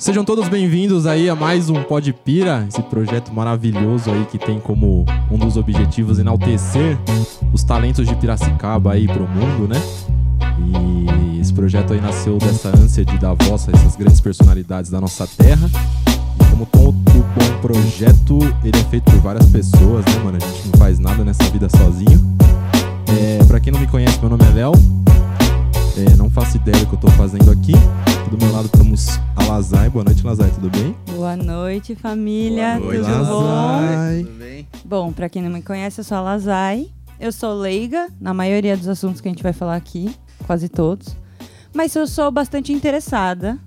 [0.00, 4.58] Sejam todos bem-vindos aí a mais um Pod Pira, esse projeto maravilhoso aí que tem
[4.58, 6.96] como um dos objetivos enaltecer
[7.52, 9.76] os talentos de Piracicaba aí pro mundo, né?
[10.58, 15.02] E esse projeto aí nasceu dessa ânsia de dar voz a essas grandes personalidades da
[15.02, 15.68] nossa terra.
[16.08, 20.38] E como todo bom projeto, ele é feito por várias pessoas, né, mano?
[20.38, 22.18] A gente não faz nada nessa vida sozinho.
[23.20, 24.72] É, pra quem não me conhece, meu nome é Léo.
[25.96, 27.72] É, não faço ideia do que eu tô fazendo aqui.
[28.30, 29.88] Do meu lado temos a Lazai.
[29.90, 30.94] Boa noite, Lazai, tudo bem?
[31.14, 32.78] Boa noite, família.
[32.78, 33.42] Boa noite, Tudo bom?
[33.42, 34.24] Lazai.
[34.24, 34.68] Tudo bem?
[34.84, 36.88] Bom, pra quem não me conhece, eu sou a Lazai.
[37.18, 40.14] Eu sou leiga na maioria dos assuntos que a gente vai falar aqui,
[40.46, 41.08] quase todos.
[41.74, 43.58] Mas eu sou bastante interessada,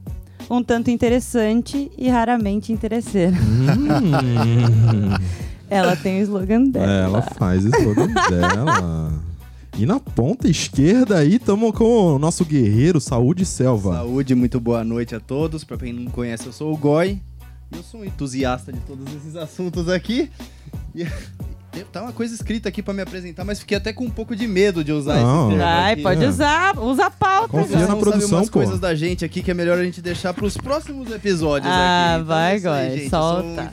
[0.50, 3.36] um tanto interessante e raramente interesseira.
[3.38, 5.14] Hum,
[5.70, 6.86] Ela tem o slogan dela.
[6.92, 9.12] ela faz o slogan dela.
[9.78, 13.96] E na ponta esquerda aí, tamo com o nosso guerreiro Saúde Selva.
[13.96, 15.64] Saúde, muito boa noite a todos.
[15.64, 17.20] Pra quem não conhece, eu sou o Goi.
[17.72, 20.30] E eu sou um entusiasta de todos esses assuntos aqui.
[20.94, 21.06] E
[21.92, 24.48] tá uma coisa escrita aqui pra me apresentar, mas fiquei até com um pouco de
[24.48, 25.50] medo de usar Não.
[25.50, 26.02] esse termo Vai, aqui.
[26.04, 26.30] pode É.
[26.30, 27.48] usar, usa a pauta.
[27.50, 28.60] Confia Cada na produção, umas pô.
[28.60, 32.16] coisas da gente aqui que é melhor a gente deixar pros próximos episódios Ah, aqui.
[32.22, 33.04] Então vai, é aí, Goi, gente.
[33.06, 33.62] Eu sou solta.
[33.64, 33.68] um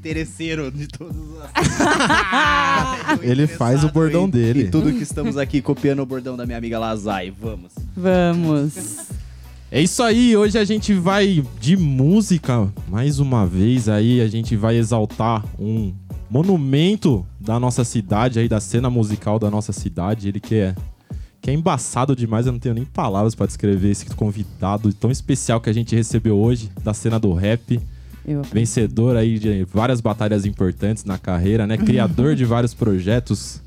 [0.00, 3.20] interesseiro de todos os assuntos.
[3.22, 4.62] Ele faz o bordão em- dele.
[4.64, 7.30] em tudo que estamos aqui copiando o bordão da minha amiga Lazai.
[7.38, 7.72] Vamos.
[7.94, 8.98] Vamos.
[9.70, 12.68] É isso aí, hoje a gente vai de música.
[12.88, 15.92] Mais uma vez aí a gente vai exaltar um
[16.30, 20.28] monumento da nossa cidade aí, da cena musical da nossa cidade.
[20.28, 20.74] Ele que é,
[21.42, 25.60] que é embaçado demais, eu não tenho nem palavras pra descrever esse convidado tão especial
[25.60, 27.78] que a gente recebeu hoje da cena do rap.
[28.26, 28.42] Eu.
[28.42, 31.76] Vencedor aí de várias batalhas importantes na carreira, né?
[31.76, 33.62] Criador de vários projetos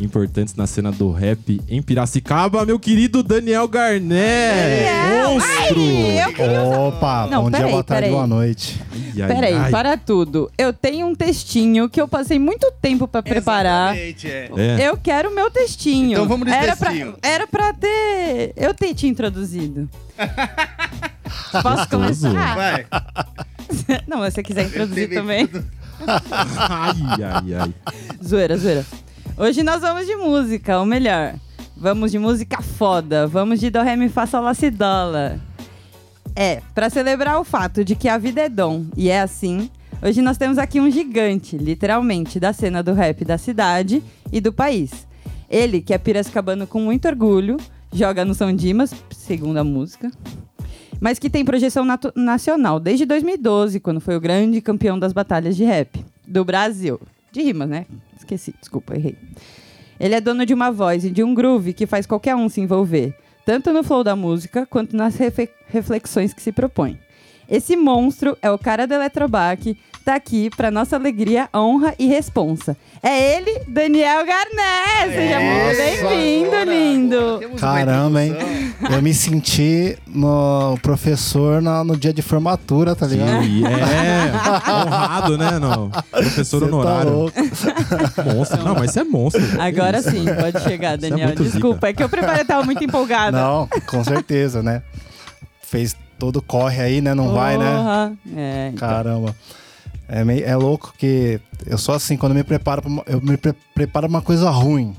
[0.00, 4.10] importantes na cena do rap em Piracicaba, meu querido Daniel Garnet!
[4.10, 5.34] Daniel!
[5.34, 5.80] Monstro!
[5.80, 8.80] Ai, eu queria Opa, Não, bom dia, peraí, boa tarde, boa noite.
[9.14, 10.50] Peraí, para tudo.
[10.56, 13.96] Eu tenho um textinho que eu passei muito tempo pra preparar.
[13.96, 14.50] Exatamente, é.
[14.56, 14.88] É.
[14.88, 16.12] Eu quero o meu textinho.
[16.12, 17.12] Então vamos de era textinho.
[17.12, 18.52] Pra, era pra ter.
[18.56, 19.88] Eu ter te introduzido.
[21.62, 22.54] Posso começar?
[22.54, 22.86] Vai.
[24.06, 25.48] Não, se você quiser introduzir também.
[26.06, 27.74] Ai, ai, ai.
[28.24, 28.84] Zoeira, zoeira.
[29.36, 31.34] Hoje nós vamos de música, ou melhor,
[31.76, 33.26] vamos de música foda.
[33.26, 35.38] Vamos de Do Ré Mi Fá Sol Lá Si Dólar.
[36.34, 39.70] É, pra celebrar o fato de que a vida é dom e é assim,
[40.02, 44.52] hoje nós temos aqui um gigante, literalmente, da cena do rap da cidade e do
[44.52, 45.06] país.
[45.48, 47.58] Ele, que é piracicabano com muito orgulho,
[47.92, 50.10] joga no São Dimas, segundo a música,
[51.02, 55.64] mas que tem projeção nacional desde 2012, quando foi o grande campeão das batalhas de
[55.64, 57.00] rap do Brasil.
[57.32, 57.86] De rimas, né?
[58.16, 59.16] Esqueci, desculpa, errei.
[59.98, 62.60] Ele é dono de uma voz e de um groove que faz qualquer um se
[62.60, 65.16] envolver, tanto no flow da música quanto nas
[65.66, 66.96] reflexões que se propõe.
[67.52, 72.74] Esse monstro é o cara do Eletrobac, tá aqui pra nossa alegria, honra e responsa.
[73.02, 75.12] É ele, Daniel Garnet!
[75.14, 77.58] Seja muito bem-vindo, lindo!
[77.60, 78.34] Caramba, hein?
[78.90, 83.42] Eu me senti no professor na- no dia de formatura, tá ligado?
[83.44, 84.32] Sim, é,
[84.86, 85.58] honrado, né?
[85.58, 87.10] No professor Cê tá honorário.
[87.12, 87.36] louco.
[88.34, 88.62] monstro.
[88.64, 89.42] Não, mas você é monstro.
[89.60, 90.10] Agora Isso.
[90.10, 91.26] sim, pode chegar, é Daniel.
[91.28, 93.38] muito Desculpa, é que eu preparei, tava muito empolgada.
[93.38, 94.82] Não, com certeza, né?
[95.62, 97.14] Fez todo corre aí, né?
[97.14, 97.64] Não vai, né?
[97.76, 98.12] Porra.
[98.36, 98.88] É, então.
[98.88, 99.34] Caramba.
[100.08, 103.20] É, meio, é louco que eu sou assim, quando eu me preparo pra uma, eu
[103.20, 104.94] me pre- preparo pra uma coisa ruim.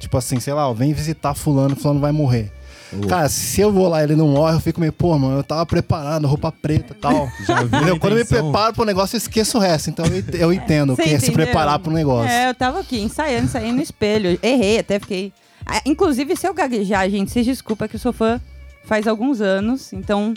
[0.00, 2.50] Tipo assim, sei lá, ó, vem visitar fulano, fulano vai morrer.
[2.94, 5.36] Ô, Cara, se eu vou lá e ele não morre, eu fico meio, pô, mano,
[5.38, 7.28] eu tava preparado, roupa preta e tal.
[8.00, 9.90] Quando eu me preparo pro negócio, eu esqueço o resto.
[9.90, 12.30] Então eu ent- eu entendo Você que é se preparar pro negócio.
[12.30, 14.38] É, eu tava aqui ensaiando, ensaiando no espelho.
[14.42, 15.30] Errei, até fiquei.
[15.66, 18.40] Ah, Inclusive, se eu gaguejar, gente, se desculpa que eu sou fã
[18.86, 20.34] faz alguns anos, então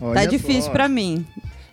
[0.00, 0.70] tá Olha difícil só.
[0.70, 1.24] pra mim.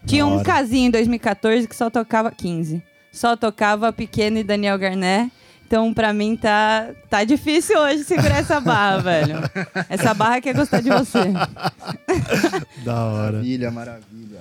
[0.06, 2.82] Tinha um casinho em 2014 que só tocava 15.
[3.12, 5.32] Só tocava Pequeno e Daniel Garnet.
[5.66, 9.36] Então, pra mim, tá, tá difícil hoje segurar essa barra, velho.
[9.90, 11.20] Essa barra quer gostar de você.
[12.86, 13.32] Da hora.
[13.34, 14.40] Maravilha, maravilha.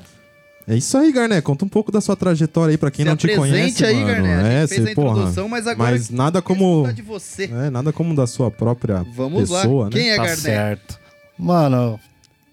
[0.68, 1.42] É isso aí, Garnet.
[1.42, 4.06] Conta um pouco da sua trajetória aí pra quem Se não te conhece, aí, mano.
[4.06, 4.32] Garnet.
[4.34, 5.10] A gente É, fez você, a porra.
[5.12, 7.44] introdução, mas agora Mas nada como de você.
[7.44, 9.62] é, nada como da sua própria Vamos lá.
[9.62, 9.90] pessoa, né?
[9.92, 10.40] Quem é tá Garnet?
[10.42, 10.98] certo.
[11.38, 12.00] Mano,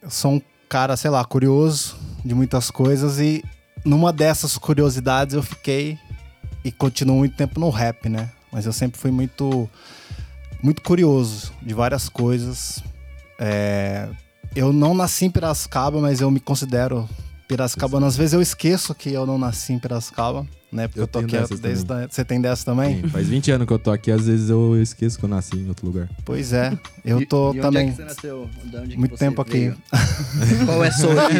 [0.02, 0.42] eu sou um
[0.74, 3.46] cara, sei lá, curioso de muitas coisas e
[3.86, 6.00] numa dessas curiosidades eu fiquei
[6.66, 8.32] e continuo muito tempo no rap, né?
[8.52, 9.70] Mas eu sempre fui muito
[10.64, 12.84] muito curioso de várias coisas.
[13.40, 14.10] É,
[14.56, 17.08] eu não nasci em Piracicaba, mas eu me considero
[17.48, 18.08] Piracicabana.
[18.08, 20.44] Às vezes eu esqueço que eu não nasci em Piracicaba,
[20.74, 20.88] né?
[20.88, 21.28] Porque eu, Eu tô aqui
[21.62, 21.86] desde.
[21.86, 22.04] também.
[22.06, 23.02] a- Você tem dessa também?
[23.02, 25.56] Sim, faz 20 anos que eu tô aqui, às vezes eu esqueço que eu nasci
[25.56, 26.10] em outro lugar.
[26.26, 26.78] Pois é.
[27.06, 27.88] Eu E- tô e onde também.
[27.88, 28.50] é que você nasceu?
[28.66, 29.52] De onde que Muito você tempo aqui.
[29.52, 29.78] veio?
[30.66, 31.40] Qual é a sua origem?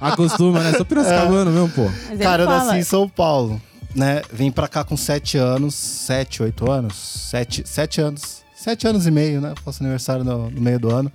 [0.00, 0.72] Acostuma, né?
[0.74, 1.90] Sou piracicabano mesmo, pô.
[2.22, 3.60] Cara, eu nasci em São Paulo,
[3.94, 4.22] né?
[4.32, 9.10] Vim pra cá com sete anos, sete, oito anos, sete, sete anos, sete anos e
[9.10, 9.54] meio, né?
[9.64, 11.10] Faço aniversário no, no meio do ano.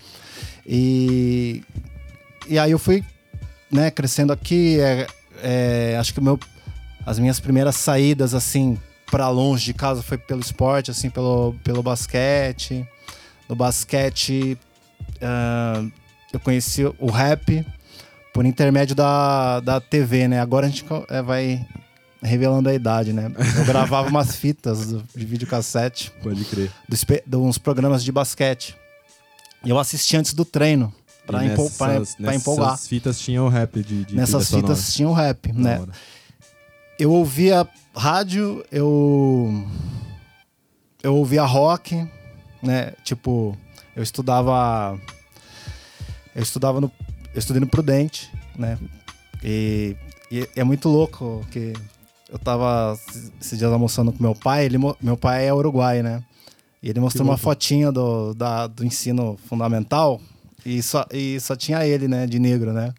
[0.65, 1.61] E,
[2.47, 3.03] e aí eu fui,
[3.71, 4.79] né, crescendo aqui.
[4.79, 5.07] é,
[5.41, 6.39] é, acho que o meu,
[7.05, 8.77] as minhas primeiras saídas, assim,
[9.11, 12.87] pra longe de casa foi pelo esporte, assim, pelo, pelo basquete.
[13.47, 14.57] No basquete,
[15.21, 15.83] ah,
[16.31, 17.65] eu conheci o rap
[18.33, 20.39] por intermédio da, da TV, né?
[20.39, 21.65] Agora a gente é, vai
[22.21, 23.31] revelando a idade, né?
[23.57, 26.71] Eu gravava umas fitas do- de videocassete Pode crer.
[27.27, 28.75] de, uns programas de basquete.
[29.63, 30.91] E eu assisti antes do treino,
[31.27, 32.71] pra, empol pra- nessas- pra empolgar.
[32.71, 34.67] Nessas fitas tinha o rap de, de Nessas sonora.
[34.73, 35.81] fitas tinha o rap, né?
[36.99, 39.65] Eu ouvia rádio, eu
[41.01, 42.07] eu ouvia rock,
[42.61, 42.93] né?
[43.03, 43.57] Tipo,
[43.95, 44.99] eu estudava
[46.35, 46.91] eu estudava no
[47.33, 48.77] eu estudei no Prudente, né?
[49.43, 49.95] E,
[50.31, 51.73] e é muito louco que
[52.29, 52.97] eu tava
[53.41, 56.23] esses dias almoçando com meu pai, ele meu pai é uruguai, né?
[56.81, 60.21] E ele mostrou uma fotinha do, da- do ensino fundamental
[60.65, 62.93] e só, e só tinha ele, né, de negro, né?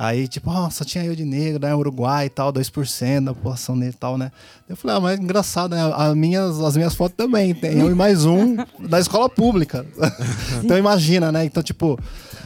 [0.00, 1.74] Aí, tipo, ó, só tinha eu de negro, né?
[1.74, 4.30] Uruguai e tal, 2% da população dele e tal, né?
[4.68, 5.92] Eu falei, ah, mas engraçado, né?
[5.92, 7.52] As minhas, as minhas fotos também.
[7.52, 9.84] Tem eu e mais um da escola pública.
[10.62, 11.44] então imagina, né?
[11.44, 11.98] Então, tipo,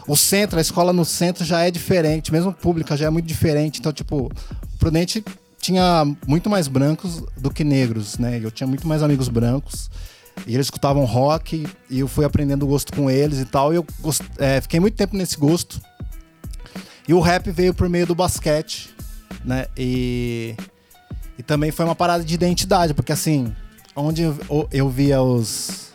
[0.08, 3.81] o centro, a escola no centro já é diferente, mesmo pública já é muito diferente.
[3.81, 4.32] Então, tipo,
[4.78, 5.22] Prudente
[5.60, 8.40] tinha muito mais brancos do que negros, né?
[8.43, 9.90] Eu tinha muito mais amigos brancos.
[10.46, 13.75] E eles escutavam rock e eu fui aprendendo o gosto com eles e tal.
[13.75, 13.87] E eu
[14.38, 15.78] é, fiquei muito tempo nesse gosto.
[17.12, 18.88] E o rap veio por meio do basquete,
[19.44, 19.66] né?
[19.76, 20.56] E,
[21.38, 23.54] e também foi uma parada de identidade, porque assim,
[23.94, 25.92] onde eu, eu via os.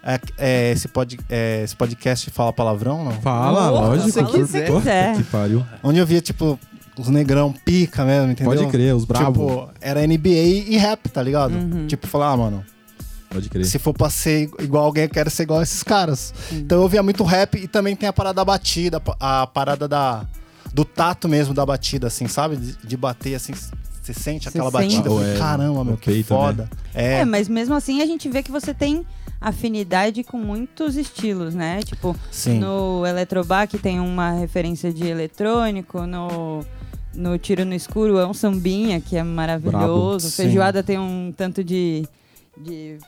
[0.00, 3.20] é, é, esse, pod, é, esse podcast fala palavrão, não?
[3.20, 4.32] Fala, Nossa, lógico.
[4.32, 5.16] se você Pô, quiser.
[5.16, 5.66] Que pariu.
[5.82, 6.56] Onde eu via, tipo,
[6.96, 8.54] os negrão pica mesmo, entendeu?
[8.54, 9.26] Pode crer, os bravos.
[9.26, 11.52] Tipo, era NBA e rap, tá ligado?
[11.52, 11.88] Uhum.
[11.88, 12.64] Tipo, falar, ah, mano,
[13.28, 13.64] Pode crer.
[13.64, 16.32] se for pra ser igual alguém, eu quero ser igual esses caras.
[16.52, 20.24] Então eu via muito rap e também tem a parada da batida, a parada da,
[20.72, 22.56] do tato mesmo da batida, assim, sabe?
[22.56, 23.52] De, de bater, assim,
[24.00, 24.96] você sente aquela sente.
[24.96, 25.10] batida.
[25.10, 26.68] falei, É, Caramba, meu, que peito, foda.
[26.94, 29.04] É, É, mas mesmo assim a gente vê que você tem
[29.40, 31.80] afinidade com muitos estilos, né?
[31.82, 32.58] Tipo, sim.
[32.58, 36.60] no Eletrobac tem uma referência de eletrônico, no,
[37.14, 40.36] no Tiro no Escuro é um sambinha que é maravilhoso, Brabo.
[40.36, 42.06] Feijoada tem um tanto de,
[42.58, 42.98] de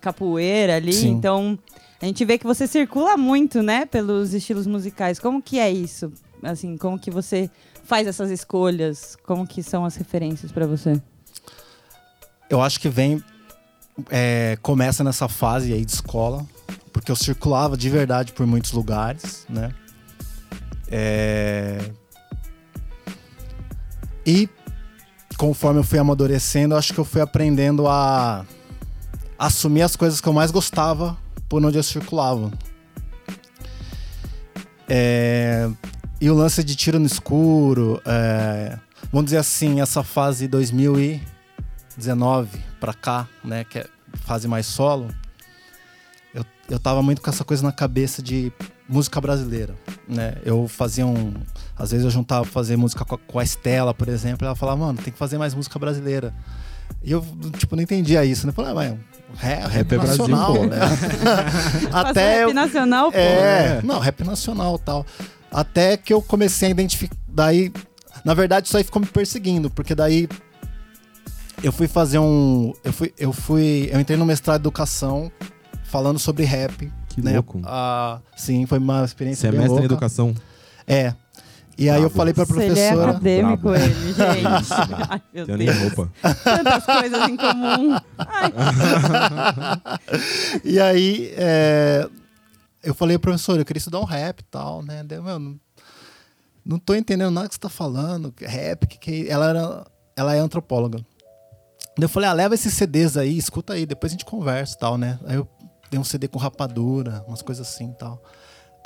[0.00, 1.10] capoeira ali, Sim.
[1.10, 1.58] então
[2.02, 5.18] a gente vê que você circula muito, né, pelos estilos musicais.
[5.18, 6.12] Como que é isso?
[6.44, 7.50] Assim, como que você
[7.84, 9.16] faz essas escolhas?
[9.24, 11.00] Como que são as referências pra você?
[12.48, 13.22] Eu acho que vem.
[14.10, 16.44] é, começa nessa fase aí de escola,
[16.92, 19.72] porque eu circulava de verdade por muitos lugares, né?
[20.88, 21.90] É,
[24.26, 24.48] E
[25.36, 28.46] conforme eu fui amadurecendo, acho que eu fui aprendendo a
[29.38, 31.16] assumir as coisas que eu mais gostava
[31.48, 32.50] por onde eu circulava.
[34.88, 35.68] É,
[36.24, 38.78] E o lance de tiro no escuro, é,
[39.12, 42.48] vamos dizer assim, essa fase 2019
[42.80, 43.86] pra cá, né, que é
[44.22, 45.08] fase mais solo,
[46.34, 48.50] eu, eu tava muito com essa coisa na cabeça de
[48.88, 49.74] música brasileira,
[50.08, 50.36] né?
[50.46, 51.34] Eu fazia um,
[51.76, 54.56] às vezes eu juntava fazer música com a, com a Estela, por exemplo, e ela
[54.56, 56.32] falava, mano, tem que fazer mais música brasileira.
[57.02, 57.22] E eu,
[57.58, 58.50] tipo, não entendia isso, né?
[58.50, 58.96] Eu falei, ah, mas
[59.36, 60.66] rap, rap é Brasil, nacional, pô.
[60.66, 60.78] né?
[61.92, 63.18] Até rap eu, nacional, pô.
[63.18, 65.04] é, não, rap nacional tal.
[65.54, 67.16] Até que eu comecei a identificar.
[67.28, 67.72] Daí,
[68.24, 70.28] na verdade, isso aí ficou me perseguindo, porque daí
[71.62, 72.72] eu fui fazer um.
[72.82, 73.14] Eu fui.
[73.16, 73.88] Eu fui.
[73.92, 75.30] Eu entrei no mestrado de educação
[75.84, 76.92] falando sobre rap.
[77.08, 77.34] Que né?
[77.34, 77.62] louco.
[77.64, 80.34] Ah, sim, foi uma experiência Você é mestre em educação.
[80.88, 81.14] É.
[81.78, 82.14] E aí eu Brabo.
[82.16, 83.10] falei pra Ele é professora.
[83.12, 83.76] acadêmico, Brabo.
[83.84, 84.72] ele, gente.
[85.10, 85.78] Ai, meu Tenho nem Deus.
[85.82, 86.12] roupa.
[86.44, 87.94] Tantas coisas em comum.
[88.18, 88.52] Ai,
[90.64, 92.08] e aí, é,
[92.84, 95.02] eu falei, professor, eu queria estudar um rap e tal, né?
[95.04, 95.60] Daí, meu, não,
[96.64, 98.32] não tô entendendo nada que você tá falando.
[98.40, 99.86] Rap, que, que ela era,
[100.16, 101.04] ela é antropóloga.
[101.98, 104.98] Eu falei, ah, leva esses CDs aí, escuta aí, depois a gente conversa e tal,
[104.98, 105.18] né?
[105.26, 105.48] Aí eu
[105.90, 108.22] dei um CD com rapadura, umas coisas assim e tal.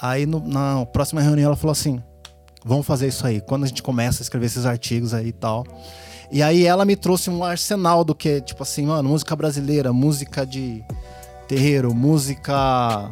[0.00, 2.02] Aí no- na próxima reunião ela falou assim:
[2.64, 3.40] vamos fazer isso aí.
[3.40, 5.64] Quando a gente começa a escrever esses artigos aí e tal.
[6.30, 10.44] E aí ela me trouxe um arsenal do que, tipo assim, mano, música brasileira, música
[10.44, 10.84] de
[11.48, 13.10] terreiro, música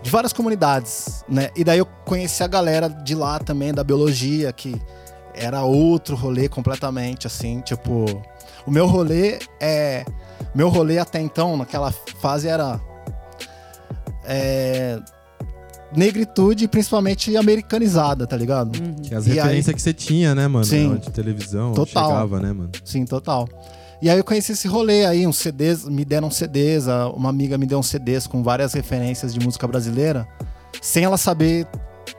[0.00, 1.50] de várias comunidades, né?
[1.56, 4.80] E daí eu conheci a galera de lá também, da biologia, que
[5.34, 8.04] era outro rolê completamente, assim, tipo...
[8.66, 10.04] O meu rolê é...
[10.54, 12.80] Meu rolê até então, naquela fase, era...
[14.24, 15.00] É,
[15.94, 18.70] negritude, principalmente americanizada, tá ligado?
[19.02, 20.64] Que é as E aí- referências que você tinha, né, mano?
[20.64, 20.94] Sim.
[20.96, 21.72] De televisão.
[21.72, 22.08] Total.
[22.08, 22.70] Chegava, né, mano?
[22.84, 23.48] Sim, total.
[24.02, 27.66] E aí eu conheci esse rolê aí, uns CDs, me deram CDs, uma amiga me
[27.66, 30.26] deu uns CDs com várias referências de música brasileira,
[30.80, 31.68] sem ela saber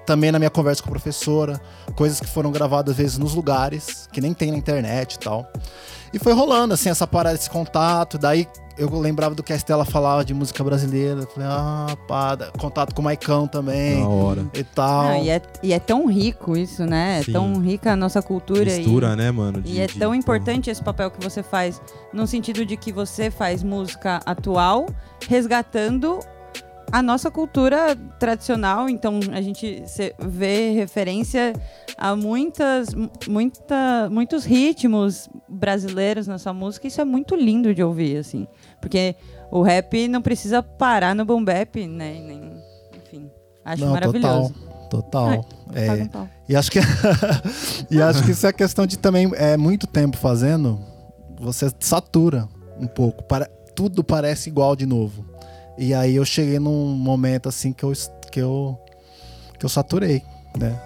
[0.05, 1.59] também na minha conversa com a professora,
[1.93, 5.45] coisas que foram gravadas às vezes nos lugares, que nem tem na internet e tal.
[6.13, 8.17] E foi rolando, assim, essa parada, esse contato.
[8.17, 11.21] Daí eu lembrava do que a Estela falava de música brasileira.
[11.33, 14.45] Falei, ah, pá, contato com o Maicão também Da hora.
[14.53, 15.03] e tal.
[15.05, 17.19] Não, e, é, e é tão rico isso, né?
[17.19, 17.31] É Sim.
[17.33, 18.71] tão rica a nossa cultura.
[18.71, 19.59] e- Mistura, né, mano?
[19.59, 22.91] E de- é de- tão importante esse papel que você faz, no sentido de que
[22.91, 24.85] você faz música atual,
[25.29, 26.19] resgatando
[26.93, 28.87] a nossa cultura tradicional.
[28.87, 29.83] Então a gente
[30.19, 31.53] vê referência
[31.97, 36.85] a muitas, mu- muita, muitos ritmos brasileiros na sua música.
[36.87, 38.47] Isso é muito lindo de ouvir, assim.
[38.79, 39.15] Porque
[39.51, 42.13] o rap não precisa parar no boom bap, né?
[42.27, 42.61] Nem,
[43.03, 43.31] enfim,
[43.65, 44.53] acho Não, maravilhoso.
[44.91, 45.27] Total.
[45.29, 45.73] Ai, total.
[45.73, 46.29] É, um pau.
[46.47, 46.79] E acho que
[47.89, 50.79] e acho que isso é questão de também é muito tempo fazendo,
[51.39, 52.47] você satura
[52.79, 55.25] um pouco, para tudo parece igual de novo.
[55.77, 57.91] E aí eu cheguei num momento assim que eu
[58.31, 58.79] que eu
[59.59, 60.21] que eu saturei,
[60.57, 60.79] né?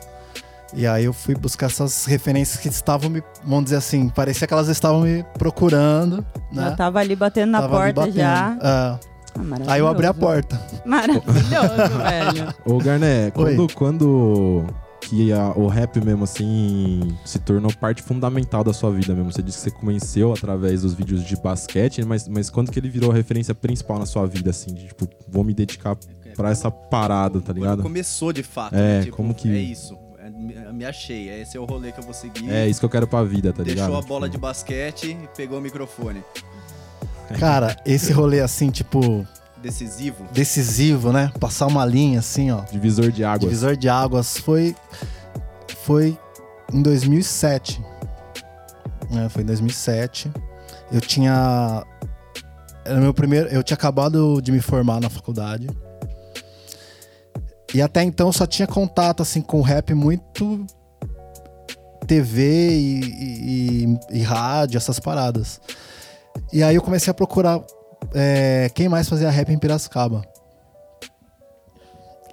[0.73, 4.53] E aí eu fui buscar essas referências que estavam me, vamos dizer assim, parecia que
[4.53, 6.17] elas estavam me procurando,
[6.51, 6.63] né?
[6.63, 8.15] Já tava ali batendo na Tava porta batendo.
[8.15, 8.57] já.
[8.61, 8.99] Ah,
[9.35, 10.59] Ah, aí eu abri a porta.
[10.85, 12.53] Maravilhoso, velho.
[12.65, 13.31] Ô, Garné, Oi.
[13.33, 14.65] quando, quando
[15.01, 19.31] que a- o rap mesmo, assim, se tornou parte fundamental da sua vida mesmo?
[19.31, 22.89] Você disse que você conheceu através dos vídeos de basquete, mas, mas quando que ele
[22.89, 24.73] virou a referência principal na sua vida, assim?
[24.73, 25.97] De, tipo, vou me dedicar
[26.35, 27.83] pra essa parada, tá Quando ligado?
[27.83, 29.03] começou de fato, É, né?
[29.05, 29.97] Tipo, como que- É isso.
[30.19, 31.29] É, me, achei.
[31.29, 32.49] Esse é o rolê que eu vou seguir.
[32.51, 33.85] É isso que eu quero pra vida, tá ligado?
[33.87, 36.21] Deixou a bola de Tipo, basquete e pegou o microfone.
[37.39, 39.25] Cara, esse rolê assim, tipo,
[39.61, 40.25] Decisivo.
[40.31, 41.31] decisivo, né?
[41.39, 42.61] Passar uma linha assim, ó.
[42.71, 43.41] Divisor de águas.
[43.41, 44.75] Divisor de águas foi
[45.83, 46.17] foi
[46.73, 47.81] em 2007.
[49.09, 49.27] né?
[49.29, 50.31] foi em 2007.
[50.91, 51.83] Eu tinha
[52.85, 55.67] era meu primeiro, eu tinha acabado de me formar na faculdade.
[57.73, 60.65] E até então eu só tinha contato assim com rap muito
[62.07, 65.59] TV e, e- e- e rádio, essas paradas.
[66.53, 67.59] E aí eu comecei a procurar
[68.13, 70.23] é, quem mais fazia rap em Piracicaba.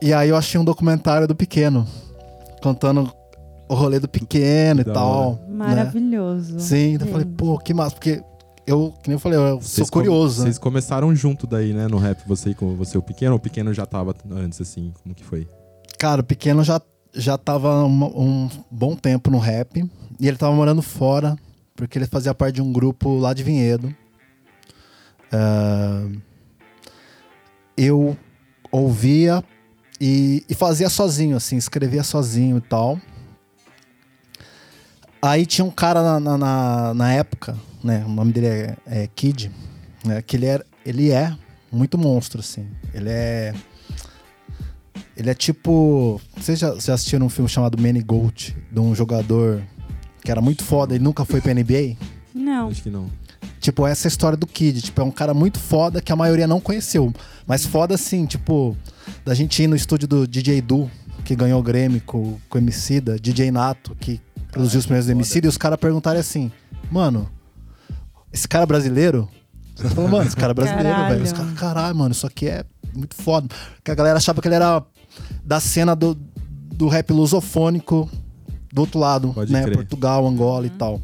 [0.02, 1.86] E aí eu achei um documentário do Pequeno,
[2.62, 3.10] contando
[3.68, 5.08] o rolê do Pequeno e Da tal.
[5.08, 5.40] hora.
[5.48, 5.54] né?
[5.56, 6.60] Maravilhoso.
[6.60, 8.22] Sim, então eu falei, pô, que massa, porque
[8.66, 10.40] eu, que nem eu falei, eu sou Vocês com- curioso.
[10.40, 10.46] né?
[10.46, 13.40] Vocês começaram junto daí, né, no rap, você e com você, o pequeno, ou o
[13.40, 14.92] pequeno já tava antes, assim?
[15.02, 15.48] Como que foi?
[15.98, 16.80] Cara, o Pequeno já,
[17.14, 19.82] já tava um, um bom tempo no rap,
[20.20, 21.34] e ele tava morando fora,
[21.74, 23.94] porque ele fazia parte de um grupo lá de Vinhedo.
[25.36, 26.06] Ah,
[27.76, 28.16] eu
[28.70, 29.42] ouvia
[30.00, 33.00] e, e fazia sozinho, assim, escrevia sozinho e tal.
[35.20, 38.04] Aí tinha um cara na, na, na- na época, né?
[38.06, 39.50] O nome dele é, é Kid,
[40.04, 40.20] né?
[40.22, 41.34] Que ele, era, ele é
[41.72, 42.66] muito monstro, assim.
[42.92, 43.54] Ele é.
[45.16, 46.20] Ele é tipo.
[46.36, 49.62] Vocês já, já assistiram um filme chamado Manny Gold, de um jogador
[50.22, 51.96] que era muito foda, ele nunca foi pra NBA?
[52.34, 52.68] Não.
[52.68, 53.08] Acho que não.
[53.64, 54.82] Tipo, essa é a história do Kid.
[54.82, 57.10] Tipo, é um cara muito foda que a maioria não conheceu.
[57.46, 58.76] Mas foda assim, tipo,
[59.24, 60.90] da gente ir no estúdio do DJ Du,
[61.24, 64.20] que ganhou o Grêmio com, com o Emicida, DJ Nato, que
[64.52, 65.18] produziu os primeiros do foda.
[65.18, 66.52] Emicida, e os caras perguntarem assim,
[66.90, 67.26] mano,
[68.30, 69.30] esse cara é brasileiro?
[69.74, 71.24] Você falou, mano, esse cara é brasileiro, velho.
[71.24, 73.48] Os caras, caralho, mano, isso aqui é muito foda.
[73.76, 74.82] Porque a galera achava que ele era
[75.42, 78.10] da cena do, do rap lusofônico
[78.70, 79.62] do outro lado, Pode né?
[79.62, 79.74] crer.
[79.74, 81.00] Portugal, Angola e tal.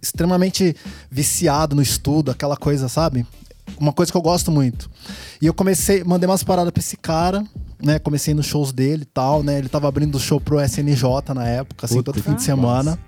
[0.00, 0.74] Extremamente
[1.10, 3.26] viciado no estudo, aquela coisa, sabe?
[3.78, 4.90] Uma coisa que eu gosto muito.
[5.40, 7.44] E eu comecei, mandei umas paradas pra esse cara,
[7.82, 7.98] né?
[7.98, 9.58] Comecei nos shows dele e tal, né?
[9.58, 11.02] Ele tava abrindo show pro SNJ
[11.34, 12.98] na época, assim, Puta todo fim de semana.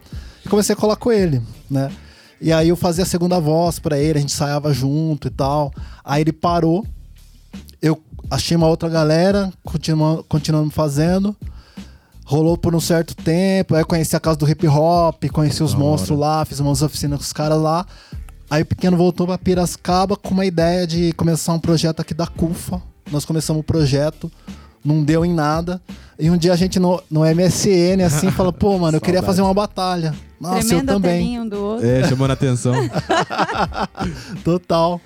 [0.45, 1.91] E comecei a colar com ele, né?
[2.41, 5.73] E aí eu fazia a segunda voz pra ele, a gente ensaiava junto e tal.
[6.05, 6.87] Aí ele parou,
[7.81, 11.37] eu achei uma outra galera, continuamos, continuamos fazendo.
[12.25, 15.75] Rolou por um certo tempo, aí eu conheci a casa do hip hop, conheci os
[15.75, 17.87] monstros lá, fiz umas oficinas com os caras lá.
[18.49, 22.27] Aí o pequeno voltou pra Piracicaba com uma ideia de começar um projeto aqui da
[22.27, 22.81] CUFA.
[23.11, 24.31] Nós começamos o projeto,
[24.85, 25.81] não deu em nada.
[26.19, 29.43] E um dia a gente no, no MSN assim fala, pô, mano, eu queria fazer
[29.43, 30.15] uma batalha.
[30.41, 31.41] Nossa, Tremendo eu também.
[31.41, 31.87] um do outro.
[31.87, 32.75] É, chamando a atenção.
[34.45, 35.01] Total.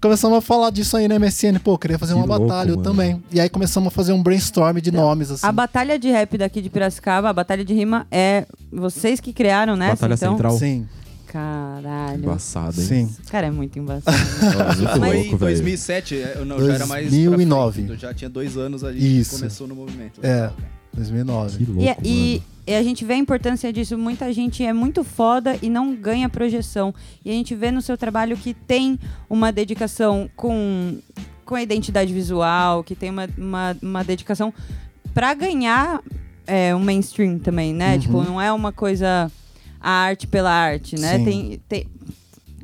[0.00, 1.58] Começamos a falar disso aí na MSN.
[1.62, 2.82] Pô, queria fazer Que uma louco, batalha, eu mano.
[2.88, 3.22] também.
[3.30, 5.46] E aí começamos a fazer um brainstorm de nomes, assim.
[5.46, 9.76] A batalha de rap daqui de Piracicaba, a batalha de rima, é vocês que criaram,
[9.76, 9.90] né?
[9.90, 10.32] Batalha então?
[10.32, 10.58] Central.
[10.58, 10.86] Sim,
[11.26, 12.22] Caralho.
[12.22, 12.86] Embaçado, hein?
[12.86, 13.04] sim.
[13.20, 14.16] Esse cara é muito embaçado.
[14.98, 15.38] Foi em velho.
[15.38, 17.06] 2007, eu não, já era mais.
[17.08, 17.72] pra 2009.
[17.74, 19.32] frente, eu já tinha dois anos ali Isso.
[19.32, 20.20] que começou no movimento.
[20.22, 20.50] É,
[20.98, 21.58] 2009.
[21.58, 22.44] Que louco, E, e- mano.
[22.66, 23.96] e a gente vê a importância disso.
[23.96, 26.94] Muita gente é muito foda e não ganha projeção.
[27.24, 28.98] E a gente vê no seu trabalho que tem
[29.30, 30.98] uma dedicação com,
[31.44, 34.52] com a identidade visual, que tem uma, uma, uma dedicação
[35.14, 36.00] pra ganhar
[36.46, 37.94] é, um mainstream também, né?
[37.94, 37.98] Uhum.
[38.00, 39.30] Tipo, não é uma coisa
[39.80, 41.18] a arte pela arte, né?
[41.24, 41.86] Tem, tem,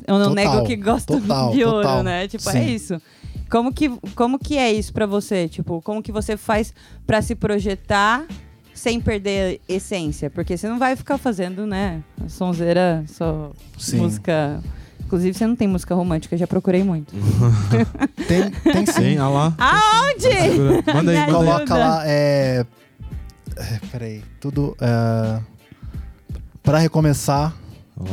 [0.07, 2.03] eu não Total, nego que gosto total, de ouro, total.
[2.03, 2.29] né?
[2.29, 2.75] Tipo, é Sim.
[2.75, 3.03] isso.
[3.51, 5.49] Como que, como que é isso pra você?
[5.49, 6.73] Tipo, como que você faz
[7.07, 8.27] pra se projetar
[8.73, 10.29] sem perder a essência?
[10.29, 12.03] Porque você não vai ficar fazendo, né?
[12.29, 13.99] Sonzeira, só Sim.
[13.99, 14.61] música.
[15.07, 17.15] Inclusive, você não tem música romântica, já procurei muito.
[18.27, 18.93] Tem, tem sim.
[18.93, 19.55] Tem, olha lá.
[19.59, 20.93] Aonde?
[20.93, 21.31] Manda aí.
[21.31, 22.65] Coloca lá, é...
[23.55, 24.75] é, Peraí, tudo...
[24.81, 25.41] É...
[26.63, 27.55] Pra recomeçar,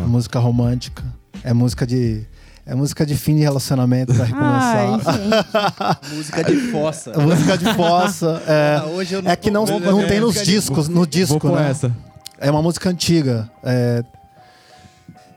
[0.06, 1.04] música romântica.
[1.44, 2.28] É música de...
[2.66, 6.00] É música de fim de relacionamento pra recomeçar.
[6.14, 7.12] Música de fossa.
[7.12, 8.42] É música de fossa.
[8.48, 11.70] Ah, É, hoje eu é que não, não é, tem nos discos, no disco, né?
[11.72, 11.92] essa.
[12.40, 13.50] É uma música antiga.
[13.64, 14.04] É...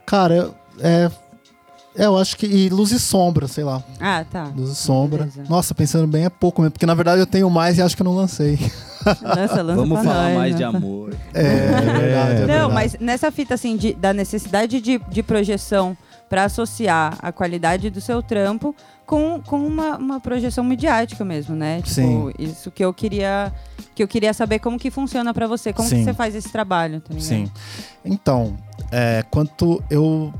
[0.05, 1.09] Cara, é...
[1.97, 2.45] é, eu acho que...
[2.45, 3.83] E Luz e Sombra, sei lá.
[3.99, 4.51] Ah, tá.
[4.55, 5.25] Luz e Sombra.
[5.25, 5.43] Beleza.
[5.49, 6.73] Nossa, pensando bem, é pouco mesmo.
[6.73, 8.59] Porque, na verdade, eu tenho mais e acho que eu não lancei.
[9.21, 11.13] Lança, lança Vamos falar nós, mais de amor.
[11.33, 11.45] É, é
[11.81, 12.73] verdade, é Não, verdade.
[12.73, 15.95] mas nessa fita, assim, de- da necessidade de, de projeção
[16.29, 21.81] pra associar a qualidade do seu trampo com, com uma, uma projeção midiática mesmo, né?
[21.81, 22.33] Tipo, Sim.
[22.39, 23.53] isso que eu queria
[23.93, 26.03] que eu queria saber como que funciona pra você, como que Sim.
[26.03, 27.17] você faz esse trabalho, tá?
[27.17, 27.49] Sim.
[28.03, 28.57] Então,
[28.91, 30.33] é, quanto eu.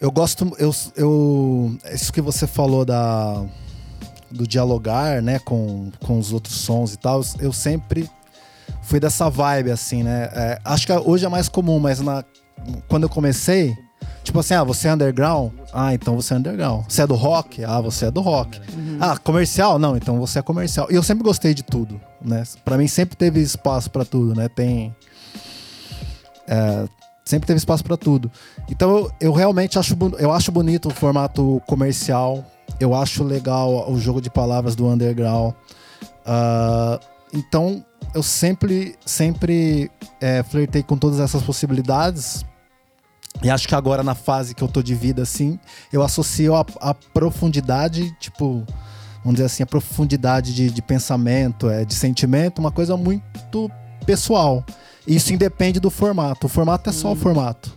[0.00, 0.50] Eu gosto.
[0.58, 3.44] Eu, eu, isso que você falou da,
[4.30, 8.08] do dialogar, né, com, com os outros sons e tal, eu sempre
[8.82, 10.28] fui dessa vibe, assim, né?
[10.32, 12.24] É, acho que hoje é mais comum, mas na,
[12.88, 13.76] quando eu comecei,
[14.28, 15.52] tipo assim, ah, você é underground?
[15.72, 16.84] Ah, então você é underground.
[16.86, 17.64] Você é do rock?
[17.64, 18.60] Ah, você é do rock.
[19.00, 19.78] Ah, comercial?
[19.78, 20.86] Não, então você é comercial.
[20.90, 22.42] E eu sempre gostei de tudo, né?
[22.64, 24.48] Pra mim sempre teve espaço pra tudo, né?
[24.48, 24.94] Tem
[26.46, 26.86] é,
[27.24, 28.30] sempre teve espaço pra tudo.
[28.70, 32.44] Então eu, eu realmente acho, eu acho bonito o formato comercial.
[32.78, 35.54] Eu acho legal o jogo de palavras do underground.
[36.26, 37.00] Ah,
[37.32, 37.82] então
[38.14, 42.44] eu sempre, sempre é, flertei com todas essas possibilidades.
[43.42, 45.58] E acho que agora, na fase que eu tô de vida, assim,
[45.92, 48.64] eu associo a, a profundidade, tipo,
[49.18, 53.70] vamos dizer assim, a profundidade de, de pensamento, é, de sentimento, uma coisa muito
[54.04, 54.64] pessoal.
[55.06, 56.46] Isso independe do formato.
[56.46, 57.76] O formato é só o formato.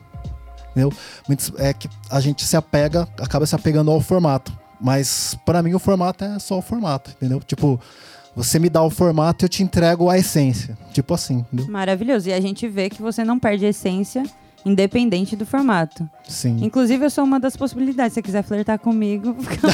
[0.71, 0.91] Entendeu?
[1.27, 4.51] Muitos, é que a gente se apega, acaba se apegando ao formato.
[4.79, 7.39] Mas pra mim o formato é só o formato, entendeu?
[7.39, 7.79] Tipo,
[8.35, 10.77] você me dá o formato e eu te entrego a essência.
[10.91, 11.67] Tipo assim, entendeu?
[11.67, 12.29] Maravilhoso.
[12.29, 14.23] E a gente vê que você não perde a essência,
[14.65, 16.07] independente do formato.
[16.27, 16.57] Sim.
[16.61, 18.13] Inclusive, eu sou uma das possibilidades.
[18.13, 19.67] Se você quiser flertar comigo, fica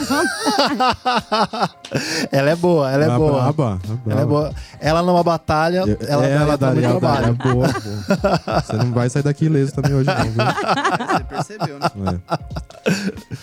[2.32, 3.32] ela é boa, ela é Ah, boa.
[3.54, 4.54] braba, Ela é boa.
[4.80, 7.00] Ela numa batalha, Eu- ela, ela daria daria, daria.
[7.00, 7.36] trabalho.
[7.36, 8.62] Boa, boa.
[8.63, 11.08] Você não vai sair daqui ileso também hoje, não, viu?
[11.08, 11.23] Você
[11.58, 12.19] percebeu, né?
[12.32, 12.97] É.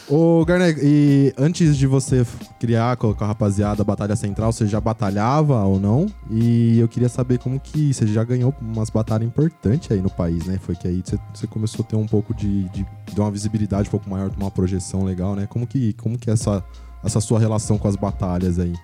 [0.09, 2.26] Ô, Garnet, e antes de você
[2.59, 6.07] criar com a rapaziada a Batalha Central, você já batalhava ou não?
[6.30, 10.46] E eu queria saber como que você já ganhou umas batalhas importantes aí no país,
[10.46, 10.59] né?
[10.61, 13.88] Foi que aí você, você começou a ter um pouco de, de, de uma visibilidade
[13.88, 15.46] um pouco maior, de uma projeção legal, né?
[15.48, 16.62] Como que, como que é essa,
[17.02, 18.74] essa sua relação com as batalhas aí?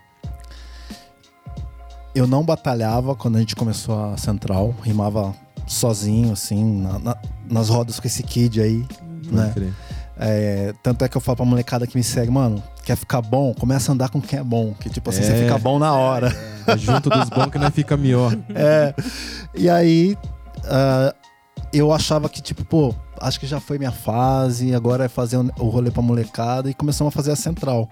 [2.14, 5.32] Eu não batalhava quando a gente começou a Central, rimava
[5.66, 7.16] sozinho, assim, na- na-
[7.48, 8.84] nas rodas com esse kid aí,
[9.30, 9.42] né?
[9.44, 9.74] Pode crer.
[10.22, 13.54] É, tanto é que eu falo pra molecada que me segue, mano, quer ficar bom?
[13.54, 14.74] Começa a andar com quem é bom.
[14.74, 15.42] Que tipo assim, você É.
[15.44, 16.28] fica bom na hora.
[16.66, 18.36] É junto dos bons que não fica melhor.
[18.54, 18.92] É.
[19.54, 20.18] E aí,
[20.64, 21.14] ah,
[21.72, 25.68] eu achava que, tipo, pô, acho que já foi minha fase, agora é fazer o
[25.68, 26.68] rolê pra molecada.
[26.70, 27.88] E começamos a fazer a central.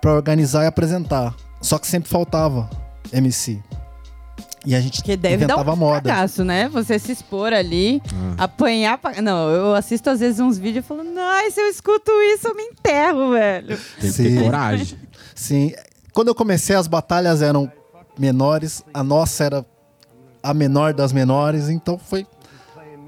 [0.00, 1.34] Pra organizar e apresentar.
[1.60, 2.70] Só que sempre faltava
[3.12, 3.60] MC.
[4.64, 6.08] E a gente Que deve dar inventava um moda.
[6.10, 6.68] cagaço, né?
[6.68, 8.00] Você se expor ali,
[8.38, 8.44] Ah.
[8.44, 8.98] apanhar.
[8.98, 9.20] Pra...
[9.22, 12.54] Não, eu assisto às vezes uns vídeos e falo, ai, se eu escuto isso, eu
[12.54, 13.68] me enterro, velho.
[14.00, 14.22] Tem que Sim.
[14.36, 14.98] ter coragem.
[15.34, 15.72] Sim.
[16.12, 17.70] Quando eu comecei, as batalhas eram
[18.18, 19.66] menores, a nossa era
[20.42, 22.26] a menor das menores, então foi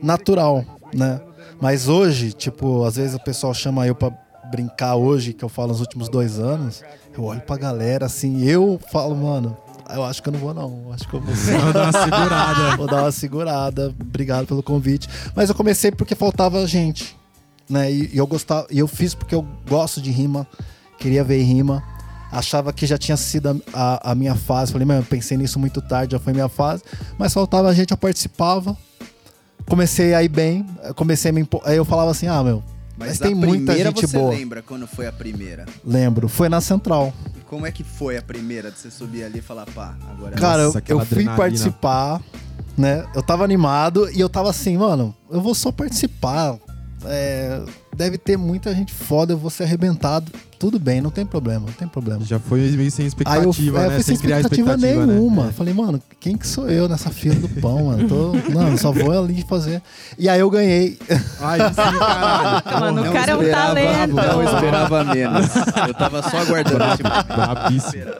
[0.02, 1.20] natural, né?
[1.60, 4.10] Mas hoje, tipo, às vezes o pessoal chama eu pra
[4.50, 6.82] brincar hoje, que eu falo nos últimos dois anos,
[7.16, 9.56] eu olho pra galera assim, eu falo, mano,
[9.94, 11.92] eu acho que eu não vou não, eu acho que eu vou Vou dar uma
[11.92, 12.76] segurada.
[12.76, 13.94] Vou dar uma segurada.
[14.00, 15.08] Obrigado pelo convite.
[15.34, 17.16] Mas eu comecei porque faltava gente.
[17.68, 17.90] né?
[17.92, 20.46] E, e eu gostava, e eu fiz porque eu gosto de rima,
[20.98, 21.82] queria ver rima.
[22.32, 23.54] Achava que já tinha sido a,
[23.94, 24.70] a- a minha fase.
[24.72, 26.82] Falei, mano, pensei nisso muito tarde, já foi minha fase.
[27.18, 28.76] Mas faltava a gente, eu participava.
[29.70, 31.62] Comecei a ir bem, comecei a me impor.
[31.64, 32.62] Aí eu falava assim, ah, meu,
[32.98, 34.30] Mas, Mas tem muita gente você boa.
[34.30, 35.64] lembra quando foi a primeira?
[35.84, 36.28] lembro.
[36.28, 37.14] Foi na Central.
[37.38, 40.36] E como é que foi a primeira de você subir ali e falar, pá, agora...
[40.36, 42.20] Cara, Nossa, eu, eu fui participar,
[42.76, 43.06] né?
[43.14, 46.58] Eu tava animado e eu tava assim, mano, eu vou só participar.
[47.04, 47.62] É,
[48.00, 50.32] deve ter muita gente foda, eu vou ser arrebentado.
[50.58, 52.22] Tudo bem, não tem problema, não tem problema.
[52.22, 53.94] Já foi meio sem Aí eu, expectativa, é, eu né?
[53.94, 55.44] fui sem criar expectativa, expectativa, nenhuma.
[55.46, 55.52] né?
[55.52, 58.06] Falei, mano, quem que sou eu nessa fila do pão, mano?
[58.06, 59.80] Tô, não, só vou ali fazer.
[60.18, 60.98] E aí eu ganhei.
[61.40, 62.62] Ai, sim, caralho.
[62.80, 64.14] Mano, o cara é um talento.
[64.14, 65.46] Não esperava menos.
[65.88, 66.84] Eu tava só aguardando.
[66.96, 67.08] tipo.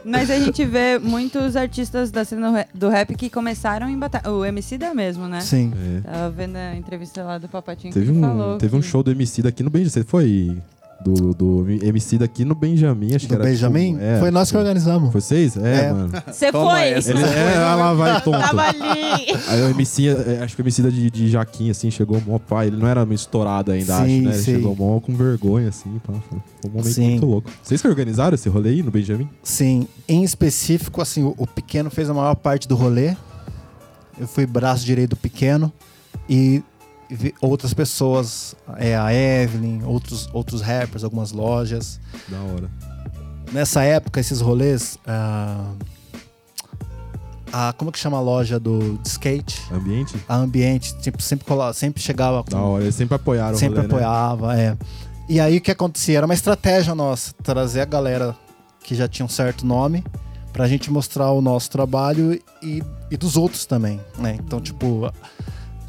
[0.05, 4.31] Mas a gente vê muitos artistas da cena do rap que começaram em batalha.
[4.31, 5.41] O MC da mesmo, né?
[5.41, 5.73] Sim.
[6.05, 6.11] É.
[6.11, 8.57] Tava vendo a entrevista lá do Papatinho Teve que um, falou.
[8.59, 9.91] teve um que- show do MC daqui no Benjamin.
[9.91, 10.59] Você foi
[11.03, 13.45] do, do MC daqui no Benjamin, acho que Do era.
[13.51, 13.93] Benjamin?
[13.95, 15.11] tipo, é, Foi nós que foi- organizamos.
[15.11, 15.57] Foi vocês?
[15.57, 15.93] É, É.
[15.93, 16.13] mano.
[16.31, 16.81] Você foi!
[16.91, 17.11] essa.
[17.11, 18.39] Ele, é, lá vai, tonto.
[18.39, 19.33] Tava ali!
[19.49, 22.39] Aí o MC, é, acho que o MC da de, de Jaquim, assim, chegou mó
[22.39, 22.67] pai.
[22.67, 24.17] Ele não era meio estourado ainda, Sim, acho, né?
[24.17, 24.55] Ele sim.
[24.57, 26.13] chegou mó com vergonha, assim, pá.
[26.29, 27.11] Foi um momento Sim.
[27.13, 27.51] muito louco.
[27.63, 29.27] Vocês que organizaram esse rolê aí no Benjamin?
[29.43, 33.17] Sim, em específico, assim, o, o pequeno fez a maior parte do rolê.
[34.21, 35.73] Eu fui braço direito do pequeno
[36.29, 36.63] e
[37.41, 42.01] outras pessoas, é, a Evelyn, outros, outros rappers, algumas lojas.
[42.29, 42.71] Da hora.
[43.53, 44.99] Nessa época, esses rolês.
[45.07, 45.73] ah,
[47.53, 49.61] a, como que chama a loja do de skate?
[49.73, 50.17] Ambiente?
[50.29, 52.85] A Ambiente, tipo, sempre, cola- sempre chegava com Da hora.
[52.85, 53.95] Eles sempre apoiaram sempre rolê, né?
[53.95, 54.77] apoiava, é.
[55.29, 56.19] E aí o que acontecia?
[56.19, 58.37] Era uma estratégia nossa, trazer a galera
[58.85, 60.05] que já tinha um certo nome
[60.53, 64.37] pra gente mostrar o nosso trabalho e, e dos outros também, né?
[64.45, 65.13] Então, tipo,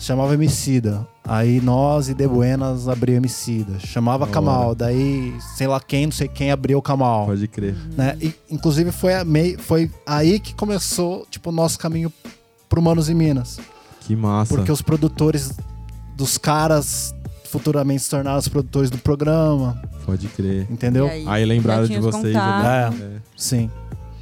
[0.02, 1.08] chamava Emicida.
[1.24, 3.80] Aí nós e De Buenas abriu Emicida.
[3.80, 4.76] Chamava Da Kamal, hora.
[4.76, 7.28] daí sei lá quem, não sei quem abriu o Kamal.
[7.28, 7.76] Pode crer.
[7.96, 8.18] Né?
[8.22, 12.12] E, inclusive foi, a mei- foi aí que começou, tipo, o nosso caminho
[12.68, 13.60] pro Manos e Minas.
[14.02, 14.56] Que massa.
[14.56, 15.54] Porque os produtores
[16.18, 17.14] dos caras
[17.46, 20.66] futuramente se tornaram os produtores do programa, Pode crer.
[20.72, 21.06] entendeu?
[21.08, 22.34] E aí, Aí lembraram de vocês.
[22.34, 22.98] contatos.
[23.00, 23.06] né?
[23.18, 23.22] É.
[23.36, 23.70] Sim.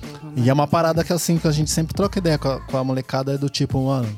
[0.01, 2.59] Porra, E é uma parada que assim, que a gente sempre troca ideia com a,
[2.59, 4.09] com a molecada é do tipo, mano.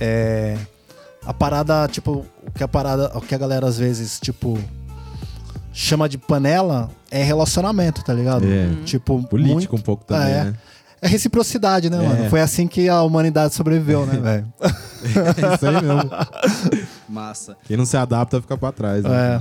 [0.00, 0.56] É.
[1.26, 4.58] A parada, tipo, o que a parada, o que a galera às vezes, tipo,
[5.72, 8.44] chama de panela é relacionamento, tá ligado?
[8.46, 8.68] É.
[8.84, 10.44] Tipo, Político muito- um pouco também, é.
[10.44, 10.54] né?
[11.00, 12.08] É reciprocidade, né, É.
[12.08, 12.30] mano?
[12.30, 14.52] Foi assim que a humanidade sobreviveu, né, velho?
[14.98, 16.10] É isso aí mesmo.
[17.08, 17.56] Massa.
[17.64, 19.04] Quem não se adapta fica pra trás.
[19.04, 19.36] Né?
[19.36, 19.40] É.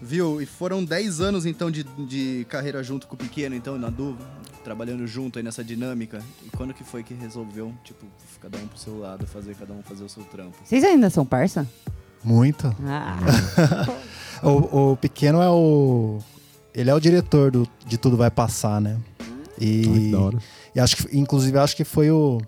[0.00, 0.40] Viu?
[0.40, 4.24] E foram 10 anos, então, de, de carreira junto com o Pequeno, então, na dúvida,
[4.62, 6.22] trabalhando junto aí nessa dinâmica.
[6.44, 8.06] E quando que foi que resolveu, tipo,
[8.40, 10.56] cada um pro seu lado, fazer cada um fazer o seu trampo?
[10.64, 11.66] Vocês ainda são parça?
[12.22, 12.74] Muito.
[12.84, 13.18] Ah,
[14.42, 16.18] O, o pequeno é o.
[16.74, 18.98] Ele é o diretor do, de Tudo Vai Passar, né?
[19.58, 20.36] E, hora.
[20.74, 22.38] e acho que, inclusive, acho que foi o.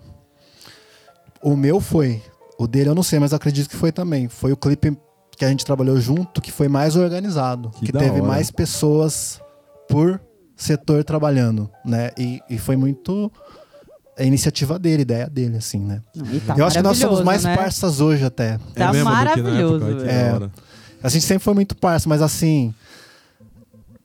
[1.41, 2.21] O meu foi.
[2.59, 4.27] O dele eu não sei, mas acredito que foi também.
[4.27, 4.95] Foi o clipe
[5.39, 7.69] que a gente trabalhou junto que foi mais organizado.
[7.79, 8.23] Que Que, teve hora.
[8.23, 9.39] mais pessoas
[9.87, 10.19] por
[10.55, 12.11] setor trabalhando, né?
[12.17, 13.31] E, e foi muito
[14.17, 16.01] a iniciativa dele, ideia dele, assim, né?
[16.13, 17.55] e tá eu acho que nós somos mais né?
[17.55, 18.57] parças hoje até.
[18.75, 20.51] Tá É mesmo do que na maravilhoso, época, hora.
[21.01, 22.73] A gente sempre foi muito parça, mas assim.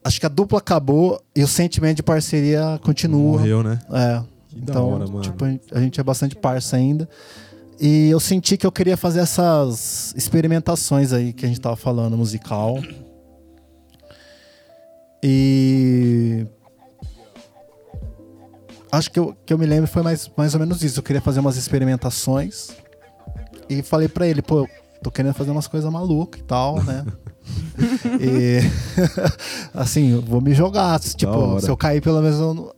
[0.01, 3.39] Acho que a dupla acabou e o sentimento de parceria continua.
[3.39, 3.79] Morreu, né?
[3.91, 4.21] É.
[4.47, 5.19] Que da então, hora, mano.
[5.21, 7.09] tipo, a gente- a gente é bastante parça ainda.
[7.79, 12.17] E eu senti que eu queria fazer essas experimentações aí que a gente tava falando,
[12.17, 12.81] musical.
[15.21, 16.45] E.
[18.91, 20.99] Acho que eu, que eu me lembro foi mais, mais ou menos isso.
[20.99, 22.69] Eu queria fazer umas experimentações.
[23.69, 24.67] E falei pra ele, pô,
[25.03, 27.05] tô querendo fazer umas coisas malucas e tal, né?
[28.19, 28.59] e.
[29.73, 30.99] assim, eu vou me jogar.
[30.99, 32.71] Tipo, se eu cair, pelo menos eu não,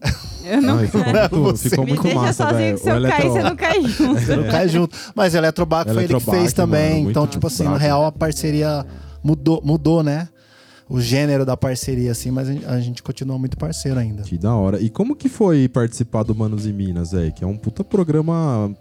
[0.45, 2.77] Eu não Ai, ficou muito, Você ficou Me muito deixa massa, sozinho velho.
[2.77, 4.19] que se eu cair, você não cai junto.
[4.21, 4.97] Você não cai junto.
[5.15, 6.99] Mas o Eletrobac foi ele que fez também.
[6.99, 8.85] mano, então, tipo assim, na real, a parceria
[9.23, 10.29] mudou, mudou, né?
[10.89, 14.23] O gênero da parceria, assim, mas a gente- continua muito parceiro ainda.
[14.23, 14.79] Que da hora.
[14.81, 17.33] E como que foi participar do Manos e Minas, velho?
[17.33, 18.71] Que é um puta programa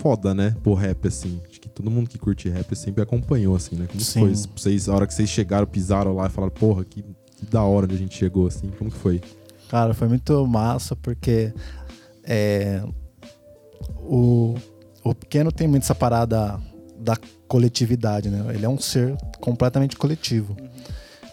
[0.00, 0.54] foda, né?
[0.62, 1.42] Pro rap, assim.
[1.74, 3.86] Todo mundo que curte rap sempre acompanhou, assim, né?
[3.86, 4.20] Como Sim.
[4.20, 4.34] foi?
[4.56, 7.86] Vocês, a hora que vocês chegaram, pisaram lá e falaram, porra, que, que da hora
[7.86, 8.70] onde a gente chegou, assim.
[8.78, 9.20] Como que foi?
[9.68, 11.52] Cara, foi muito massa, porque
[12.24, 12.82] é,
[13.98, 14.54] o,
[15.02, 16.60] o pequeno tem muito essa parada
[16.98, 17.16] da
[17.48, 18.54] coletividade, né?
[18.54, 20.56] Ele é um ser completamente coletivo.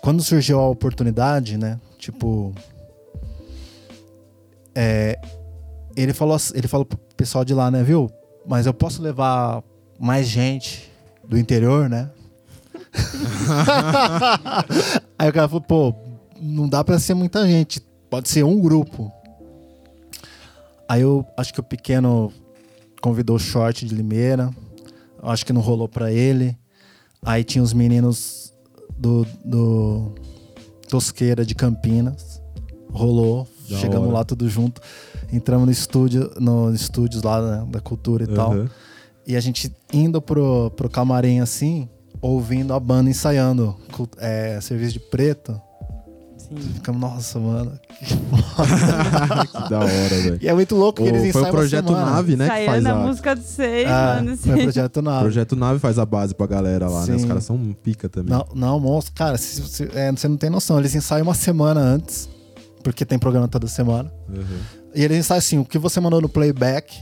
[0.02, 1.80] Quando surgiu a oportunidade, né?
[1.98, 2.54] Tipo.
[4.74, 5.20] é,
[5.96, 8.10] ele, falou, ele falou pro pessoal de lá, né, viu?
[8.48, 9.62] Mas eu posso levar
[10.00, 10.92] mais gente
[11.28, 12.10] do interior, né?
[15.18, 15.94] Aí o cara falou, pô,
[16.42, 19.12] não dá pra ser muita gente, pode ser um grupo.
[20.88, 22.32] Aí eu acho que o pequeno
[23.02, 24.50] convidou o short de Limeira,
[25.22, 26.58] eu acho que não rolou pra ele.
[27.22, 28.54] Aí tinha os meninos
[28.98, 30.16] do, do
[30.90, 32.42] Tosqueira de Campinas,
[32.92, 34.18] rolou, Da chegamos hora.
[34.20, 34.82] lá tudo junto,
[35.32, 38.54] entramos no estúdio, no estúdios lá né, da cultura e tal.
[39.30, 41.88] E a gente indo pro, pro camarim assim,
[42.20, 43.76] ouvindo a banda ensaiando
[44.18, 45.62] é, serviço de preto.
[46.36, 46.56] Sim.
[46.74, 47.80] Ficamos, nossa, mano.
[49.54, 50.40] que da hora, velho.
[50.42, 52.06] E é muito louco que eles O- Foi ensaiam o Projeto semana.
[52.12, 52.46] Nave, né?
[52.46, 54.36] Que faz Saindo a música do seis, Ah, mano.
[54.38, 54.64] foi o.
[54.64, 55.20] Projeto Nave.
[55.22, 57.16] Projeto Nave faz a base pra galera lá, né?
[57.16, 57.28] Os Sim.
[57.28, 58.32] caras são um pica também.
[58.34, 59.14] Não, não, monstro.
[59.14, 60.80] Cara, se- se- é, você não tem noção.
[60.80, 62.28] Eles ensaiam uma semana antes,
[62.84, 64.12] porque tem programa toda semana.
[64.28, 64.44] Uhum.
[64.96, 66.98] E eles ensaiam assim, o que você mandou no playback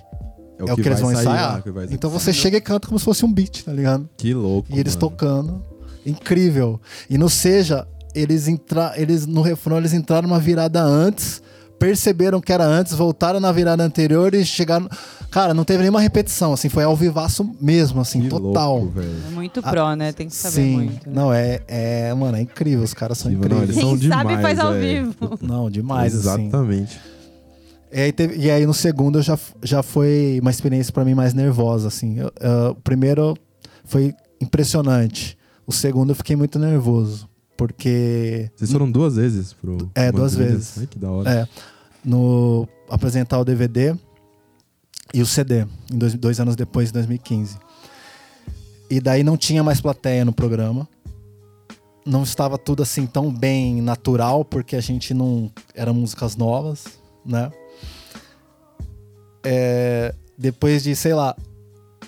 [0.59, 1.53] é o que, eles vão vai sair ensaiar.
[1.53, 4.07] lá, que vai- Então você chega e canta como se fosse um beat, tá ligado?
[4.17, 4.67] Que louco.
[4.71, 5.09] E eles mano.
[5.09, 5.61] tocando.
[6.05, 6.79] Incrível.
[7.09, 8.93] E no Seja, eles, entra...
[8.95, 11.41] eles no refrão eles entraram uma virada antes,
[11.77, 14.89] perceberam que era antes, voltaram na virada anterior e chegaram.
[15.29, 18.79] Cara, não teve nenhuma repetição, assim, foi ao vivaço mesmo, assim, Que total.
[18.79, 18.93] louco.
[19.01, 20.13] É muito pró, né?
[20.13, 20.73] Tem que saber Ah, Sim.
[20.75, 21.07] muito.
[21.09, 21.13] né?
[21.13, 22.13] Não, é, é.
[22.13, 22.83] Mano, é incrível.
[22.83, 23.63] Os caras são incríveis.
[23.63, 25.13] eles são Quem sabe demais, faz ao vivo.
[25.41, 26.49] Não, demais, assim.
[27.91, 31.33] E aí, teve- e aí no segundo já, já foi uma experiência pra mim mais
[31.33, 32.19] nervosa, assim.
[32.19, 33.35] Eu- eu- o primeiro
[33.85, 35.37] foi impressionante.
[35.65, 37.29] O segundo eu fiquei muito nervoso.
[37.55, 39.89] Porque Vocês foram duas vezes pro.
[39.95, 40.77] É, duas vezes.
[40.77, 41.31] Ai, que da hora.
[41.31, 41.47] É,
[42.05, 43.95] no apresentar o DVD
[45.11, 47.57] e o CD, em dois, dois anos depois, em 2015.
[48.91, 50.87] E daí não tinha mais plateia no programa.
[52.05, 55.51] Não estava tudo assim tão bem natural, porque a gente não.
[55.73, 56.85] Eram músicas novas,
[57.25, 57.51] né?
[59.49, 61.33] É, depois de, sei lá,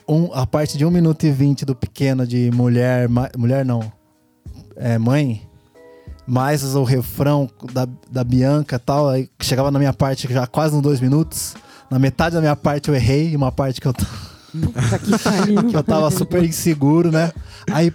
[0.07, 3.07] um, a parte de 1 minuto e 20 do pequeno de mulher.
[3.37, 3.91] mulher não.
[4.75, 5.41] É, mãe
[6.27, 9.07] mais o refrão da, da Bianca e tal.
[9.09, 11.55] Aí chegava na minha parte já quase nos dois minutos.
[11.89, 14.05] Na metade da minha parte eu errei, uma parte que eu, t-
[14.51, 15.63] Puta que pariu.
[15.69, 17.31] que eu tava super inseguro, né?
[17.71, 17.91] Aí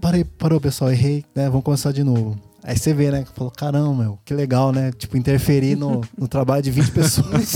[0.00, 1.48] parei, parou, pessoal, errei, né?
[1.48, 2.36] Vamos começar de novo.
[2.66, 3.22] Aí você vê, né?
[3.22, 4.90] que Falou, caramba, meu, que legal, né?
[4.98, 7.54] Tipo, interferir no, no trabalho de 20 pessoas.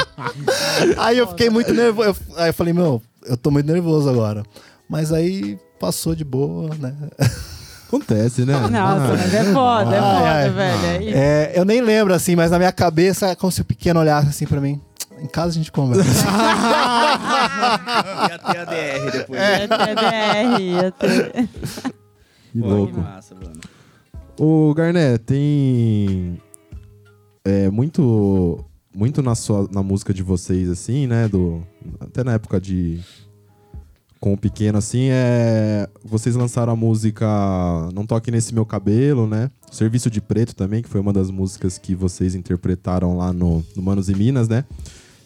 [0.96, 2.08] aí eu fiquei muito nervoso.
[2.08, 4.42] Eu- Aí eu falei, meu, eu tô muito nervoso agora.
[4.88, 6.94] Mas aí passou de boa, né?
[7.88, 8.54] Acontece, né?
[8.54, 10.50] Nossa, Ah, mas é foda, é foda, ai.
[10.50, 11.08] velho.
[11.10, 11.12] É.
[11.12, 14.28] É, eu nem lembro, assim, mas na minha cabeça é como se o pequeno olhasse
[14.30, 14.80] assim pra mim.
[15.20, 16.26] Em casa a gente conversa.
[18.30, 19.40] Ia ter a DR depois.
[19.40, 21.48] Ia ter DR, ia ter.
[22.52, 22.92] Que Pô, louco.
[22.94, 23.60] que massa, mano.
[24.44, 26.36] Ô, Garnet, tem.
[27.44, 28.58] É muito.
[28.92, 31.28] Muito na, sua, na música de vocês, assim, né?
[31.28, 31.62] Do,
[32.00, 33.00] até na época de.
[34.18, 35.88] Com o pequeno, assim, é.
[36.04, 37.24] Vocês lançaram a música
[37.94, 39.48] Não Toque Nesse Meu Cabelo, né?
[39.70, 43.82] Serviço de Preto também, que foi uma das músicas que vocês interpretaram lá no, no
[43.82, 44.64] Manos e Minas, né?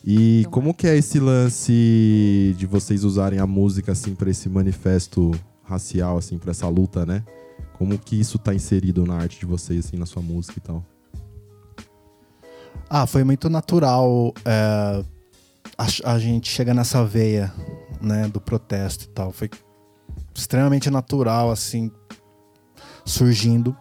[0.05, 5.31] E como que é esse lance de vocês usarem a música, assim, pra esse manifesto
[5.65, 7.25] racial, assim, pra essa luta, né?
[7.79, 10.85] Como que isso tá inserido na arte de vocês, assim, na sua música e tal?
[12.89, 15.05] ah, foi muito natural é,
[15.77, 17.53] a, a gente chegar nessa veia,
[18.01, 19.33] né, do protesto e tal.
[19.33, 19.51] Foi
[20.35, 21.91] extremamente natural, assim,
[23.05, 23.77] surgindo.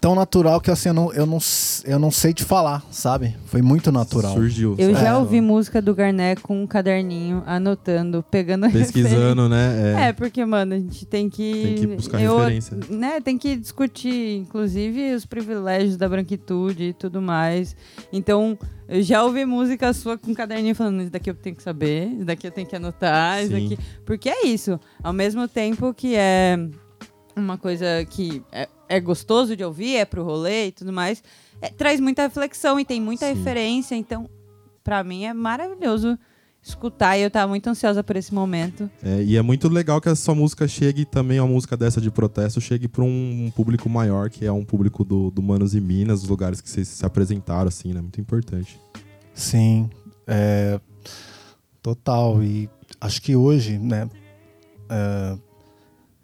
[0.00, 1.38] Tão natural que, assim, eu não, eu não,
[1.84, 3.36] eu não sei te falar, sabe?
[3.46, 4.34] Foi muito natural.
[4.34, 4.74] Surgiu.
[4.78, 5.04] Eu sabe?
[5.04, 10.08] já ouvi música do Garnet com um caderninho, anotando, pegando Pesquisando, né?
[10.08, 11.52] É, porque, mano, a gente tem que.
[11.52, 12.78] Tem que buscar eu- referência.
[12.88, 17.76] Né, tem que discutir, inclusive, os privilégios da branquitude e tudo mais.
[18.12, 21.62] Então, eu já ouvi música sua com um caderninho falando: isso daqui eu tenho que
[21.62, 23.78] saber, isso daqui eu tenho que anotar, isso daqui.
[24.04, 24.78] Porque é isso.
[25.02, 26.58] Ao mesmo tempo que é
[27.36, 31.22] uma coisa que é, é gostoso de ouvir, é pro rolê e tudo mais,
[31.60, 33.34] é, traz muita reflexão e tem muita Sim.
[33.34, 33.94] referência.
[33.94, 34.28] Então,
[34.82, 36.18] pra mim é maravilhoso
[36.62, 38.90] escutar e eu tava muito ansiosa por esse momento.
[39.02, 42.10] É, e é muito legal que a sua música chegue também, uma música dessa de
[42.10, 46.22] protesto, chegue para um público maior, que é um público do, do Manos e Minas,
[46.22, 48.00] os lugares que vocês se apresentaram, assim, né?
[48.00, 48.78] Muito importante.
[49.32, 49.88] Sim,
[50.26, 50.78] é,
[51.82, 52.42] total.
[52.42, 52.68] E
[53.00, 54.10] acho que hoje, né?
[54.90, 55.38] é,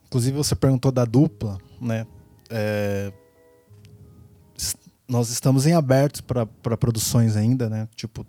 [0.06, 2.06] inclusive você perguntou da dupla, né?
[2.50, 3.12] é,
[5.08, 7.88] nós estamos em abertos para produções ainda, né?
[7.94, 8.26] Tipo,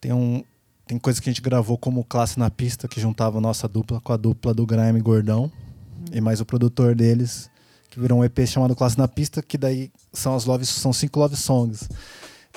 [0.00, 0.42] tem um
[0.86, 4.00] tem coisa que a gente gravou como classe na pista que juntava a nossa dupla
[4.00, 5.50] com a dupla do Grime Gordão
[6.12, 7.48] e mais o produtor deles
[7.88, 11.20] que virou um EP chamado Classe na Pista que daí são as love são cinco
[11.20, 11.88] love songs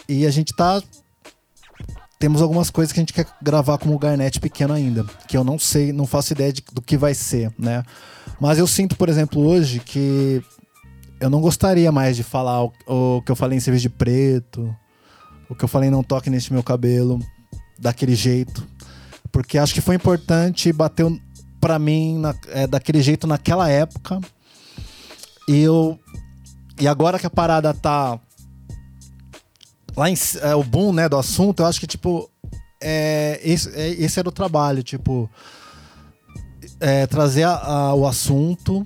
[0.10, 0.82] e a gente tá
[2.18, 5.60] temos algumas coisas que a gente quer gravar como Garnet pequeno ainda, que eu não
[5.60, 7.84] sei, não faço ideia de- do que vai ser, né?
[8.40, 10.42] Mas eu sinto, por exemplo, hoje que
[11.26, 14.76] eu não gostaria mais de falar o, o que eu falei em Serviço de Preto,
[15.50, 17.20] o que eu falei Não Toque Neste Meu Cabelo,
[17.80, 18.66] daquele jeito.
[19.32, 21.20] Porque acho que foi importante, bateu
[21.60, 24.20] pra mim na- é, daquele jeito naquela época.
[25.48, 26.00] E eu.
[26.80, 28.20] E agora que a parada tá.
[29.96, 30.16] Lá em.
[30.42, 32.30] É, o boom, né, do assunto, eu acho que, tipo.
[32.82, 35.30] É, esse, é, esse era o trabalho, tipo.
[36.80, 38.86] é, trazer a- a- o assunto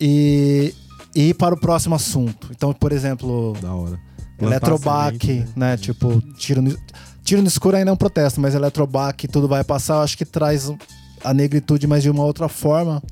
[0.00, 0.74] e,
[1.14, 2.48] e para o próximo assunto.
[2.50, 3.98] Então, por exemplo, Da hora.
[4.40, 5.76] Eletrobac, semente, né?
[5.76, 6.76] Tipo, tiro no,
[7.22, 10.24] tiro no escuro ainda é um protesto, mas Eletrobac, tudo vai passar, eu acho que
[10.24, 10.68] traz
[11.22, 13.02] a negritude, mas de uma outra forma.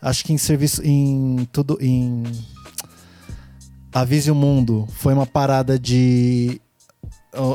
[0.00, 0.82] Acho que em serviço.
[0.84, 1.78] Em tudo.
[1.80, 2.22] Em.
[3.92, 6.60] Avise o Mundo foi uma parada de.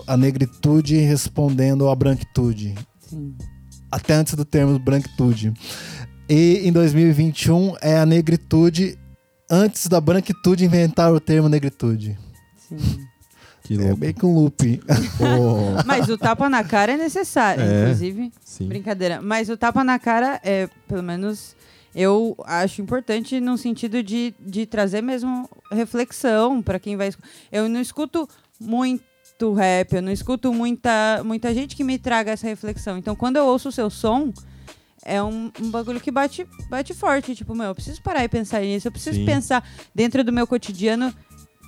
[0.05, 2.75] A negritude respondendo à branquitude.
[2.99, 3.33] Sim.
[3.91, 5.53] Até antes do termo branquitude.
[6.29, 8.97] E em 2021 é a negritude
[9.51, 12.17] antes da branquitude inventar o termo negritude.
[12.57, 12.77] Sim.
[13.63, 13.97] Que É louco.
[13.99, 14.81] meio que um loop.
[15.17, 17.81] Pô, Mas o tapa na cara é necessário, É.
[17.83, 18.31] inclusive.
[18.43, 18.67] sim.
[18.67, 19.21] Brincadeira.
[19.21, 21.55] Mas o tapa na cara é, pelo menos,
[21.93, 27.11] eu acho importante no sentido de, de trazer mesmo reflexão para quem vai.
[27.51, 28.27] Eu não escuto
[28.59, 32.97] muito rap, eu não escuto muita, muita gente que me traga essa reflexão.
[32.97, 34.31] Então, quando eu ouço o seu som,
[35.05, 37.35] é um, um bagulho que bate, bate forte.
[37.35, 38.87] Tipo, meu, eu preciso parar e pensar nisso.
[38.87, 39.25] Eu preciso Sim.
[39.25, 41.13] pensar dentro do meu cotidiano.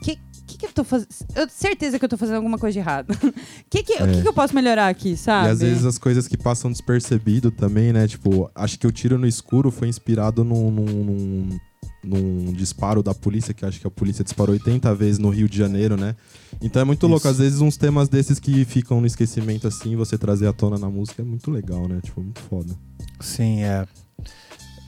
[0.03, 0.17] Que,
[0.47, 1.07] que, que eu tô fazendo?
[1.29, 3.17] Eu tenho certeza que eu tô fazendo alguma coisa de errado.
[3.69, 5.47] que que, O que, que eu posso melhorar aqui, sabe?
[5.47, 8.07] E às vezes as coisas que passam despercebido também, né?
[8.07, 11.59] Tipo, acho que o tiro no escuro foi inspirado num, num, num-
[12.03, 15.57] num disparo da polícia, que acho que a polícia disparou 80 vezes no Rio de
[15.57, 16.15] Janeiro, né?
[16.61, 17.21] Então é muito louco.
[17.21, 17.29] Isso.
[17.29, 20.89] Às vezes uns temas desses que ficam no esquecimento assim, você trazer à tona na
[20.89, 21.99] música é muito legal, né?
[22.03, 22.75] Tipo, muito foda.
[23.21, 23.87] Sim, é.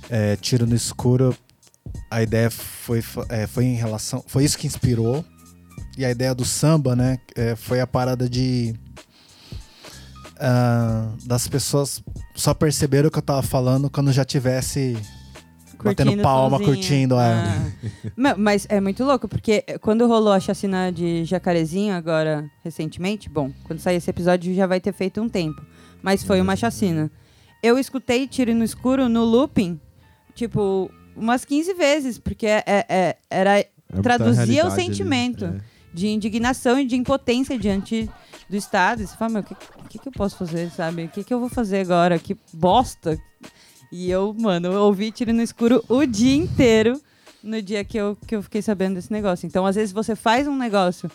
[0.10, 1.36] É, Tiro no escuro.
[2.12, 4.24] A ideia foi, é, foi em relação.
[4.28, 5.24] Foi isso que inspirou.
[5.98, 7.18] E a ideia do samba, né?
[7.36, 8.76] é, foi a parada de.
[10.38, 12.04] ah, das pessoas
[12.36, 14.98] só perceberam o que eu tava falando quando já tivesse
[15.84, 16.76] batendo Curtindo palma, sozinha.
[16.76, 17.16] curtindo.
[17.16, 17.34] É.
[17.34, 17.72] Ah.
[18.16, 23.52] Mas- Mas é muito louco, porque quando rolou a chacina de Jacarezinho agora, recentemente, bom,
[23.66, 25.62] quando sair esse episódio já vai ter feito um tempo.
[26.02, 27.12] Mas foi uma chacina.
[27.64, 29.80] Eu escutei Tiro no Escuro no looping,
[30.36, 33.68] tipo, umas 15 vezes, porque é- é- era É
[34.02, 35.46] Traduzia o ali, sentimento.
[35.46, 35.76] é.
[35.94, 38.10] de indignação e de impotência diante
[38.50, 39.02] do Estado.
[39.02, 39.56] E você fala, meu, o que,
[39.88, 41.06] que, que eu posso fazer, sabe?
[41.06, 42.20] O que, que eu vou fazer agora?
[42.20, 43.18] Que bosta!
[43.92, 47.00] E eu, mano, eu ouvi tiro no escuro o dia inteiro
[47.44, 49.46] no dia que eu, que eu fiquei sabendo desse negócio.
[49.46, 51.10] Então, às vezes, você faz um negócio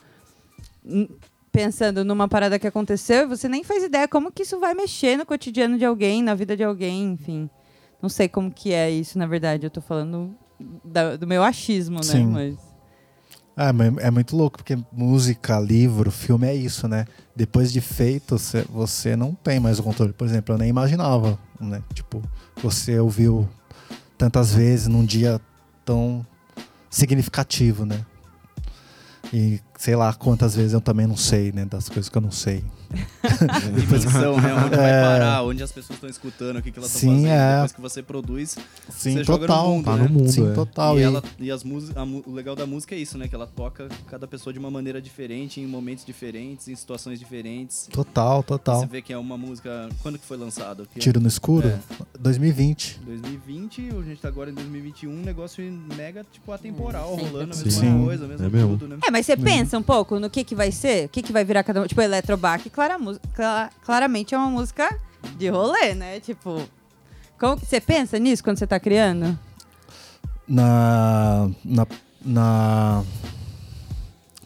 [1.52, 5.16] pensando numa parada que aconteceu e você nem faz ideia como que isso vai mexer
[5.18, 7.50] no cotidiano de alguém, na vida de alguém, enfim.
[8.00, 9.66] Não sei como que é isso, na verdade.
[9.66, 10.34] Eu tô falando
[10.84, 12.02] da- do meu achismo, né?
[12.04, 12.26] Sim.
[12.26, 12.69] Mas...
[13.56, 17.04] Ah, mas é muito louco, porque música, livro, filme é isso, né?
[17.36, 20.12] Depois de feito, cê- você não tem mais o controle.
[20.12, 21.82] Por exemplo, eu nem imaginava, né?
[21.92, 22.22] Tipo,
[22.62, 23.48] você ouviu
[24.16, 25.40] tantas vezes num dia
[25.84, 26.24] tão
[26.88, 28.04] significativo, né?
[29.32, 31.64] E sei lá quantas vezes eu também não sei, né?
[31.64, 32.64] Das coisas que eu não sei.
[33.80, 34.54] Dimensão, né?
[34.54, 35.02] Onde vai É.
[35.02, 37.26] parar, onde as pessoas estão escutando, o que, que elas estão fazendo.
[37.28, 37.52] é.
[37.54, 38.56] Depois que você produz,
[38.90, 39.68] Sim, Você joga no total.
[39.68, 40.02] mundo, Tá né?
[40.04, 40.52] no mundo, Sim, é.
[40.54, 40.96] total.
[40.98, 43.28] e, E, ela, e as a o legal da música é isso, né?
[43.28, 47.88] Que ela toca cada pessoa de uma maneira diferente, em momentos diferentes, em situações diferentes.
[47.92, 48.80] Total, total.
[48.80, 49.88] Você vê que é uma música.
[50.02, 50.86] Quando que foi lançado?
[50.92, 51.68] Que Tiro no escuro?
[51.68, 51.78] É.
[52.18, 53.00] 2020.
[53.06, 55.62] 2020, a gente tá agora em 2021, um negócio
[55.96, 57.26] mega, tipo, atemporal, Sim.
[57.26, 57.64] rolando a Sim.
[57.64, 58.04] mesma Sim.
[58.04, 58.70] coisa, a mesma É mesmo.
[58.70, 58.98] tudo, né?
[59.06, 61.06] É, mas você pensa um pouco no que que vai ser?
[61.06, 61.86] O que que vai virar cada um?
[61.86, 62.98] Tipo, Eletrobac, clara,
[63.34, 64.98] cla- claramente é uma música
[65.36, 66.18] de rolê, né?
[66.20, 66.62] Tipo,
[67.38, 69.38] como que você pensa nisso quando você tá criando?
[70.48, 71.50] Na.
[71.64, 71.86] Na.
[72.22, 73.02] Na,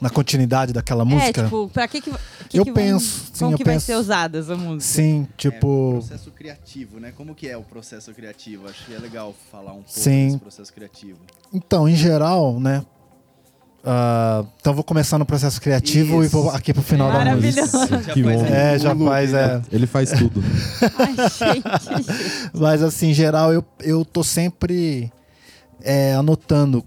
[0.01, 1.41] na continuidade daquela música.
[1.41, 2.13] É, tipo, pra que que,
[2.49, 3.87] que Eu que vai- penso, sim, como eu que vai penso.
[3.87, 4.93] ser usada essa música?
[4.93, 5.95] Sim, É, tipo.
[5.99, 7.13] processo criativo, né?
[7.17, 8.69] Como que é o processo criativo?
[8.69, 10.27] Acho que é legal falar um pouco Sim.
[10.27, 11.19] desse processo criativo.
[11.53, 12.85] Então, em geral, né?
[13.87, 16.25] Ah, então vou começar no processo criativo Isso.
[16.25, 17.63] e vou aqui pro final da música.
[18.15, 18.47] Que faz bom.
[18.47, 19.63] É, já faz, né?
[19.71, 19.77] é.
[19.77, 20.43] Ele faz tudo.
[20.99, 22.51] Ai, gente.
[22.55, 25.13] Mas assim, em geral, eu, eu tô sempre
[25.83, 26.83] é, anotando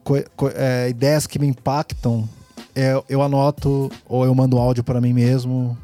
[0.55, 2.27] é, ideias que me impactam.
[2.75, 5.77] É, eu anoto ou eu mando áudio para mim mesmo,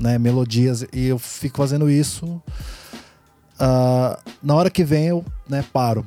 [0.00, 0.18] né?
[0.18, 2.42] Melodias, e eu fico fazendo isso.
[3.58, 6.04] Ah, na hora que vem, eu né, paro.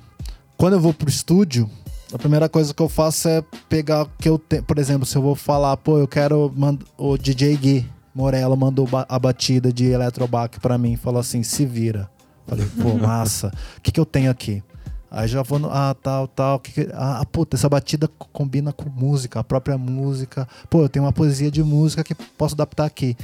[0.58, 1.70] Quando eu vou pro estúdio,
[2.14, 4.64] a primeira coisa que eu faço é pegar o que eu tenho.
[4.64, 7.86] Por exemplo, se eu vou falar, pô, eu quero mand- o DJ Gui
[8.16, 12.10] Morello mandou a batida de Eletrobac pra mim, falou assim, se vira.
[12.48, 13.52] Falei, pô, massa.
[13.78, 14.64] O que, que eu tenho aqui?
[15.12, 15.70] Aí já vou no.
[15.72, 16.60] Ah, tal, tal.
[16.60, 20.48] que que- ah, puta, essa batida co- combina com música, a própria música.
[20.70, 23.16] Pô, eu tenho uma poesia de música que posso adaptar aqui.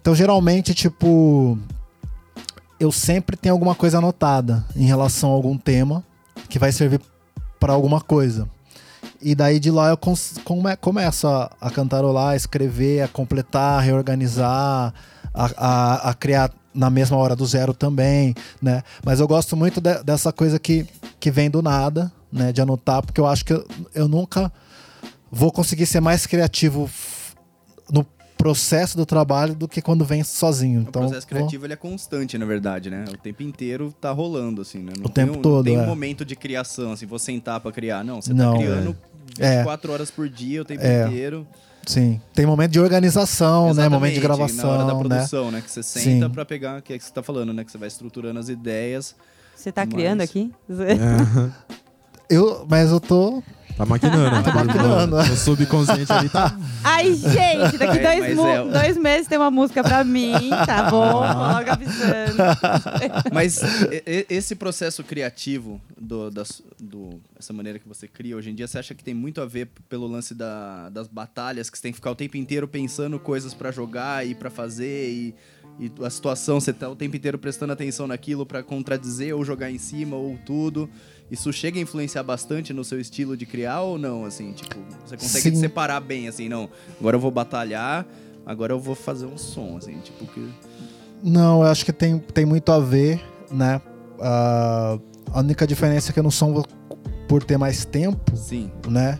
[0.00, 1.58] Então, geralmente, tipo.
[2.78, 6.04] Eu sempre tenho alguma coisa anotada em relação a algum tema
[6.48, 7.00] que vai servir
[7.66, 8.48] para alguma coisa.
[9.20, 13.80] E daí de lá eu come- começo a, a cantarolar, a escrever, a completar, a
[13.80, 14.94] reorganizar,
[15.34, 18.82] a, a- a criar na mesma hora do zero também, né?
[19.04, 20.86] Mas eu gosto muito de- dessa coisa que,
[21.18, 22.52] que vem do nada, né?
[22.52, 24.52] De anotar, porque eu acho que eu, eu nunca
[25.28, 26.88] vou conseguir ser mais criativo
[27.90, 28.06] no
[28.36, 30.80] processo do trabalho do que quando vem sozinho.
[30.80, 33.04] O Então, processo vou- criativo ele é constante, na verdade, né?
[33.12, 34.92] O tempo inteiro tá rolando, assim, né?
[34.98, 35.86] Não O tempo tem um, todo, Não tem um é.
[35.86, 38.04] momento de criação, assim, vou sentar pra criar.
[38.04, 38.96] Não, você Não, tá criando
[39.38, 39.56] é.
[39.58, 41.06] 24 horas por dia, o tempo É.
[41.06, 41.46] inteiro.
[41.86, 42.20] Sim.
[42.34, 43.88] Tem momento de organização, né?
[43.88, 44.98] Momento de Exatamente, gravação, Na hora da né?
[44.98, 45.60] produção, né?
[45.60, 46.32] Que você senta Sim.
[46.32, 47.64] pra pegar, que é que você tá falando, né?
[47.64, 49.14] Que você vai estruturando as ideias.
[49.54, 50.52] Você tá Mas- criando aqui?
[50.68, 50.76] É,
[52.28, 53.40] Eu, mas eu tô.
[53.76, 54.42] Tá maquinando.
[54.42, 55.16] Tá maquinando.
[55.16, 56.56] O subconsciente ali tá.
[56.82, 60.32] Ai, gente, daqui É, dois, é- dois meses tem uma música pra mim,
[60.66, 61.20] tá bom?
[61.20, 62.36] Logo avisando.
[63.32, 63.60] Mas
[64.28, 68.78] esse processo criativo, do, das, do, essa maneira que você cria hoje em dia, você
[68.78, 71.96] acha que tem muito a ver pelo lance da- das batalhas, que você tem que
[71.96, 75.34] ficar o tempo inteiro pensando coisas pra jogar e pra fazer e,
[75.78, 79.70] e a situação, você tá o tempo inteiro prestando atenção naquilo pra contradizer ou jogar
[79.70, 80.88] em cima ou tudo.
[81.30, 84.52] Isso chega a influenciar bastante no seu estilo de criar ou não, assim?
[84.52, 85.60] Tipo, você consegue Sim.
[85.60, 86.68] separar bem, assim, não,
[87.00, 88.06] agora eu vou batalhar,
[88.44, 90.48] agora eu vou fazer um som, assim, tipo, que...
[91.22, 93.20] Não, eu acho que tem, tem muito a ver,
[93.50, 93.80] né?
[94.20, 94.98] Ah,
[95.32, 96.64] a única diferença é que eu não sou
[97.28, 98.70] por ter mais tempo, Sim.
[98.88, 99.18] né?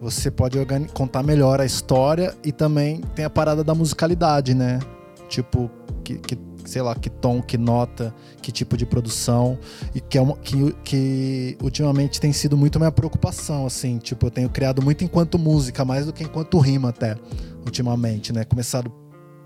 [0.00, 0.56] Você pode
[0.94, 4.80] contar melhor a história e também tem a parada da musicalidade, né?
[5.28, 5.70] Tipo,
[6.02, 9.58] que, que- sei lá, que tom, que nota, que tipo de produção.
[9.94, 13.98] E que, é uma, que, que ultimamente tem sido muito minha preocupação, assim.
[13.98, 17.16] Tipo, eu tenho criado muito enquanto música, mais do que enquanto rima até,
[17.64, 18.44] ultimamente, né?
[18.44, 18.92] Começado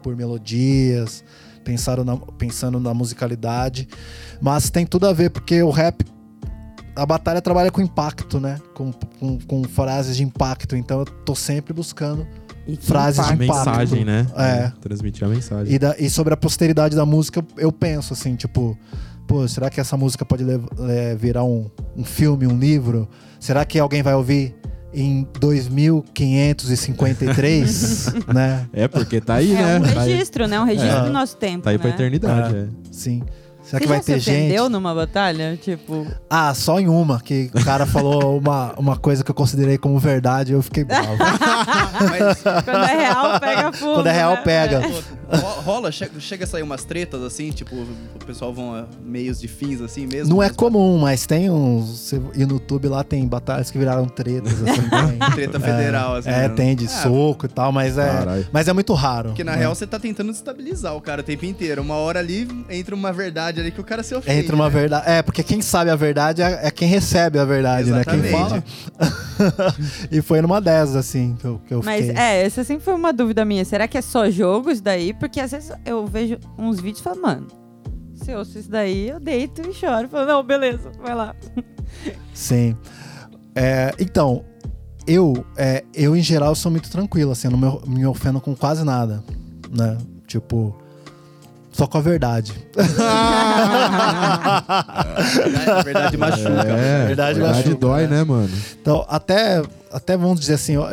[0.03, 1.25] por melodias,
[1.65, 3.89] pensando na, pensando na musicalidade.
[4.41, 6.05] Mas tem tudo a ver, porque o rap
[6.95, 8.59] a batalha trabalha com impacto, né?
[8.75, 10.75] Com, com, com frases de impacto.
[10.75, 12.27] Então eu tô sempre buscando.
[12.67, 13.45] E Frases de impacto.
[13.45, 13.69] impacto.
[13.71, 14.27] mensagem, né?
[14.37, 14.73] É.
[14.81, 15.73] Transmitir a mensagem.
[15.75, 18.77] E, da- e sobre a posteridade da música, eu penso assim, tipo,
[19.27, 20.45] pô, será que essa música pode
[20.89, 23.09] é, virar um, um filme, um livro?
[23.39, 24.55] Será que alguém vai ouvir
[24.93, 28.67] em 2553, né?
[28.73, 29.79] É, porque tá aí, É né?
[29.79, 30.61] um Tá aí, registro, né?
[30.61, 31.05] Um registro É.
[31.05, 31.83] do nosso tempo, tá aí né?
[31.83, 32.61] pra eternidade, É.
[32.61, 32.67] é.
[32.91, 33.23] Sim.
[33.67, 34.69] Será Você que vai já ter se gente?
[34.69, 35.59] numa batalha?
[35.61, 36.07] Tipo...
[36.31, 39.99] Ah, só em uma, que o cara falou uma, uma coisa que eu considerei como
[39.99, 41.17] verdade e eu fiquei bravo.
[41.19, 43.95] Mas Quando é real, pega fogo.
[43.95, 44.43] Quando é real, né?
[44.45, 44.81] pega.
[44.81, 49.41] Ro- Rola, che- chega a sair umas tretas assim, tipo, o pessoal vão a meios
[49.41, 50.33] de fins assim mesmo.
[50.35, 51.87] Não é Mas- comum, mas tem uns.
[51.99, 54.89] Você ir no YouTube lá tem batalhas que viraram tretas, assim.
[55.35, 56.29] Treta federal, assim.
[56.29, 56.49] É, né?
[56.51, 59.31] tem de Ah, soco e tal, mas é, mas é muito raro.
[59.31, 59.59] Porque na né?
[59.59, 61.83] real você tá tentando destabilizar o cara o tempo inteiro.
[61.83, 64.39] Uma hora ali entra uma verdade ali que o cara se ofende.
[64.39, 64.71] Entra uma né?
[64.71, 65.11] verdade.
[65.11, 68.05] É, porque quem sabe a verdade é, é quem recebe a verdade, né?
[68.05, 68.63] Quem fala.
[68.99, 70.09] Exatamente.
[70.11, 72.23] e foi numa dessas, assim, que eu, que eu Mas fiquei.
[72.23, 73.65] é, essa sempre foi uma dúvida minha.
[73.65, 75.13] Será que é só jogo isso daí?
[75.15, 77.47] Porque às vezes eu vejo uns vídeos e falo, mano,
[78.15, 80.09] se eu ouço isso daí, eu deito e choro.
[80.09, 81.35] Falo, não, beleza, vai lá.
[82.33, 82.77] Sim.
[83.55, 84.45] É, então,
[85.07, 88.55] eu, é, eu, em geral, sou muito tranquilo, assim, eu não me, me ofendo com
[88.55, 89.23] quase nada,
[89.71, 89.97] né?
[90.27, 90.77] Tipo,
[91.77, 92.53] só com a verdade.
[94.57, 96.49] A verdade machuca.
[96.49, 98.17] É, Verdade verdade, machuca, dói, né?
[98.19, 98.51] né, mano?
[98.81, 99.63] Então, até,
[99.93, 100.87] até vamos dizer assim, eu,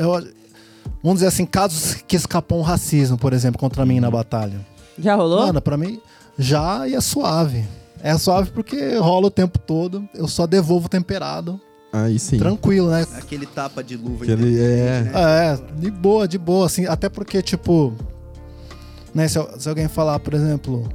[1.01, 4.59] vamos dizer assim, casos que escapou um racismo, por exemplo, contra mim na batalha.
[4.97, 5.45] Já rolou?
[5.47, 5.99] Mano, pra mim,
[6.37, 7.63] já e é suave.
[8.01, 11.59] É suave porque rola o tempo todo, eu só devolvo temperado,
[11.93, 12.37] Aí sim.
[12.37, 13.05] tranquilo, né?
[13.17, 15.01] Aquele tapa de luva Aquele- é.
[15.03, 15.11] né?
[15.15, 17.93] É, de boa, de boa, assim, até porque, tipo,
[19.13, 20.87] né, se, se alguém falar, por exemplo,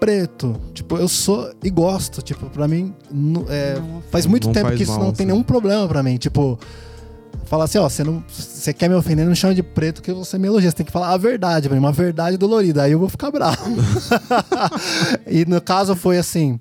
[0.00, 2.94] preto, tipo, eu sou e gosto, tipo, pra mim,
[3.48, 3.76] é,
[4.10, 5.32] faz muito Não tempo faz que isso mal, não tem assim.
[5.32, 6.58] nenhum problema pra mim, tipo,
[7.44, 10.12] falar assim, ó, você não, você quer me ofender, não me chama de preto que
[10.12, 12.92] você me elogia, você tem que falar a verdade pra mim, uma verdade dolorida, aí
[12.92, 13.58] eu vou ficar bravo.
[15.26, 16.58] e no caso foi assim,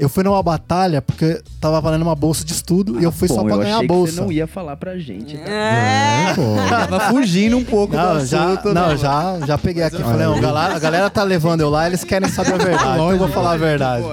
[0.00, 3.44] eu fui numa batalha porque tava valendo uma bolsa de estudo e eu fui só
[3.44, 4.24] pra ganhar a bolsa.
[4.32, 5.36] ia falar pra gente.
[5.36, 5.50] tá?
[5.50, 6.34] É.
[6.34, 6.42] pô.
[6.68, 8.72] Tava fugindo um pouco do Não, já, assunto.
[8.74, 8.96] não, né?
[8.96, 9.96] já, já peguei aqui.
[9.96, 12.56] eu- Falei, não, a galera, a galera tá levando eu lá, eles querem saber a
[12.58, 12.92] verdade.
[12.94, 14.04] então eu vou falar a verdade.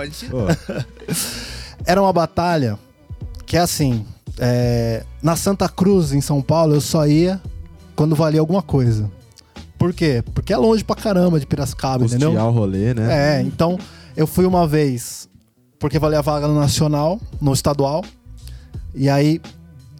[1.85, 2.77] Era uma batalha
[3.45, 4.05] que é assim:
[4.39, 7.39] é, na Santa Cruz, em São Paulo, eu só ia
[7.95, 9.09] quando valia alguma coisa.
[9.77, 10.23] Por quê?
[10.33, 12.29] Porque é longe pra caramba de Piracicaba, entendeu?
[12.31, 13.37] Custear o rolê, né?
[13.37, 13.77] É, então
[14.15, 15.26] eu fui uma vez
[15.79, 18.03] porque valia a vaga no nacional, no estadual.
[18.93, 19.41] E aí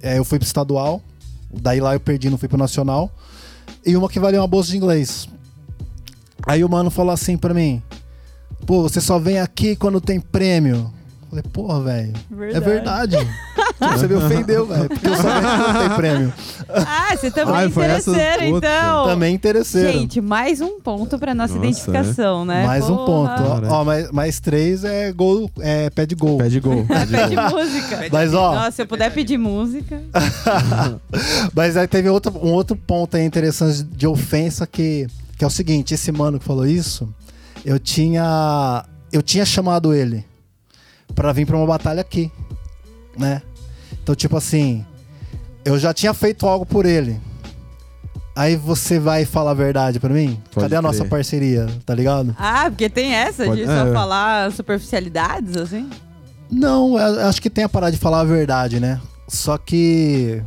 [0.02, 1.02] é, eu fui pro estadual.
[1.52, 3.12] Daí lá eu perdi, não fui pro nacional.
[3.86, 5.28] E uma que valia uma bolsa de inglês.
[6.46, 7.82] Aí o mano falou assim pra mim:
[8.66, 10.92] Pô, você só vem aqui quando tem prêmio.
[11.30, 12.14] Falei, porra, velho.
[12.56, 13.16] É verdade.
[13.80, 14.90] você me ofendeu, velho.
[14.90, 16.34] Porque eu só quando tem prêmio.
[16.70, 18.70] Ah, você também Ai, é foi essa interesseiro, outra.
[18.70, 19.06] então.
[19.06, 19.92] Também interesseiro.
[20.00, 22.66] Gente, mais um ponto pra nossa, Nossa, identificação, né?
[22.66, 23.36] mais um Porra.
[23.36, 23.68] ponto.
[23.68, 26.38] Ó, ó, mais, mais três é gol, é pé de gol.
[26.38, 26.86] Pede gol.
[26.86, 28.08] Pede música.
[28.12, 30.02] Mas ó, Nossa, se eu puder pedir música.
[31.54, 35.08] Mas aí teve outro, um outro ponto aí interessante de ofensa que,
[35.38, 37.08] que é o seguinte, esse mano que falou isso,
[37.66, 40.26] eu tinha eu tinha chamado ele
[41.16, 42.32] pra vir pra uma batalha aqui,
[43.18, 43.42] né?
[44.08, 44.86] Então tipo assim,
[45.66, 47.20] eu já tinha feito algo por ele.
[48.34, 50.42] Aí você vai falar a verdade pra mim?
[50.54, 51.10] Pode Cadê a nossa crer.
[51.10, 52.34] parceria, tá ligado?
[52.40, 53.92] Ah, porque tem essa Pode- de só é.
[53.92, 55.90] falar superficialidades, assim?
[56.50, 59.02] Não, eu acho que tem a parada de falar a verdade, né?
[59.28, 60.42] Só que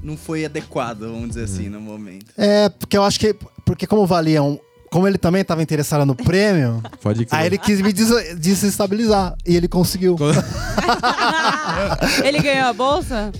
[0.00, 2.26] Não foi adequado, vamos dizer assim, no momento.
[2.38, 3.34] é porque eu acho que
[3.66, 4.56] porque como valia um,
[4.90, 6.82] como ele também tava interessado no prêmio.
[7.30, 9.36] Aí ele quis me des- desestabilizar.
[9.46, 10.16] E ele conseguiu.
[12.24, 13.30] Ele ganhou a bolsa?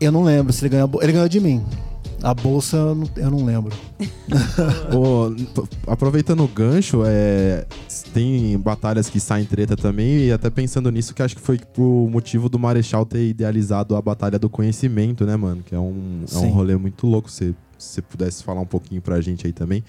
[0.00, 0.90] Eu não lembro se ele ganhou.
[1.02, 1.64] Ele ganhou de mim.
[2.22, 3.74] A bolsa eu não, eu não lembro.
[5.86, 7.66] Aproveitando o gancho, é,
[8.14, 12.08] tem batalhas que saem treta também, e até pensando nisso, que acho que foi o
[12.10, 15.62] motivo do Marechal ter idealizado a Batalha do Conhecimento, né, mano?
[15.62, 17.30] Que é um, é um rolê muito louco.
[17.30, 19.84] Se você pudesse falar um pouquinho pra gente aí também.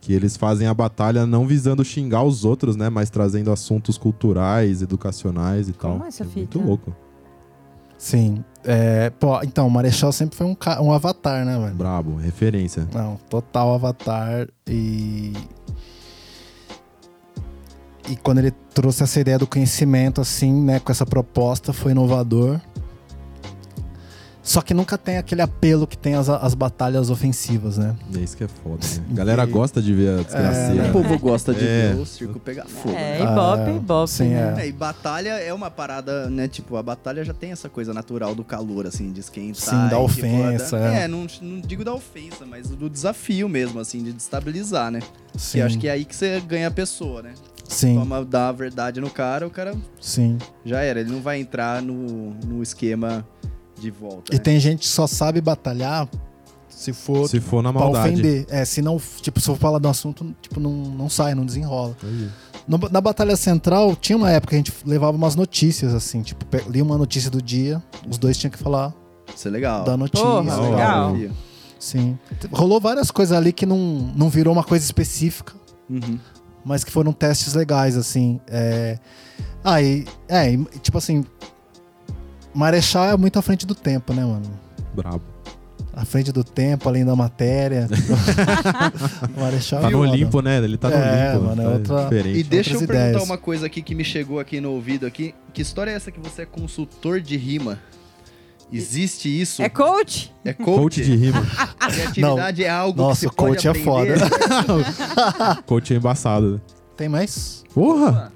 [0.00, 2.88] Que eles fazem a batalha não visando xingar os outros, né?
[2.88, 6.04] Mas trazendo assuntos culturais, educacionais e Como tal.
[6.06, 6.58] é essa muito fita?
[6.58, 6.96] louco.
[7.98, 8.42] Sim.
[8.64, 11.74] É, pô, então, o Marechal sempre foi um, um avatar, né, velho?
[11.74, 12.88] Brabo, referência.
[12.94, 14.48] Não, total avatar.
[14.66, 15.34] E.
[18.08, 22.58] E quando ele trouxe essa ideia do conhecimento, assim, né, com essa proposta, foi inovador.
[24.50, 27.94] Só que nunca tem aquele apelo que tem as, as batalhas ofensivas, né?
[28.12, 29.04] É isso que é foda, né?
[29.12, 30.88] A galera gosta de ver a desgraceira.
[30.88, 31.92] O povo gosta de É.
[31.92, 32.96] ver o circo pegar fogo.
[32.96, 33.22] É, né?
[33.22, 34.10] Ibope, Ah, Ibope.
[34.10, 34.56] sim, né?
[34.58, 36.48] É, e batalha é uma parada, né?
[36.48, 39.54] Tipo, a batalha já tem essa coisa natural do calor, assim, de esquentar.
[39.62, 41.02] Sim, da e, tipo, ofensa, é.
[41.04, 44.98] É, não, não digo da ofensa, mas do desafio mesmo, assim, de destabilizar, né?
[45.38, 45.58] Sim.
[45.58, 47.34] Que acho que é aí que você ganha a pessoa, né?
[47.68, 50.36] Sim, Toma, dá a verdade no cara, o cara sim.
[50.64, 50.98] já era.
[50.98, 53.24] Ele não vai entrar no, no esquema
[53.80, 54.32] de volta.
[54.32, 54.40] E né?
[54.42, 56.08] tem gente que só sabe batalhar
[56.68, 58.14] se for Se for na pra maldade.
[58.14, 58.46] ofender.
[58.48, 61.96] É, se não, tipo, se for falar do assunto, tipo, não, não sai, não desenrola.
[62.02, 62.28] Aí.
[62.66, 66.44] No- na Batalha Central, tinha uma época que a gente levava umas notícias, assim, tipo,
[66.68, 68.94] lia uma notícia do dia, os dois tinham que falar
[69.34, 69.84] Isso é legal.
[69.84, 70.24] da notícia.
[70.26, 71.16] Porra, Ó, legal.
[71.78, 72.18] Sim.
[72.52, 73.76] Rolou várias coisas ali que não,
[74.14, 75.54] não virou uma coisa específica,
[75.88, 76.18] Uhum.
[76.64, 78.40] mas que foram testes legais, assim.
[78.46, 78.98] É...
[79.64, 81.24] Ah, e, é, tipo assim,
[82.54, 84.50] Marechal é muito à frente do tempo, né, mano?
[84.94, 85.22] Brabo.
[85.92, 87.88] À frente do tempo, além da matéria.
[89.36, 90.10] Marechal Tá é no foda.
[90.12, 90.56] Olimpo, né?
[90.58, 91.44] Ele tá no É, Olimpo.
[91.46, 92.38] mano, é tá outra- diferente.
[92.38, 93.28] E deixa eu outras perguntar ideias.
[93.28, 95.34] uma coisa aqui que me chegou aqui no ouvido aqui.
[95.52, 97.78] Que história é essa que você é consultor de rima?
[98.72, 99.62] Existe isso?
[99.62, 100.32] É coach?
[100.44, 101.02] É Coach coach?
[101.04, 101.44] de rima.
[101.90, 104.18] Criatividade é algo Nossa, que você pode coach é aprender?
[105.66, 106.60] Coach é embaçado.
[106.96, 107.64] Tem mais?
[107.74, 108.32] Porra!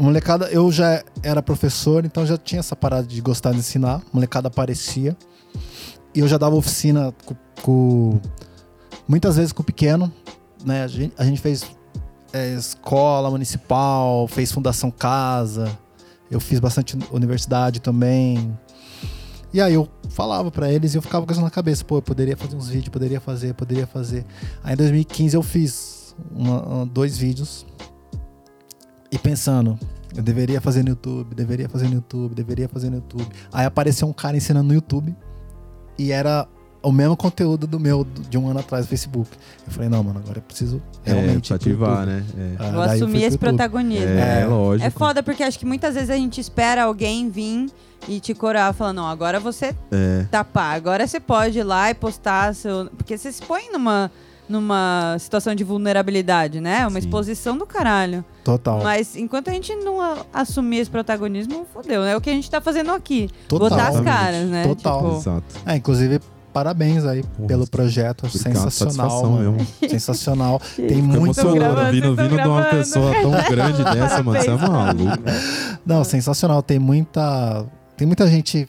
[0.00, 4.00] Molecada, eu já era professor, então já tinha essa parada de gostar de ensinar.
[4.12, 5.16] Molecada aparecia.
[6.14, 7.34] E eu já dava oficina com.
[7.62, 8.20] com-
[9.06, 10.12] muitas vezes com o pequeno.
[10.64, 10.82] Né?
[10.84, 11.64] A, gente, a gente fez
[12.32, 15.70] é, escola municipal, fez Fundação Casa.
[16.30, 18.56] Eu fiz bastante universidade também.
[19.52, 21.84] E aí eu falava pra eles e eu ficava com isso na cabeça.
[21.84, 24.24] Pô, eu poderia fazer uns vídeos, poderia fazer, poderia fazer.
[24.62, 27.66] Aí em 2015 eu fiz uma- dois vídeos
[29.10, 29.78] e pensando,
[30.14, 33.28] eu deveria fazer no YouTube, deveria fazer no YouTube, deveria fazer no YouTube.
[33.52, 35.14] Aí apareceu um cara ensinando no YouTube
[35.98, 36.46] e era
[36.82, 39.28] o mesmo conteúdo do meu de um ano atrás no Facebook.
[39.66, 42.24] Eu falei, não, mano, agora eu preciso É, realmente pro ativar, né?
[42.38, 42.54] É.
[42.58, 44.06] Ah, eu assumir pro esse protagonismo.
[44.08, 44.46] É, É.
[44.46, 44.86] lógico.
[44.86, 47.66] É foda porque acho que muitas vezes a gente espera alguém vir
[48.08, 50.24] e te corar, falando, não, agora você É.
[50.30, 52.88] tapar, agora você pode ir lá e postar seu.
[52.96, 54.10] Porque você se põe numa,
[54.50, 56.80] numa situação de vulnerabilidade, né?
[56.86, 57.06] Uma Sim.
[57.06, 58.24] exposição do caralho.
[58.44, 58.82] Total.
[58.82, 62.12] Mas enquanto a gente não a- assumir esse protagonismo, fodeu, né?
[62.12, 63.30] É o que a gente tá fazendo aqui.
[63.48, 63.68] Total.
[63.70, 64.64] Botar as caras, né?
[64.66, 64.98] Total.
[65.02, 65.44] Tipo, Exato.
[65.64, 66.20] É, inclusive,
[66.52, 68.26] parabéns aí Porra, pelo projeto.
[68.26, 68.70] obrigado, sensacional.
[69.10, 69.52] satisfação Mano.
[69.52, 69.66] mesmo.
[69.88, 70.60] Sensacional.
[70.76, 71.16] Tem Fico muito.
[71.40, 72.70] emocionado gravando, vindo, vindo de uma gravando.
[72.70, 74.42] pessoa tão grande dessa, mano.
[74.42, 75.22] Você é maluco.
[75.86, 76.62] Não, sensacional.
[76.62, 77.64] Tem muita.
[77.96, 78.66] Tem muita gente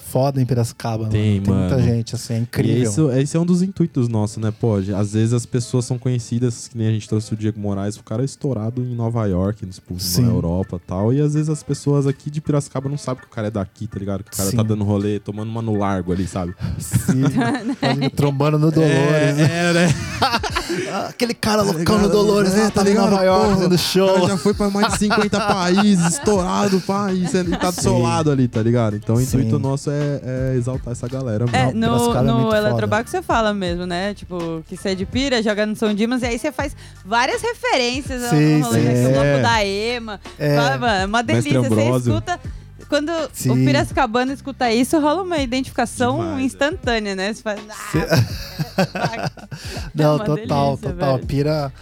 [0.00, 1.06] foda em Piracicaba.
[1.08, 1.42] Tem, mano.
[1.44, 1.82] Tem muita mano.
[1.88, 2.82] gente, assim, é E incrível.
[2.82, 4.76] isso, esse é um dos intuitos nossos, né, pô?
[4.76, 8.02] Às vezes as pessoas são conhecidas, que nem a gente trouxe o Diego Moraes, o
[8.02, 11.12] cara é estourado em Nova York, tipo, na Europa e tal.
[11.12, 13.86] E às vezes as pessoas aqui de Piracicaba não sabem que o cara é daqui,
[13.86, 14.24] tá ligado?
[14.24, 14.56] Que o cara Sim.
[14.56, 16.54] tá dando rolê, tomando uma no largo ali, sabe?
[16.78, 17.22] Sim,
[17.80, 19.36] pode ir trombando no Dolores.
[19.36, 19.70] né?
[19.70, 19.94] É, né?
[20.90, 22.02] Ah, Aquele cara loucão ligado?
[22.02, 23.10] no Dolores, É, lá, tá tá em ligado?
[23.10, 24.28] Nova York fazendo show.
[24.28, 27.98] já foi pra mais de 50 países, estourado, pá, e cê- e tá do seu
[27.98, 28.96] lado ali, tá ligado?
[28.96, 30.20] Então o intuito nosso é,
[30.52, 31.44] é exaltar essa galera.
[31.52, 34.14] É, no, é no Eletrobaco você fala mesmo, né?
[34.14, 37.40] Tipo, que você é de pira, joga no São Dimas, e aí você faz várias
[37.42, 38.86] referências Sim, ao rolê, sim.
[39.12, 39.18] né?
[39.18, 39.42] O É.
[39.42, 40.20] da Ema.
[40.38, 40.56] É.
[41.02, 41.60] É uma delícia.
[41.62, 42.40] Você escuta.
[42.88, 43.64] Quando o Sim.
[43.64, 46.44] Piracicabano escuta isso, rola uma identificação Demais, é.
[46.44, 47.32] instantânea, né?
[47.32, 47.60] Você faz.
[47.70, 49.30] Ah,
[49.94, 51.14] Não, É total, delícia, total.
[51.16, 51.26] velho.
[51.26, 51.72] Pira.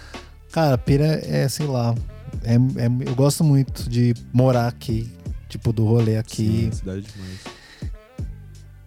[0.52, 1.94] Cara, Pira é, sei lá.
[2.44, 5.10] É, é- eu gosto muito de morar aqui.
[5.48, 6.68] Tipo, do rolê aqui.
[6.70, 7.59] Sim, cidade demais.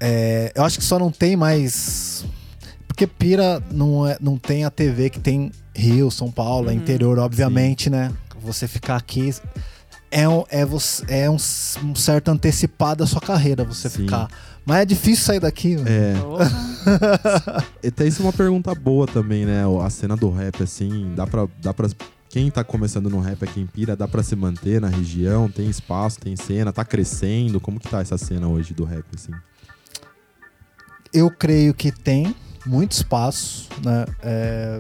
[0.05, 2.25] É, eu acho que só não tem mais.
[2.87, 6.79] Porque Pira não, é, não tem a TV que tem Rio, São Paulo, é Uhum.
[6.79, 8.11] interior, obviamente, né?
[8.41, 9.33] Você ficar aqui
[10.11, 11.37] é, um, é, você, é um,
[11.83, 14.03] um certo antecipado da sua carreira, você Sim.
[14.03, 14.27] ficar.
[14.65, 15.87] Mas é difícil sair daqui, mano.
[15.89, 17.65] É, porra.
[17.87, 19.63] até isso é uma pergunta boa também, né?
[19.81, 21.89] A cena do rap, assim, dá pra, dá pra.
[22.29, 25.49] Quem tá começando no rap aqui em Pira, dá pra se manter na região?
[25.49, 27.59] Tem espaço, tem cena, tá crescendo?
[27.59, 29.31] Como que tá essa cena hoje do rap, assim?
[31.13, 32.35] Eu creio que tem
[32.65, 34.05] muito espaço, né?
[34.21, 34.79] É,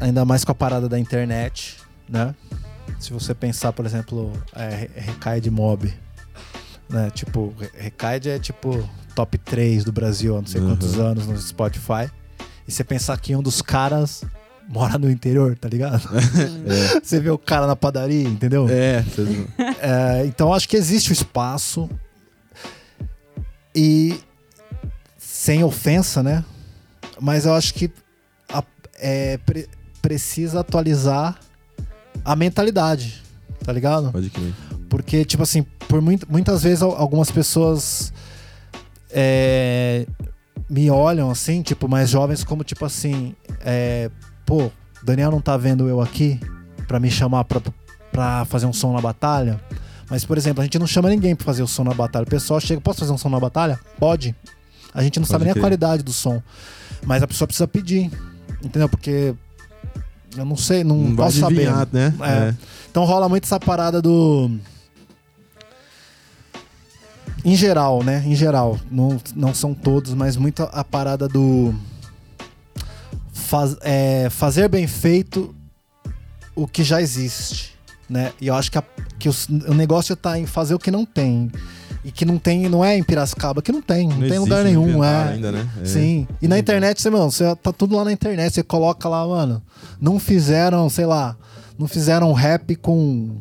[0.00, 1.76] Ainda mais com a parada da internet,
[2.08, 2.34] né?
[2.98, 5.92] Se você pensar, por exemplo, é, Recaide Mob,
[6.90, 7.08] né?
[7.10, 10.70] Tipo, Re- Recaide é tipo top 3 do Brasil há não sei Uhum.
[10.70, 12.10] quantos anos no Spotify.
[12.66, 14.24] E você pensar que um dos caras
[14.68, 16.08] mora no interior, tá ligado?
[17.02, 18.66] Você vê o cara na padaria, entendeu?
[18.70, 19.04] É,
[19.80, 21.88] É, então acho que existe o espaço
[23.74, 24.18] e
[25.18, 26.44] sem ofensa, né?
[27.20, 27.90] Mas eu acho que
[28.48, 28.64] a-
[28.98, 29.68] é, pre-
[30.00, 31.38] precisa atualizar
[32.24, 33.22] a mentalidade,
[33.64, 34.10] tá ligado?
[34.12, 34.52] pode crer.
[34.88, 38.12] Porque, tipo assim, por muito- muitas vezes al- algumas pessoas
[39.10, 40.06] é,
[40.68, 44.10] me olham assim, tipo, mais jovens, como tipo assim, é,
[44.46, 44.70] pô,
[45.02, 46.40] Daniel não tá vendo eu aqui
[46.88, 47.60] pra me chamar pra,
[48.10, 49.60] pra fazer um som na batalha.
[50.12, 52.24] Mas, por exemplo, a gente não chama ninguém pra fazer o som na batalha.
[52.24, 53.80] O pessoal chega, posso fazer um som na batalha?
[53.98, 54.36] Pode.
[54.92, 55.62] A gente não Pode sabe nem a crer.
[55.62, 56.42] qualidade do som.
[57.06, 58.10] Mas a pessoa precisa pedir.
[58.62, 58.90] Entendeu?
[58.90, 59.34] Porque
[60.36, 61.66] eu não sei, não, Não vai posso saber.
[61.66, 62.14] adivinhar, né?
[62.20, 62.54] É.
[62.90, 64.50] Então rola muito essa parada do.
[67.42, 68.22] Em geral, né?
[68.26, 68.78] Em geral.
[68.90, 71.74] Não, não são todos, mas muito a parada do.
[73.32, 75.54] Faz- é, fazer bem feito
[76.54, 77.72] o que já existe.
[78.12, 78.30] Né?
[78.38, 78.84] E eu acho que, a-
[79.18, 81.50] que os- o negócio tá em fazer o que não tem.
[82.04, 84.64] E que não tem, não é em Piracicaba, que não tem, não, tem existe lugar
[84.64, 85.32] nenhum, é.
[85.32, 85.66] Ainda, né?
[85.80, 85.84] É.
[85.86, 86.26] Sim.
[86.42, 88.52] E na internet, você, mano, você tá tudo lá na internet.
[88.52, 89.62] Você coloca lá, mano.
[90.00, 91.36] Não fizeram, sei lá,
[91.78, 93.36] não fizeram rap com,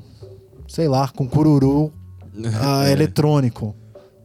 [0.69, 1.91] sei lá, com cururu
[2.61, 2.91] ah, É.
[2.93, 3.75] eletrônico.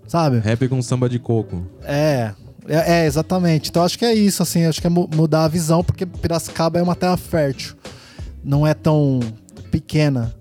[0.06, 0.38] Sabe?
[0.38, 1.66] Rap com samba de coco.
[1.82, 2.30] É.
[2.68, 3.70] É, é, exatamente.
[3.70, 4.64] Então acho que é isso, assim.
[4.66, 7.74] Acho que é mu- mudar a visão, porque Piracicaba é uma terra fértil.
[8.44, 9.18] Não é tão
[9.80, 10.34] pequena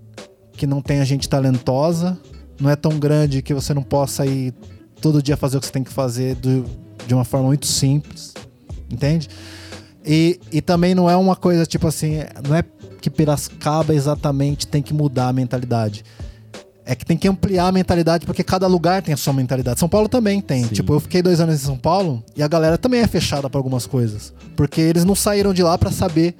[0.52, 2.18] que não tenha gente talentosa.
[2.58, 4.54] Não é tão grande que você não possa ir
[5.00, 6.64] todo dia fazer o que você tem que fazer do-
[7.06, 8.32] de uma forma muito simples.
[8.90, 9.28] Entende?
[10.04, 12.64] E, e também não é uma coisa tipo assim, não é
[13.00, 16.02] que Piracicaba exatamente tem que mudar a mentalidade.
[16.88, 19.78] É que tem que ampliar a mentalidade, porque cada lugar tem a sua mentalidade.
[19.80, 20.62] São Paulo também tem.
[20.64, 20.72] Sim.
[20.72, 23.58] Tipo, eu fiquei dois anos em São Paulo e a galera também é fechada pra
[23.58, 24.32] algumas coisas.
[24.54, 26.36] Porque eles não saíram de lá pra saber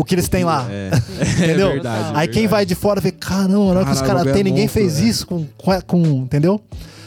[0.00, 0.66] o que eles têm lá.
[0.70, 0.90] É,
[1.44, 1.68] Entendeu?
[1.68, 2.12] é verdade.
[2.14, 4.64] Aí quem vai de fora vê, caramba, olha o que os caras têm, é ninguém
[4.64, 5.08] monstro, fez né?
[5.08, 5.46] isso com,
[5.86, 6.60] com, Entendeu?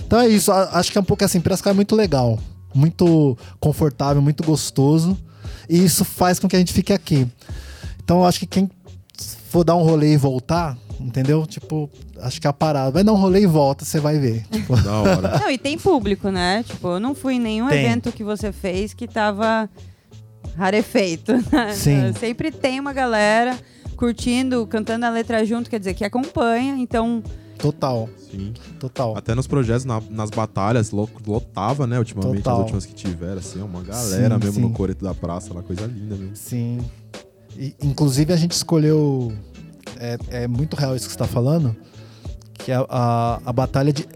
[0.05, 0.51] Então é isso.
[0.51, 2.37] Acho que é um pouco assim, Piracicaba é muito legal.
[2.73, 5.17] Muito confortável, muito gostoso.
[5.67, 7.27] E isso faz com que a gente fique aqui.
[8.03, 8.69] Então eu acho que quem
[9.49, 11.45] for dar um rolê e voltar, entendeu?
[11.45, 11.89] Tipo,
[12.21, 12.91] acho que é a parada.
[12.91, 14.43] Vai dar um rolê e volta, você vai ver.
[14.51, 15.39] Tipo, Da hora.
[15.39, 16.63] Não, e tem público, né?
[16.63, 17.85] Tipo, eu não fui em nenhum Tem.
[17.85, 19.69] evento que você fez que tava
[20.55, 21.31] rarefeito.
[21.51, 21.73] né?
[21.73, 22.13] Sim.
[22.19, 23.57] Sempre tem uma galera
[23.95, 26.75] curtindo, cantando a letra junto, quer dizer, que acompanha.
[26.77, 27.23] Então,
[27.57, 28.53] total, Sim.
[28.79, 29.15] total.
[29.17, 31.97] Até nos projetos, na- nas batalhas, lo- lotava, né?
[31.99, 32.53] Ultimamente, Total.
[32.55, 34.61] as últimas que tiveram, assim, uma galera Sim, mesmo sim.
[34.61, 36.35] no coreto da praça, lá, coisa linda mesmo.
[36.35, 36.79] Sim.
[37.57, 39.31] E, inclusive a gente escolheu.
[39.99, 41.75] É, é muito real isso que você está falando.
[42.55, 44.07] Que a, a, a batalha de.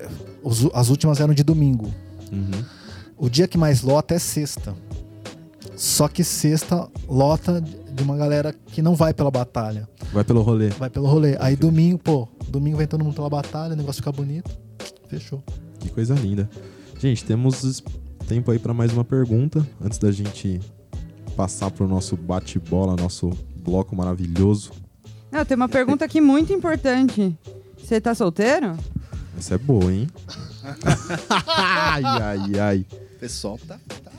[0.44, 1.94] os- as últimas eram de domingo.
[2.32, 2.64] Uhum.
[3.16, 4.76] O dia que mais lota é sexta.
[5.78, 9.88] Só que sexta lota de uma galera que não vai pela batalha.
[10.12, 10.70] Vai pelo rolê.
[10.70, 11.38] Vai pelo rolê.
[11.40, 14.50] Aí domingo, pô, domingo vem todo mundo pela batalha, o negócio fica bonito.
[15.08, 15.44] Fechou.
[15.80, 16.50] Que coisa linda.
[17.00, 17.84] Gente, temos
[18.28, 20.60] tempo aí pra mais uma pergunta antes da gente
[21.36, 24.72] passar pro nosso bate-bola, nosso bloco maravilhoso.
[25.32, 27.38] Não, tem uma pergunta aqui muito importante.
[27.78, 28.76] Você tá solteiro?
[29.38, 30.08] Essa é boa, hein?
[31.56, 32.86] ai, ai, ai.
[33.16, 33.80] O pessoal tá.
[34.04, 34.12] tá-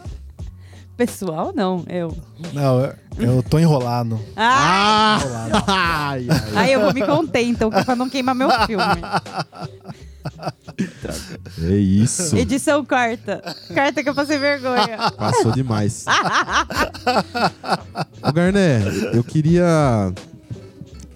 [0.99, 2.13] Pessoal, não, eu.
[2.53, 4.19] Não, eu, eu tô enrolado.
[4.37, 5.21] Ah!
[5.53, 6.09] Ah!
[6.09, 6.57] Ai, ai.
[6.57, 8.85] Aí eu vou me conter, então, pra não queimar meu filme.
[11.63, 12.37] É isso.
[12.37, 13.41] Edição quarta.
[13.73, 14.99] Carta que eu passei vergonha.
[15.17, 16.05] Passou demais.
[18.21, 18.83] Ô, Garné,
[19.13, 20.13] eu queria.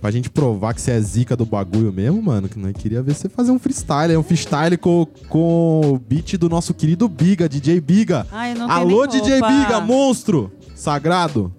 [0.02, 3.14] Pra gente provar que você é zica do bagulho mesmo, mano, que nós queria ver
[3.14, 7.48] você fazer um freestyle, é um freestyle com, com o beat do nosso querido Biga,
[7.48, 8.26] DJ Biga.
[8.32, 9.48] Ai, não Alô, DJ roupa.
[9.48, 10.50] Biga, monstro!
[10.74, 11.54] Sagrado!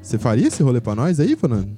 [0.00, 1.68] Você faria esse rolê pra nós aí, Fernando?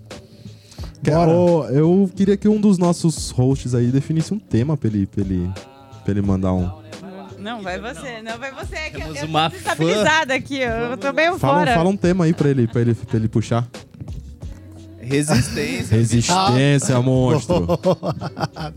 [1.03, 1.73] Que- Bora.
[1.73, 5.51] eu queria que um dos nossos hosts aí definisse um tema pra ele, pra ele,
[6.05, 6.71] pra ele mandar um.
[7.39, 8.21] Não, vai você.
[8.21, 8.91] Não, vai você.
[8.91, 10.59] Que eu, Temos eu uma tô desestabilizada aqui.
[10.59, 11.75] Eu, eu tô meio Fala, fora.
[11.75, 13.67] fala um tema aí pra ele, pra ele, pra ele puxar.
[15.03, 15.97] Resistência.
[15.97, 17.67] Resistência, monstro.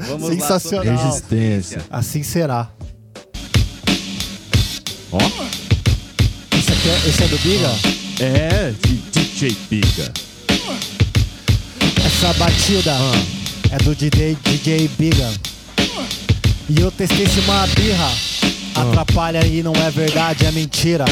[0.08, 0.86] Vamos lá Sensacional.
[0.86, 1.82] sobre Resistência.
[1.90, 2.70] Assim será.
[5.12, 5.18] Ó.
[6.58, 7.70] Esse, aqui é, esse é do Biga?
[8.20, 10.14] É, de DJ Biga.
[12.06, 12.96] Essa batida
[13.72, 15.32] é do DJ, DJ Biga.
[16.68, 18.12] E eu testei se uma birra
[18.74, 21.06] atrapalha e não é verdade, é mentira.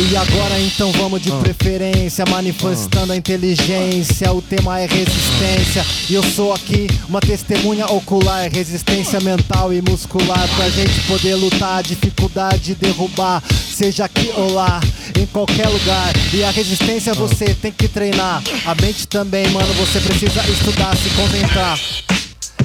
[0.00, 1.36] E agora então vamos de Ah.
[1.40, 4.32] preferência, manifestando a inteligência.
[4.32, 5.84] O tema é resistência.
[6.08, 10.48] E eu sou aqui uma testemunha ocular, resistência mental e muscular.
[10.56, 13.42] Pra gente poder lutar, dificuldade derrubar,
[13.76, 14.80] seja aqui ou lá,
[15.18, 16.12] em qualquer lugar.
[16.32, 18.42] E a resistência você tem que treinar.
[18.64, 21.78] A mente também, mano, você precisa estudar, se concentrar.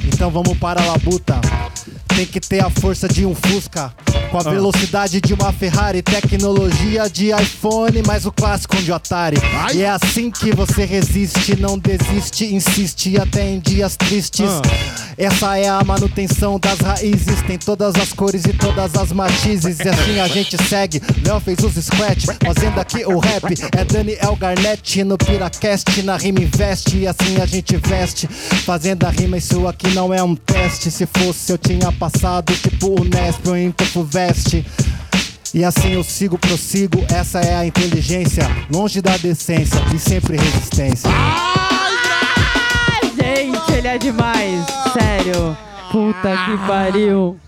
[0.04, 1.40] Então vamos para a labuta.
[2.14, 3.92] Tem que ter a força de um Fusca.
[4.34, 9.36] Com a velocidade de uma Ferrari, tecnologia de iPhone, mas o clássico de Atari.
[9.54, 9.76] Ai.
[9.76, 14.50] E é assim que você resiste, não desiste, insiste até em dias tristes.
[14.50, 15.04] Ah.
[15.16, 19.78] Essa é a manutenção das raízes, tem todas as cores e todas as matizes.
[19.78, 21.00] E assim a gente segue.
[21.24, 23.44] Léo fez os scratch, fazendo aqui o rap.
[23.76, 26.98] É Daniel Garnett no Piracast, na rima investe.
[26.98, 29.36] E assim a gente veste, fazendo a rima.
[29.38, 30.90] Isso aqui não é um teste.
[30.90, 33.70] Se fosse, eu tinha passado tipo o Nesp ou em
[35.52, 37.04] E assim eu sigo, prossigo.
[37.12, 41.08] Essa é a inteligência, longe da decência e sempre resistência.
[41.10, 44.64] Ah, gente, ele é demais.
[44.92, 45.56] Sério.
[45.92, 47.38] Puta que pariu.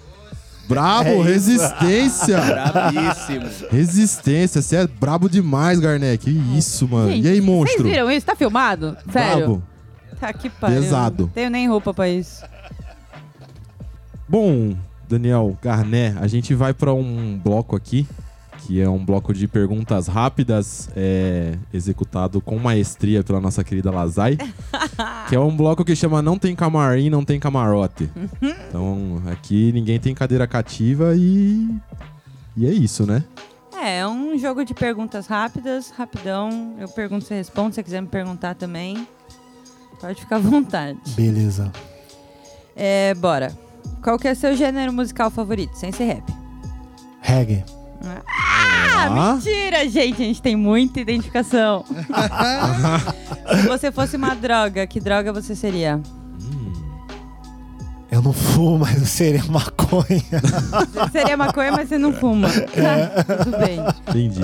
[0.68, 2.40] Brabo, É resistência.
[2.40, 3.46] Bravíssimo.
[3.70, 6.18] resistência, você é brabo demais, Garnet.
[6.24, 7.10] Que isso, mano.
[7.10, 7.84] Gente, e aí, Vocês monstro?
[7.84, 8.26] viram isso?
[8.26, 8.96] Tá filmado?
[9.12, 9.36] Sério?
[9.38, 9.62] Brabo.
[10.20, 10.80] Tá que pariu.
[10.82, 11.30] Pesado.
[11.34, 12.42] Tenho nem roupa pra isso.
[14.28, 14.74] Bom,
[15.08, 18.06] Daniel Garnet, a gente vai pra um bloco aqui,
[18.58, 24.36] que é um bloco de perguntas rápidas, é, executado com maestria pela nossa querida Lazai,
[25.28, 28.10] que é um bloco que chama Não Tem Camarim, Não Tem Camarote.
[28.68, 31.68] Então, aqui ninguém tem cadeira cativa e...
[32.56, 33.22] E é isso, né?
[33.78, 36.74] É, é um jogo de perguntas rápidas, rapidão.
[36.80, 37.74] Eu pergunto, você responde.
[37.74, 39.06] Se você quiser me perguntar também,
[40.00, 40.98] pode ficar à vontade.
[41.14, 41.70] Beleza.
[42.74, 43.65] É, bora.
[44.02, 46.22] Qual que é seu gênero musical favorito, sem ser rap?
[47.20, 47.64] Reggae.
[48.04, 48.22] Ah,
[49.08, 49.34] Ah.
[49.34, 50.22] mentira, gente.
[50.22, 51.84] A gente tem muita identificação.
[53.60, 56.00] Se você fosse uma droga, que droga você seria?
[58.10, 60.22] Eu não fumo, mas eu seria maconha.
[60.94, 62.48] Você seria maconha, mas você não fuma.
[62.48, 63.80] Tudo bem.
[64.08, 64.40] Entendi.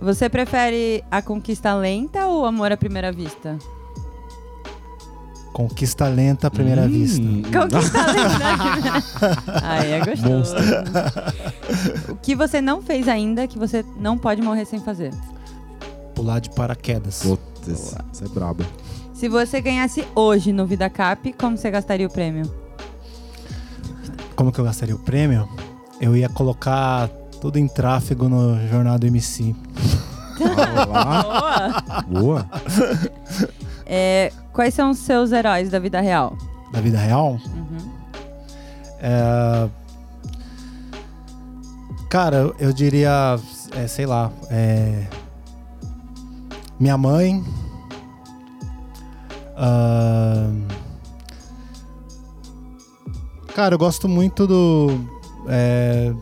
[0.00, 3.56] Você prefere a conquista lenta ou amor à primeira vista?
[5.56, 6.88] Conquista lenta à primeira Hum.
[6.88, 7.22] vista.
[7.50, 9.42] Conquista lenta.
[9.64, 10.54] Ai, é gostoso.
[12.10, 15.14] O que você não fez ainda que você não pode morrer sem fazer?
[16.14, 17.22] Pular de paraquedas.
[17.22, 17.68] Putz,
[18.12, 18.66] isso é brabo.
[19.14, 22.52] Se você ganhasse hoje no Vida Cap, como você gastaria o prêmio?
[24.34, 25.48] Como que eu gastaria o prêmio?
[25.98, 27.08] Eu ia colocar
[27.40, 29.56] tudo em tráfego no Jornal do MC.
[30.36, 31.82] Boa!
[32.06, 32.50] boa.
[33.86, 36.36] É, quais são os seus heróis da vida real?
[36.72, 37.38] Da vida real?
[37.54, 37.92] Uhum.
[39.00, 39.68] É...
[42.10, 43.36] Cara, eu- diria,
[43.76, 45.04] é, sei lá, é...
[46.80, 47.44] minha mãe.
[49.56, 50.66] Ahn,
[53.54, 54.88] Cara, eu gosto muito do.
[55.48, 56.12] é,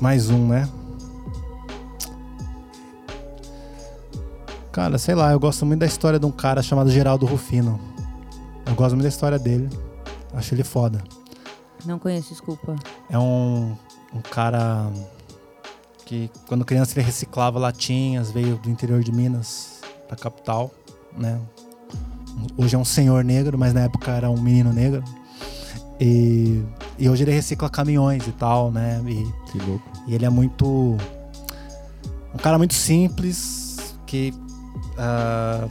[0.00, 0.68] Mais um, né?
[4.78, 7.80] Cara, sei lá, eu gosto muito da história de um cara chamado Geraldo Rufino.
[8.64, 9.68] Eu gosto muito da história dele.
[10.32, 11.02] Acho ele foda.
[11.84, 12.76] Não conheço, desculpa.
[13.10, 13.76] É um,
[14.14, 14.88] um cara
[16.06, 20.70] que quando criança ele reciclava latinhas, veio do interior de Minas, da capital,
[21.16, 21.40] né?
[22.56, 25.02] Hoje é um senhor negro, mas na época era um menino negro.
[26.00, 26.62] E,
[26.96, 29.02] e hoje ele recicla caminhões e tal, né?
[29.08, 29.90] E, Que louco.
[30.06, 30.96] e ele é muito.
[32.32, 34.32] Um cara muito simples, que.
[34.98, 35.68] Ah,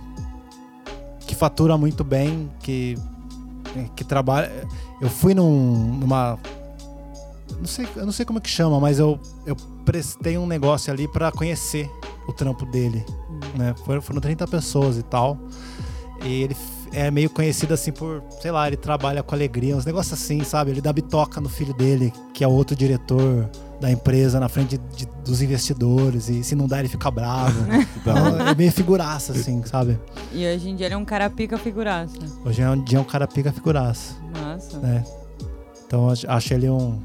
[1.27, 2.97] que fatura muito bem, que.
[3.95, 4.49] que trabalha.
[5.01, 6.39] Eu fui num, numa.
[7.59, 9.55] Não sei, eu não sei como é que chama, mas eu, eu
[9.85, 11.89] prestei um negócio ali pra conhecer
[12.27, 13.05] o trampo dele.
[13.55, 13.75] Né?
[13.85, 15.37] Foram, foram 30 pessoas e tal.
[16.23, 16.55] E ele
[16.93, 20.71] é meio conhecido assim por, sei lá, ele trabalha com alegria, uns negócios assim, sabe?
[20.71, 24.77] Ele dá bitoca no filho dele, que é o outro diretor da empresa, na frente
[24.77, 27.57] de- de- dos investidores, e se não dá ele fica bravo.
[27.97, 29.99] Então, é meio figuraça, assim, sabe?
[30.31, 32.13] E hoje em dia ele é um cara pica figuraça.
[32.45, 34.79] Hoje é um dia um cara pica figuraça, Nossa.
[34.79, 35.03] né?
[35.85, 36.99] Então eu acho- ele um.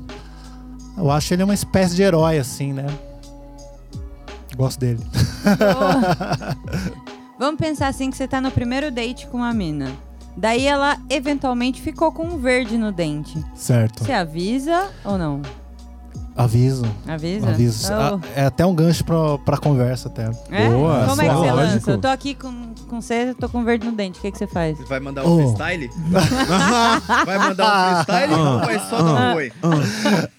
[0.96, 2.86] Eu acho ele uma espécie de herói, assim, né?
[4.56, 5.00] Gosto dele.
[5.58, 6.56] Boa.
[7.42, 9.90] Vamos pensar assim que você tá no primeiro date com uma mina.
[10.36, 13.44] Daí ela eventualmente ficou com um verde no dente.
[13.56, 14.04] Certo.
[14.04, 15.42] Você avisa ou não?
[16.36, 16.86] Aviso.
[17.04, 17.48] Avisa?
[17.48, 17.92] Aviso.
[17.92, 17.94] Oh.
[17.94, 20.30] Ah, É até um gancho pra, pra conversa, até.
[20.52, 20.68] É?
[20.70, 21.56] Boa, Como é que você lógico.
[21.74, 21.90] lança?
[21.90, 24.20] Eu tô aqui com, com você, eu tô com verde no dente.
[24.20, 24.78] O que, que você faz?
[24.88, 25.38] Vai mandar um Oh.
[25.56, 25.90] freestyle?
[27.26, 29.52] vai mandar um freestyle ou vai só dar um oi?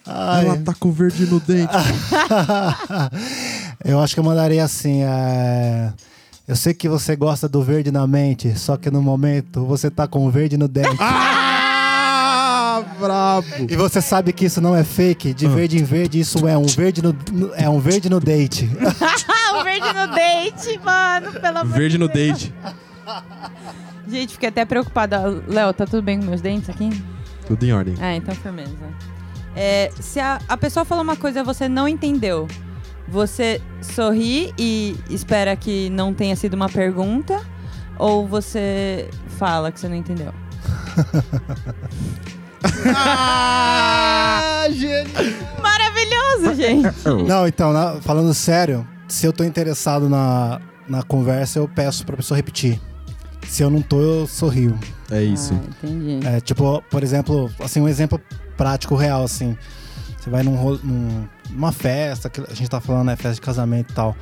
[0.08, 1.74] Ela tá com verde no dente.
[3.84, 5.01] eu acho que eu mandaria assim.
[5.04, 5.91] é,
[6.48, 10.06] Eu sei que você gosta do verde na mente, só que no momento você tá
[10.08, 10.98] com o verde no dente.
[11.00, 13.48] ah, brabo.
[13.70, 16.66] E você sabe que isso não é fake, de verde em verde, isso é um
[16.66, 17.16] verde no,
[17.56, 18.70] é um verde no date.
[19.30, 22.39] Ah, o verde no dente, mano, pelo amor Verde de no Deus.
[22.39, 22.54] date.
[24.08, 25.41] Gente, fiquei até preocupada.
[25.48, 26.89] Léo, tá tudo bem com meus dentes aqui?
[27.48, 27.96] Tudo em ordem.
[28.02, 28.72] Ah, então firmeza.
[29.56, 32.48] É, se a, a pessoa falou uma coisa e você não entendeu,
[33.08, 37.41] você sorri e espera que não tenha sido uma pergunta?
[37.99, 40.34] Ou você fala que você não entendeu?
[42.95, 44.66] Ah!
[45.62, 46.88] Maravilhoso, gente!
[47.28, 52.16] Não, então, na- falando sério, se eu tô interessado na, na conversa, eu peço pra
[52.18, 52.80] pessoa repetir.
[53.47, 54.80] Se eu não tô, eu sorrio.
[55.12, 55.54] É isso.
[55.54, 56.26] Ah, entendi.
[56.26, 58.20] É, tipo, por exemplo, assim, um exemplo
[58.58, 59.58] prático, real, assim.
[60.18, 63.91] Você vai num, num- numa festa, que a gente tá falando, né, festa de casamento
[63.91, 64.16] e tal.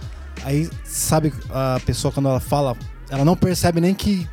[0.43, 2.75] Aí, sabe, a pessoa quando ela fala,
[3.09, 4.27] ela não percebe nem que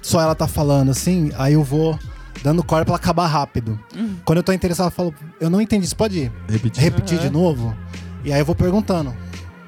[0.00, 1.98] só ela tá falando, assim, aí eu vou
[2.42, 3.78] dando corda pra ela acabar rápido.
[4.24, 6.82] Quando eu tô interessado, eu falo, eu não entendi, você pode Repetir.
[6.82, 7.76] repetir de novo?
[8.24, 9.14] E aí eu vou perguntando,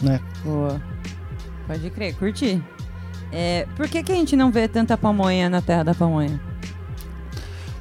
[0.03, 0.21] né?
[0.45, 0.81] Boa.
[1.67, 2.63] Pode crer, curti.
[3.33, 6.41] É, por que, que a gente não vê tanta pamonha na terra da pamonha?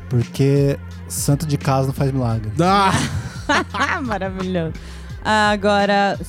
[0.10, 2.52] Porque santo de casa não faz milagre.
[2.62, 2.92] Ah,
[4.04, 4.74] Maravilhoso.
[5.24, 6.20] Agora,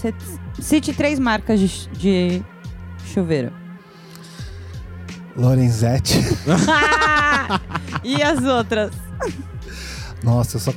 [0.60, 2.42] cite três marcas de, de
[3.12, 3.52] chuveiro.
[5.36, 6.20] Lorenzetti.
[8.04, 8.92] e as outras?
[10.22, 10.72] Nossa, eu só,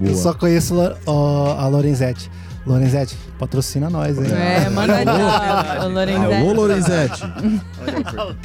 [0.00, 0.74] eu só conheço
[1.06, 2.30] a Lorenzetti.
[2.66, 4.24] Lorenzetti, patrocina nós, hein?
[4.32, 6.54] É, manda ó, o Alô, Lorenzetti.
[6.54, 7.22] Lorenzetti.
[7.82, 8.36] Olha,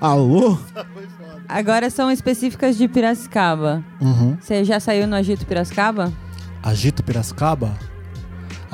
[0.00, 0.58] Alô?
[1.48, 3.84] Agora são específicas de Piracicaba.
[4.00, 4.36] Uhum.
[4.40, 6.12] Você já saiu no Agito Piracicaba?
[6.62, 7.76] Agito Piracicaba?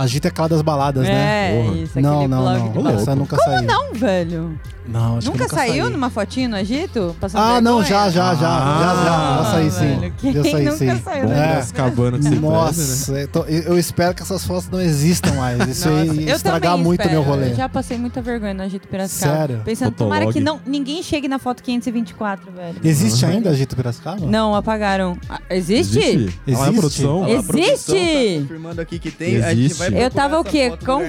[0.01, 1.13] Agito é aquela das baladas, né?
[1.59, 1.77] É, Porra.
[1.79, 2.69] isso, Não, não, blog não.
[2.83, 3.01] balada.
[3.03, 3.63] Essa nunca saiu.
[3.63, 4.61] Não, velho.
[4.89, 5.93] Não, acho que Nunca nunca saiu saí.
[5.93, 7.15] numa fotinho no Agito?
[7.21, 8.11] Passando Ah, não, vergonha?
[8.11, 8.41] já, já, já.
[8.41, 9.43] já, já.
[9.45, 9.79] Já saí sim.
[10.01, 11.01] velho, quem Já saí nunca sim.
[11.05, 11.37] saiu Bom É.
[11.37, 12.41] né?
[12.41, 15.61] Nossa, eu tô- eu espero que essas fotos não existam mais.
[15.69, 17.21] Isso Nossa, ia estragar muito espero.
[17.21, 17.51] meu rolê.
[17.51, 19.37] Eu já passei muita vergonha no Agito Piracicaba.
[19.37, 19.63] Sério?
[19.65, 20.33] Pensando, tomara Fotolog.
[20.39, 22.77] que não, ninguém chegue na foto 524, velho.
[22.83, 24.27] Existe ainda Agito Piracicaba?
[24.27, 25.17] Não, apagaram.
[25.29, 25.99] Ah, existe?
[25.99, 26.41] Existe?
[26.47, 26.69] Existe?
[26.69, 27.93] a produção Existe?
[28.35, 29.37] Tá confirmando aqui que tem.
[29.43, 29.90] A gente Existe.
[29.95, 30.73] Eu tava o quê?
[30.85, 31.03] Com-.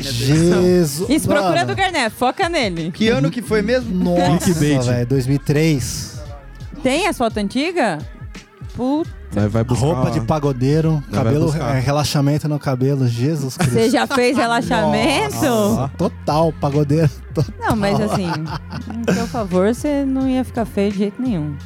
[0.00, 1.08] Jesus.
[1.08, 2.90] Isso, procura Mano, do Garnet, foca nele.
[2.90, 3.92] Que ano que foi mesmo?
[3.92, 6.20] Nossa, velho, 2003.
[6.82, 8.02] Tem as fotos antigas?
[8.74, 9.86] Puta, Vai, vai buscar.
[9.86, 13.74] Roupa de pagodeiro, vai cabelo, é, relaxamento no cabelo, Jesus Cristo.
[13.74, 15.46] você já fez relaxamento?
[15.46, 17.10] Nossa, total, pagodeiro.
[17.58, 21.56] Não, mas assim, em seu favor, você não ia ficar feio de jeito nenhum.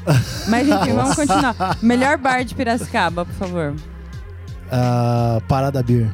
[0.48, 1.76] Mas enfim, vamos continuar.
[1.82, 3.74] Melhor bar de Piracicaba, por favor.
[4.70, 6.12] Ah, Parada Beer.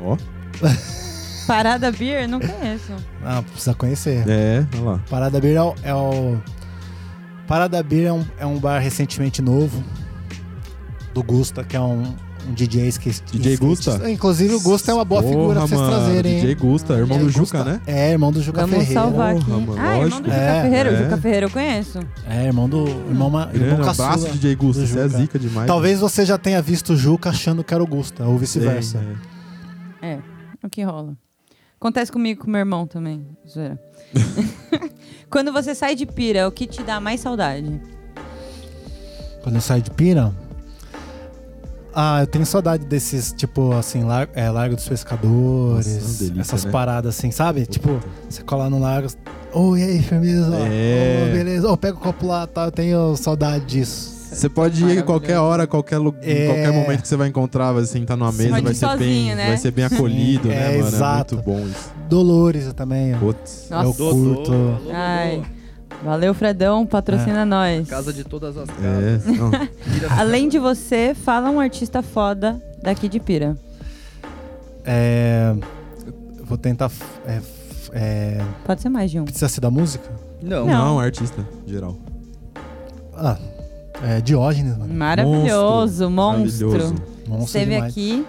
[0.00, 0.16] Ó.
[1.46, 2.28] Parada Beer?
[2.28, 2.92] Não conheço.
[3.24, 4.24] Ah, precisa conhecer.
[4.28, 5.00] É, olha lá.
[5.08, 6.38] Parada Beer é o, é o-
[7.46, 9.82] Parada Beer é um, é um bar recentemente novo
[11.14, 12.14] do Gusta, que é um,
[12.48, 13.10] um DJs que.
[13.32, 14.10] DJ Gusta?
[14.10, 16.40] Inclusive o Gusta é uma boa figura pra Porra, vocês mano, trazerem, hein?
[16.40, 17.64] DJ Gusta, irmão DJ do Juca, Gusta.
[17.64, 17.80] né?
[17.86, 19.00] É, irmão do Juca Vamos Ferreira.
[19.00, 19.44] salvar aqui.
[19.44, 20.20] Porra, mano, ah, irmão lógico.
[20.22, 20.90] do Juca É, Ferreira.
[20.90, 20.92] é.
[20.92, 21.98] O Juca Ferreira eu conheço.
[22.26, 22.86] É, irmão do.
[22.88, 24.82] Irmão, ma- irmão Grande caçula abraço, DJ Gusta.
[24.82, 25.18] do Você é Juca.
[25.18, 25.66] zica demais.
[25.66, 28.98] Talvez você já tenha visto o Juca achando que era o Gusta, ou vice-versa.
[30.02, 30.12] É, é.
[30.14, 30.18] É,
[30.66, 31.14] o que rola.
[31.80, 33.24] Acontece comigo com meu irmão também.
[33.48, 33.78] Zoeira.
[35.30, 37.80] Quando você sai de pira, o que te dá mais saudade?
[39.42, 40.32] Quando eu saio de Pira.
[42.00, 45.86] Ah, eu tenho saudade desses, tipo, assim, lar é, Largo dos Pescadores.
[45.94, 46.70] Nossa, uma delícia, essas né?
[46.70, 47.66] paradas assim, sabe?
[47.66, 49.08] Tipo, você colar no largo.
[49.52, 50.54] Ô, e aí, firmeza?
[50.70, 51.26] É.
[51.28, 51.68] Ô, beleza.
[51.72, 52.66] Ô, pega o copo lá, tá?
[52.66, 54.16] Eu tenho saudade disso.
[54.30, 56.46] Você pode ir qualquer hora, qualquer, lu- em É.
[56.46, 59.36] qualquer momento que você vai encontrar, vai sentar numa mesa, Pode vai ser, bem, sozinho,
[59.36, 59.46] né?
[59.48, 60.88] vai ser bem acolhido, É, né, mano?
[60.88, 61.34] exato.
[61.34, 61.90] É muito bom isso.
[62.08, 63.14] Dolores também.
[63.14, 63.18] ó.
[63.18, 63.66] Putz.
[63.70, 63.88] Nossa.
[63.88, 64.52] Eu curto.
[64.92, 65.42] Ai.
[66.04, 66.86] Valeu, Fredão.
[66.86, 67.88] Patrocina nós.
[67.88, 69.68] Casa de todas as É, casas.
[69.92, 73.56] Tira- Além de você, fala um artista foda daqui de pira.
[74.84, 75.54] É.
[76.44, 76.90] Vou tentar.
[77.26, 77.40] É,
[77.92, 79.24] é, Pode ser mais de um.
[79.24, 80.08] precisa ser da música?
[80.40, 80.66] Não.
[80.66, 80.72] Não.
[80.94, 81.96] não, artista, geral.
[83.14, 83.36] Ah,
[84.04, 84.94] é Diógenes, mano.
[84.94, 86.68] Maravilhoso, monstro.
[86.70, 87.02] Maravilhoso.
[87.26, 87.92] Monstro Esteve demais.
[87.92, 88.26] aqui.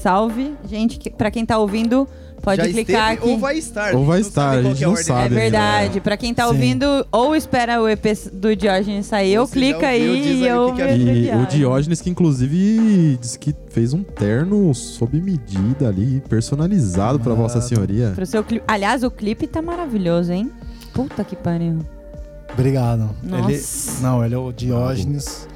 [0.00, 0.54] Salve.
[0.64, 2.08] Gente, que, pra quem tá ouvindo,
[2.48, 3.28] pode Já clicar aqui.
[3.28, 3.94] ou vai estar.
[3.94, 5.40] Ou vai estar, a gente é não sabe É dele.
[5.40, 6.00] verdade.
[6.00, 6.48] Pra quem tá Sim.
[6.48, 11.46] ouvindo, ou espera o EP do Diógenes sair, Ou clica aí e aí o E
[11.46, 12.00] Diógenes.
[12.00, 17.42] Que inclusive diz que fez um terno sob medida ali, personalizado pra Mano.
[17.42, 18.12] Vossa Senhoria.
[18.14, 18.64] Pro seu clipe.
[18.66, 20.50] Aliás, o clipe tá maravilhoso, hein?
[20.92, 21.78] Puta que pariu.
[22.52, 23.10] Obrigado.
[23.22, 23.50] Nossa.
[23.52, 23.62] Ele,
[24.02, 25.46] não, ele é o Diógenes.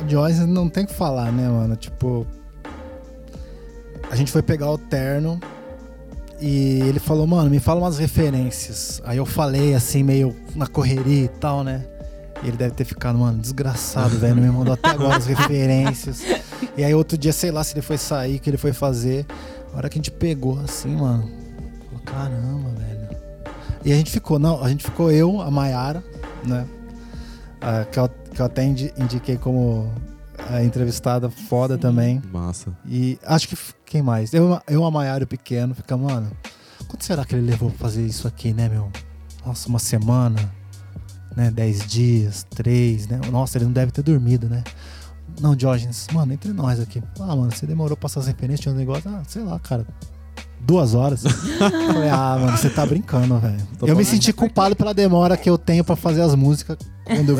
[0.00, 1.76] O Diógenes não tem o que falar, né, mano?
[1.76, 2.26] Tipo.
[4.10, 5.38] A gente foi pegar o terno
[6.40, 9.00] e ele falou, mano, me fala umas referências.
[9.04, 11.84] Aí eu falei assim, meio na correria e tal, né?
[12.42, 14.34] E ele deve ter ficado, mano, desgraçado, velho.
[14.36, 16.22] Não me mandou até agora as referências.
[16.76, 19.26] E aí outro dia, sei lá se ele foi sair, o que ele foi fazer.
[19.72, 21.28] A hora que a gente pegou assim, mano.
[21.86, 23.08] Falou, caramba, velho.
[23.84, 26.02] E a gente ficou, não, a gente ficou eu, a Maiara,
[26.44, 26.66] né?
[27.60, 29.90] Ah, que, eu, que eu até indi- indiquei como
[30.50, 32.20] a entrevistada foda também.
[32.32, 32.76] Massa.
[32.86, 34.34] E acho que quem mais?
[34.34, 36.30] Eu, eu a Maiara pequeno, fica, mano,
[36.88, 38.90] quanto será que ele levou pra fazer isso aqui, né, meu?
[39.46, 40.52] Nossa, uma semana,
[41.36, 41.50] né?
[41.50, 43.20] Dez dias, três, né?
[43.30, 44.64] Nossa, ele não deve ter dormido, né?
[45.40, 47.02] Não, Diógenes, mano, entre nós aqui.
[47.20, 49.86] Ah, mano, você demorou pra passar as referências, tinha um negócio, ah, sei lá, cara.
[50.60, 51.24] Duas horas.
[51.24, 51.30] Eu
[51.92, 53.56] falei, ah, mano, você tá brincando, velho.
[53.82, 57.38] Eu me senti culpado pela demora que eu tenho pra fazer as músicas quando eu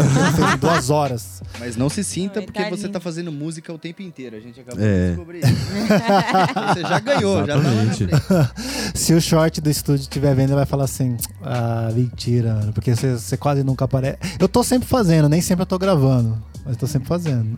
[0.54, 1.42] em duas horas.
[1.58, 4.36] Mas não se sinta porque você tá fazendo música o tempo inteiro.
[4.36, 5.02] A gente acabou É.
[5.02, 5.54] de descobrir isso.
[6.74, 8.08] você já ganhou, já tá lá Exatamente.
[8.98, 12.96] Se o short do estúdio estiver vendo, ele vai falar assim: Ah, mentira, mano, porque
[12.96, 14.18] você, você quase nunca aparece.
[14.38, 17.56] Eu tô sempre fazendo, nem sempre eu tô gravando, mas tô sempre fazendo.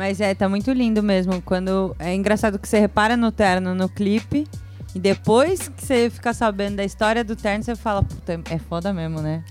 [0.00, 1.42] Mas é, tá muito lindo mesmo.
[1.42, 4.48] Quando é engraçado que você repara no terno no clipe
[4.94, 8.94] e depois que você fica sabendo da história do terno, você fala, puta, é foda
[8.94, 9.44] mesmo, né?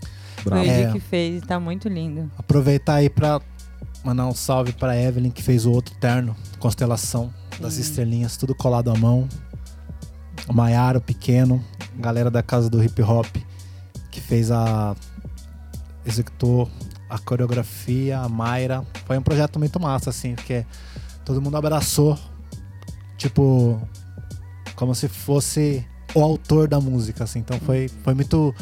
[0.44, 0.66] Bravo.
[0.66, 0.92] Foi o É.
[0.92, 2.32] Que fez tá muito lindo.
[2.36, 3.40] Aproveitar aí pra
[4.04, 7.82] mandar um salve pra Evelyn, que fez o outro terno, Constelação, das Hum.
[7.82, 9.30] estrelinhas, tudo colado à mão.
[10.48, 11.64] O Maiara, o pequeno,
[11.96, 13.28] galera da casa do hip hop,
[14.10, 14.96] que fez a.
[16.04, 16.68] executou
[17.10, 18.84] a coreografia, a Mayra.
[19.06, 20.66] Foi um projeto muito massa, assim, porque
[21.26, 22.18] todo mundo abraçou,
[23.18, 23.82] tipo,
[24.76, 27.40] como se fosse o autor da música, assim.
[27.40, 28.54] Então foi, foi muito.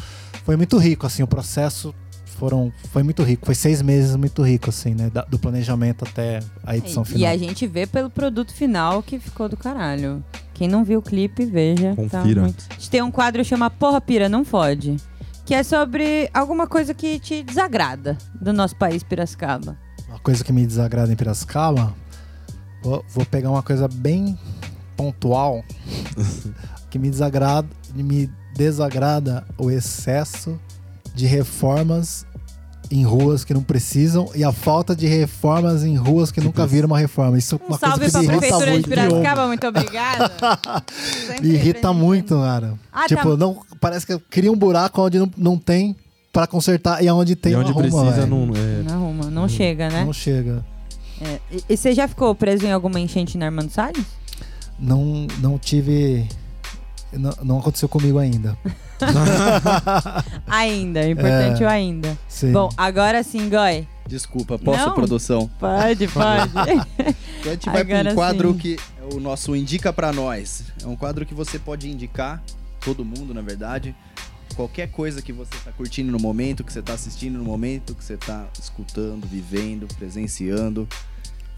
[0.44, 1.94] Foi muito rico, assim, o processo
[2.24, 3.44] foram, foi muito rico.
[3.44, 5.10] Foi seis meses muito rico, assim, né?
[5.10, 7.20] da- do planejamento até a edição E, final.
[7.20, 10.24] e a gente vê pelo produto final que ficou do caralho.
[10.54, 11.94] Quem não viu o clipe, veja.
[12.10, 12.42] tá Confira.
[12.42, 14.96] muito- A gente tem um quadro que chama Porra Pira, não fode.
[15.48, 19.78] Que é sobre alguma coisa que te desagrada do nosso país, Piracicaba.
[20.06, 21.94] Uma coisa que me desagrada em Piracicaba,
[22.82, 24.38] vou, vou pegar uma coisa bem
[24.94, 25.64] pontual,
[26.90, 30.60] que me desagrada, me desagrada o excesso
[31.14, 32.26] de reformas
[32.90, 36.86] em ruas que não precisam e a falta de reformas em ruas que nunca viram
[36.86, 37.36] uma reforma.
[37.38, 38.88] Isso é Um uma salve coisa pra que me irrita Prefeitura de muito.
[38.88, 40.32] Piracicaba, muito obrigada.
[41.42, 42.74] Me irrita muito, cara.
[42.92, 43.36] Ah, tipo, tá.
[43.36, 45.94] não, parece que cria um buraco onde não, não tem
[46.32, 48.46] pra consertar e onde tem e onde não arruma, precisa, velho.
[48.46, 48.56] não.
[48.56, 50.04] É, Não arruma, não chega, né?
[50.04, 50.64] Não chega.
[51.20, 51.38] É.
[51.50, 54.04] E, e você já ficou preso em alguma enchente na Armando Salles?
[54.78, 56.26] Não, não tive.
[57.12, 58.56] Não, não aconteceu comigo ainda.
[60.46, 61.66] Ainda, é importante É.
[61.66, 62.18] o ainda.
[62.28, 62.52] Sim.
[62.52, 63.86] Bom, agora sim, Goi.
[64.06, 64.94] Desculpa, posso, Não.
[64.94, 65.50] produção?
[65.58, 66.52] Pode, pode.
[67.38, 68.58] Então a gente vai para Agora um quadro sim.
[68.58, 70.64] que é o nosso Indica Pra Nós.
[70.82, 72.42] É um quadro que você pode indicar,
[72.80, 73.94] todo mundo, na verdade,
[74.56, 78.02] qualquer coisa que você tá curtindo no momento, que você tá assistindo no momento, que
[78.02, 80.88] você tá escutando, vivendo, presenciando.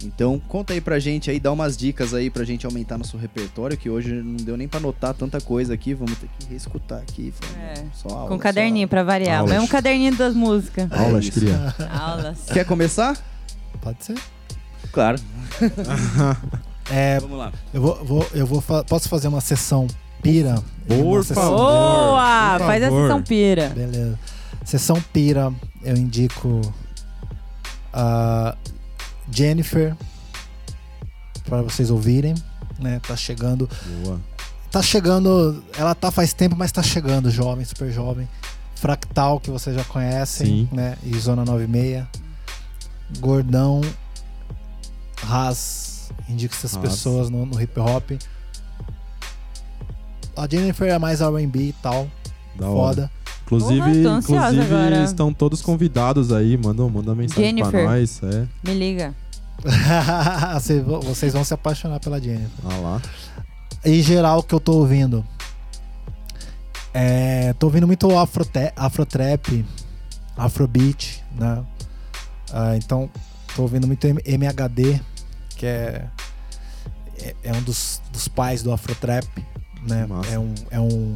[0.03, 3.76] Então, conta aí pra gente aí, dá umas dicas aí pra gente aumentar nosso repertório,
[3.76, 7.34] que hoje não deu nem pra notar tanta coisa aqui, vamos ter que reescutar aqui.
[7.59, 9.40] É, Só aula, Com só caderninho pra variar.
[9.40, 9.53] Aulas.
[9.53, 10.90] Mesmo caderninho das músicas.
[10.90, 11.38] Aulas, isso.
[11.38, 11.74] cria.
[11.90, 12.38] Aulas.
[12.51, 13.14] Quer começar?
[13.82, 14.16] Pode ser.
[14.90, 15.18] Claro.
[16.92, 17.53] É, Vamos lá.
[17.72, 19.86] eu vou, vou- eu vou fa- posso fazer uma sessão
[20.20, 20.57] pira?
[20.88, 21.57] Por sessão- favor.
[21.57, 22.55] Boa!
[22.59, 23.03] por Faz a favor.
[23.07, 23.68] sessão pira.
[23.68, 24.18] Beleza.
[24.64, 25.53] Sessão pira,
[25.84, 26.61] eu indico
[27.92, 28.57] a
[29.30, 29.96] Jennifer
[31.44, 32.34] para vocês ouvirem,
[32.78, 33.00] né?
[33.06, 33.68] Tá chegando,
[34.02, 34.20] Boa.
[34.70, 38.28] tá chegando, ela tá faz tempo, mas tá chegando, jovem, super jovem.
[38.76, 40.68] Fractal que vocês já conhecem, Sim.
[40.72, 40.96] né?
[41.02, 42.06] E Zona 96.
[43.18, 43.80] Gordão,
[45.22, 48.12] Ras, indico essas pessoas no, no hip hop.
[50.36, 52.08] A Jennifer é mais R&B e tal,
[52.54, 53.10] Da hora.
[53.57, 55.03] Inclusive, Porra, inclusive agora.
[55.05, 56.57] estão todos convidados aí.
[56.57, 57.84] Manda, manda mensagem pra Jennifer.
[57.84, 58.20] nós.
[58.22, 58.46] É.
[58.62, 59.14] Me liga.
[60.55, 62.48] Vocês vão- Vocês vão se apaixonar pela Jennifer.
[62.64, 63.03] Ah lá.
[63.84, 65.24] Em geral, o que eu tô ouvindo.
[66.92, 68.44] É, tô ouvindo muito afro
[68.76, 69.64] afrotrap,
[70.36, 71.64] afrobeat, né?
[72.53, 73.09] Ah, então,
[73.55, 75.01] tô ouvindo muito MHD,
[75.57, 76.05] que é,
[77.22, 79.24] é, é um dos, dos pais do afrotrap,
[79.86, 80.05] né?
[80.07, 80.30] Massa.
[80.30, 81.14] É um, é um.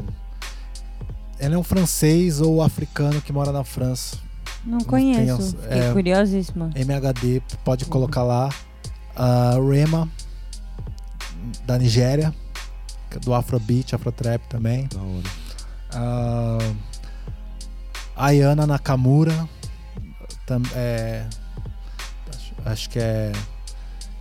[1.38, 4.16] Ele é um francês ou africano que mora na França.
[4.64, 5.56] Não tem conheço.
[5.56, 5.92] Fiquei é.
[5.92, 6.70] curiosíssima.
[6.74, 8.48] MHD, pode colocar lá.
[9.16, 10.08] A Rema,
[11.64, 12.34] da Nigéria,
[13.14, 14.88] é do Afrobeat, Afrotrap também.
[14.88, 16.58] Da hora.
[18.16, 19.48] A Ayana Nakamura,
[20.46, 21.24] tam, é,
[22.28, 23.32] acho, acho que é.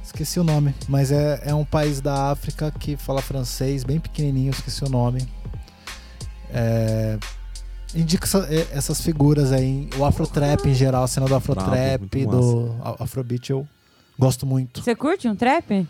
[0.03, 4.51] Esqueci o nome, mas é, é um país da África que fala francês, bem pequenininho,
[4.51, 5.27] esqueci o nome.
[6.53, 7.17] É,
[7.95, 11.99] indica essa- é, essas figuras aí, o Afrotrap em geral, a cena do Afrotrap,
[12.31, 13.67] do Afrobeat, eu
[14.17, 14.81] gosto muito.
[14.83, 15.87] Você curte um trap?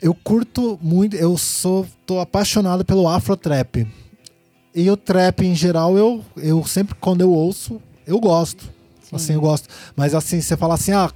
[0.00, 3.86] Eu curto muito, eu sou tô apaixonado pelo Afrotrap.
[4.74, 8.64] E o trap em geral, eu, eu sempre quando eu ouço, eu gosto.
[9.02, 9.16] Sim.
[9.16, 9.68] Assim, eu gosto.
[9.96, 11.10] Mas assim, você fala assim, ah,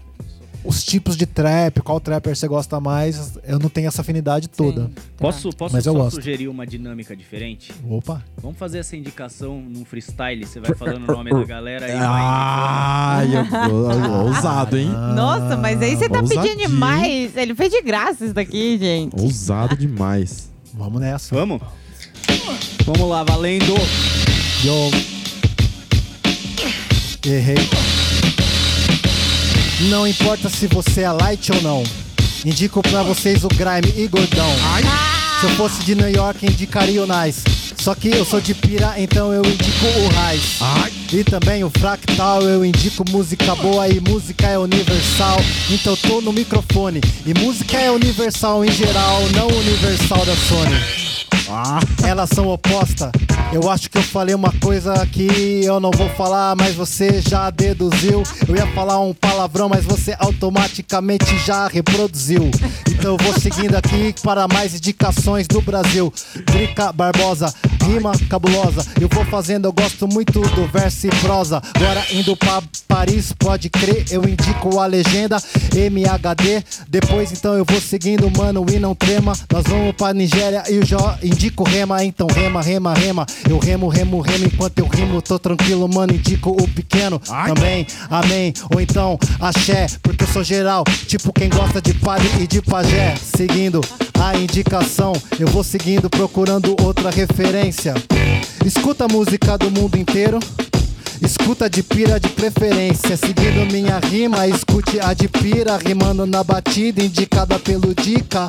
[0.65, 4.87] os tipos de trap, qual trapper você gosta mais, eu não tenho essa afinidade toda.
[4.87, 5.03] Sim, tá.
[5.19, 6.17] Posso, posso Mas eu só gosto.
[6.17, 7.71] sugerir uma dinâmica diferente?
[7.89, 8.23] Opa.
[8.41, 10.45] Vamos fazer essa indicação num freestyle.
[10.47, 14.89] Você vai falando o nome da galera vai Ai, eu- ousado, hein?
[15.15, 16.69] Nossa, mas aí você tá pedindo ousadinho.
[16.69, 17.37] demais.
[17.37, 19.21] Ele fez de graça isso daqui, gente.
[19.21, 20.51] Ousado demais.
[20.73, 21.35] Vamos nessa.
[21.35, 21.61] Vamos?
[22.85, 23.75] Vamos lá, valendo.
[24.65, 24.91] Eu
[27.33, 27.57] errei.
[29.89, 31.83] Não importa se você é light ou não.
[32.45, 34.49] Indico pra vocês o Grime e Gordão.
[35.41, 37.43] Se eu fosse de New York, indicaria o Nice.
[37.77, 40.59] Só que eu sou de Pira, então eu indico o Raiz.
[41.13, 45.39] E também o Fractal, eu indico música boa e música é universal.
[45.71, 47.01] Então eu tô no microfone.
[47.27, 51.04] E música é universal em geral, não universal da Sony.
[52.07, 53.11] Elas são opostas.
[53.53, 57.51] Eu acho que eu falei uma coisa que eu não vou falar, mas você já
[57.51, 58.23] deduziu.
[58.49, 62.51] Eu ia falar um palavrão, mas você automaticamente já reproduziu.
[62.91, 66.13] Então eu vou seguindo aqui para mais indicações do Brasil.
[66.47, 67.53] Drica Barbosa,
[67.85, 68.85] rima cabulosa.
[69.01, 71.63] Eu vou fazendo, eu gosto muito do verso e prosa.
[71.75, 75.41] Agora indo pra Paris, pode crer, eu indico a legenda
[75.75, 76.65] MHD.
[76.89, 79.33] Depois então eu vou seguindo, mano, e não trema.
[79.53, 82.05] Nós vamos pra Nigéria e eu já indico rema.
[82.05, 83.27] Então rema, rema, rema.
[83.49, 84.45] Eu remo, remo, remo.
[84.47, 86.15] Enquanto eu rimo, tô tranquilo, mano.
[86.15, 88.53] Indico o pequeno também, amém.
[88.73, 90.85] Ou então axé, porque eu sou geral.
[91.07, 93.15] Tipo quem gosta de padre e de pajé.
[93.17, 93.81] Seguindo
[94.21, 97.95] a indicação, eu vou seguindo, procurando outra referência.
[98.65, 100.39] Escuta a música do mundo inteiro.
[101.23, 107.03] Escuta de pira de preferência, seguindo minha rima, escute a de pira, rimando na batida,
[107.03, 108.47] indicada pelo Dica,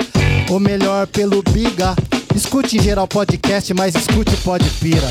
[0.50, 1.96] ou melhor, pelo Biga.
[2.36, 5.08] Escute em geral podcast, mas escute pode pira.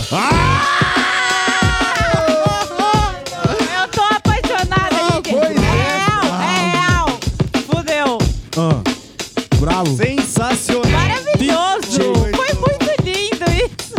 [3.72, 5.30] Eu tô apaixonada, gente.
[5.30, 7.08] pois é real, é real.
[7.66, 8.18] Fudeu.
[8.58, 8.82] Ah,
[9.58, 9.96] bravo.
[9.96, 10.90] Sensacional.
[10.90, 12.14] Maravilhoso.
[12.34, 13.94] Foi muito lindo isso.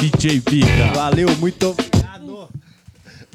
[0.00, 0.92] DJ Pica.
[0.94, 2.48] Valeu, muito obrigado.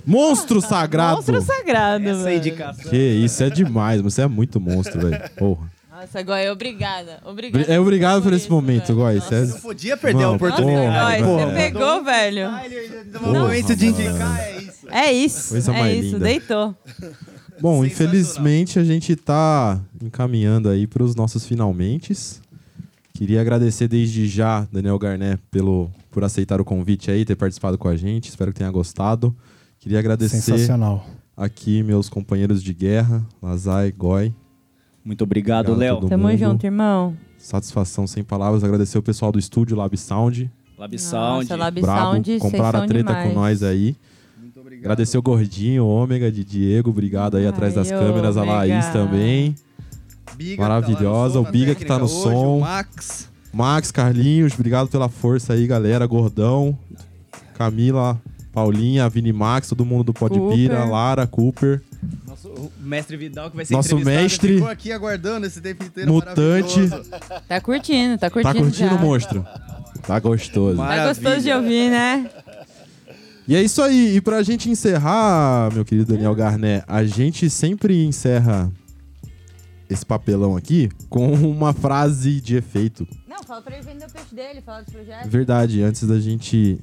[0.05, 1.17] Monstro sagrado.
[1.17, 2.37] Monstro sagrado, Essa é velho.
[2.37, 2.89] indicação.
[2.89, 4.01] Que isso, é demais.
[4.01, 5.29] Você é muito monstro, velho.
[5.37, 5.69] Porra.
[6.11, 7.21] Nossa, Goi, obrigada.
[7.25, 7.71] Obrigada.
[7.71, 8.93] É obrigado por esse isso, momento.
[8.93, 9.33] Nossa.
[9.33, 11.23] É- Não podia perder a oportunidade.
[11.23, 12.51] Goi, você pegou, velho.
[13.13, 14.87] No momento de indicar é isso.
[14.89, 15.49] É isso.
[15.49, 16.25] Coisa é mais isso, linda.
[16.25, 16.75] deitou.
[17.61, 22.13] Bom, infelizmente a gente tá encaminhando aí para os nossos finalmente.
[23.13, 27.87] Queria agradecer desde já, Daniel Garnet, pelo, por aceitar o convite aí, ter participado com
[27.87, 28.29] a gente.
[28.29, 29.33] Espero que tenha gostado.
[29.79, 30.67] Queria agradecer
[31.37, 34.33] aqui meus companheiros de guerra, Lazai, Goi.
[35.03, 36.01] Muito obrigado, a Léo.
[36.07, 36.37] Tamo mundo.
[36.37, 37.15] junto, irmão.
[37.37, 38.63] Satisfação sem palavras.
[38.63, 40.49] Agradecer o pessoal do estúdio Lab Sound.
[40.77, 41.43] Lab Sound.
[41.49, 43.29] Nossa, Lab Brabo, Sound, compraram a treta demais.
[43.29, 43.95] com nós aí.
[44.39, 44.85] Muito obrigado.
[44.85, 46.89] Agradecer o Gordinho, Ômega de Diego.
[46.91, 48.37] Obrigado aí Ai, atrás das câmeras.
[48.37, 48.57] A Ômega.
[48.57, 49.55] Laís também.
[50.35, 52.57] Biga, Maravilhosa, tá no som, o Biga que tá no hoje, som.
[52.57, 53.29] o Max.
[53.53, 56.05] Max, Carlinhos, obrigado pela força aí, galera.
[56.05, 56.77] Gordão,
[57.53, 58.19] Camila,
[58.53, 60.91] Paulinha, Vini Max, todo mundo do Pode Pira, Cooper.
[60.91, 61.81] Lara, Cooper,
[62.43, 64.53] Nosso o mestre Vidal que vai ser Nosso mestre.
[64.55, 66.79] Ficou aqui aguardando esse tempo inteiro Mutante.
[67.47, 68.53] Tá curtindo, tá curtindo.
[68.53, 68.97] Tá curtindo, já.
[68.97, 69.45] monstro?
[70.05, 70.77] Tá gostoso.
[70.77, 71.57] Mas- Tá gostoso de Maravilha.
[71.57, 72.29] ouvir, né?
[73.47, 74.15] E é isso aí.
[74.15, 78.71] E pra gente encerrar, meu querido Daniel Garnet, a gente sempre encerra
[79.89, 83.05] esse papelão aqui com uma frase de efeito.
[83.27, 85.29] Não, fala pra ele vender o peixe dele, fala dos projetos.
[85.29, 86.79] Verdade, antes da gente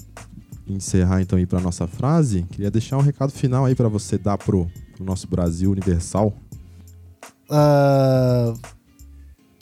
[0.66, 4.36] encerrar então aí pra nossa frase, queria deixar um recado final aí pra você dar
[4.36, 6.34] pro, pro nosso Brasil universal.
[7.48, 8.52] Ah,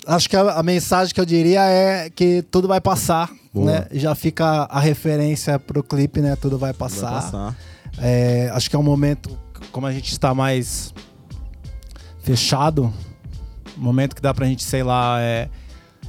[0.07, 3.67] acho que a, a mensagem que eu diria é que tudo vai passar, Boa.
[3.71, 3.87] né?
[3.93, 6.35] Já fica a referência pro clipe, né?
[6.37, 7.13] Tudo vai Vai passar.
[7.13, 7.57] passar.
[7.99, 9.39] É, acho que é um momento,
[9.71, 10.93] como a gente está mais
[12.21, 12.93] fechado,
[13.77, 15.49] momento que dá pra gente, sei lá, é,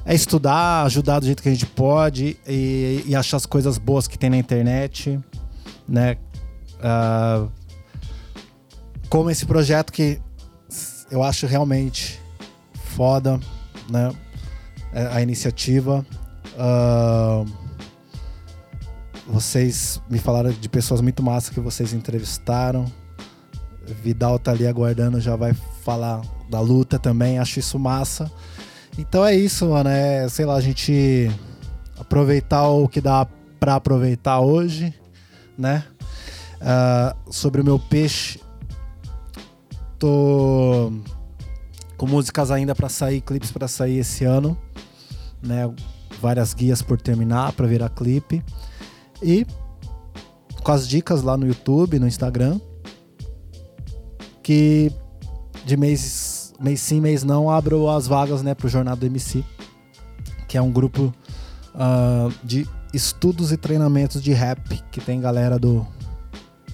[0.06, 4.08] é estudar, ajudar do jeito que a gente pode e, e achar as coisas boas
[4.08, 5.20] que tem na internet,
[5.88, 6.18] né?
[6.82, 7.45] Ah,
[9.09, 10.19] como esse projeto que
[11.09, 12.19] eu acho realmente
[12.95, 13.39] foda,
[13.89, 14.13] né?
[14.93, 16.05] É, A iniciativa.
[16.57, 17.43] Ah,
[19.27, 22.85] vocês me falaram de pessoas muito massas que vocês entrevistaram.
[24.03, 25.53] Vidal tá ali aguardando, já vai
[25.84, 28.31] falar da luta também, acho isso massa.
[28.97, 29.89] Então é isso, mano.
[29.89, 31.29] É, sei lá, a gente
[31.99, 33.27] aproveitar o que dá
[33.59, 34.93] pra aproveitar hoje,
[35.57, 35.84] né?
[36.59, 38.39] Ah, sobre o meu peixe,
[39.99, 40.91] tô
[41.98, 44.57] com músicas ainda pra sair, clipes pra sair esse ano,
[45.41, 45.72] né?
[46.22, 48.44] Várias guias por terminar pra virar clipe.
[49.22, 49.45] E
[50.64, 52.60] com as dicas lá no YouTube, no Instagram.
[54.44, 54.91] Que
[55.65, 59.44] de mês, mês sim, mês não, abro as vagas né, pro Jornada do MC.
[60.48, 61.14] Que é um grupo
[61.76, 64.82] ah, de estudos e treinamentos de rap.
[64.91, 65.86] Que tem galera do,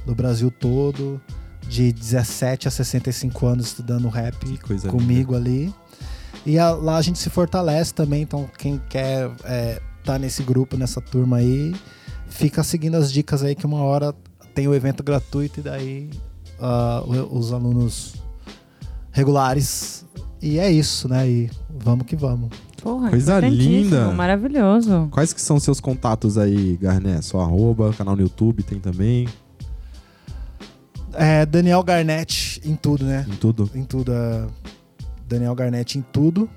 [0.06, 1.20] do Brasil todo.
[1.68, 4.58] De 17 a 65 anos estudando rap
[4.92, 5.74] comigo ali.
[6.46, 10.76] E a- lá a gente se fortalece também, então quem quer é, tá nesse grupo,
[10.78, 11.74] nessa turma aí,
[12.28, 14.14] fica seguindo as dicas aí que uma hora
[14.54, 16.10] tem o evento gratuito e daí
[17.08, 18.16] o- os alunos
[19.12, 20.06] regulares.
[20.42, 21.28] E é isso, né?
[21.28, 21.50] E
[21.80, 22.50] vamos que vamos.
[22.82, 24.12] Porra, Coisa linda.
[24.12, 25.08] Maravilhoso.
[25.12, 27.24] Quais que são seus contatos aí, Garnet?
[27.26, 29.26] Só arroba, canal no YouTube tem também,
[31.14, 33.26] É, Daniel Garnett em tudo, né?
[33.28, 33.70] em tudo.
[33.76, 34.12] Em tudo.
[34.14, 34.46] é,
[35.28, 36.50] Daniel Garnett em tudo.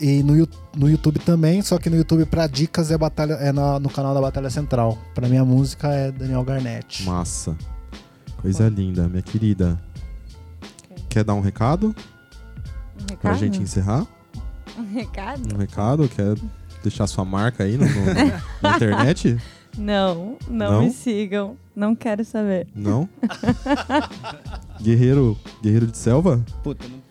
[0.00, 3.78] E no, no YouTube também, só que no YouTube pra dicas é, batalha, é na-
[3.78, 4.98] no canal da Batalha Central.
[5.14, 7.04] Pra minha música é Daniel Garnett.
[7.04, 7.56] Massa.
[8.40, 9.80] Coisa linda, minha querida.
[11.08, 11.88] Quer dar um recado
[13.00, 13.38] Um pra recado?
[13.38, 14.06] gente encerrar?
[14.76, 15.54] Um recado?
[15.54, 16.08] Um recado?
[16.08, 16.36] Quer
[16.82, 18.04] deixar sua marca aí no- no-
[18.62, 19.36] na internet?
[19.78, 20.82] Não, não, Não?
[20.82, 21.56] me sigam.
[21.74, 22.66] Não quero saber.
[22.74, 23.08] Não?
[24.80, 26.44] Guerreiro, guerreiro de selva?
[26.62, 27.02] Puta, não,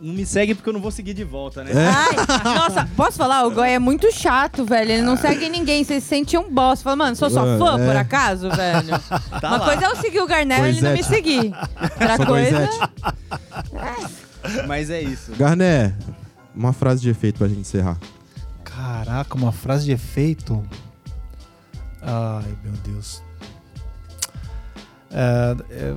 [0.00, 1.72] não me segue porque eu não vou seguir de volta, né?
[1.72, 1.88] É.
[1.88, 3.44] Ai, nossa, posso falar?
[3.46, 4.92] O Goi é muito chato, velho.
[4.92, 5.82] Ele não segue ninguém.
[5.82, 6.82] Você se sente um boss.
[6.82, 7.86] Fala, mano, sou sua fã, É.
[7.86, 8.90] por acaso, velho?
[9.40, 9.64] Tá Uma lá.
[9.64, 11.14] coisa é eu seguir o Garnel e ele não me Coisete.
[11.16, 11.52] seguir.
[11.82, 12.68] Outra Sou coisa...
[12.68, 14.66] Coisete.
[14.68, 15.32] Mas é isso.
[15.36, 15.94] Garné,
[16.54, 17.98] uma frase de efeito pra gente encerrar.
[18.62, 20.62] Caraca, uma frase de efeito.
[22.02, 23.22] Ai, meu Deus.
[25.10, 25.96] É, é,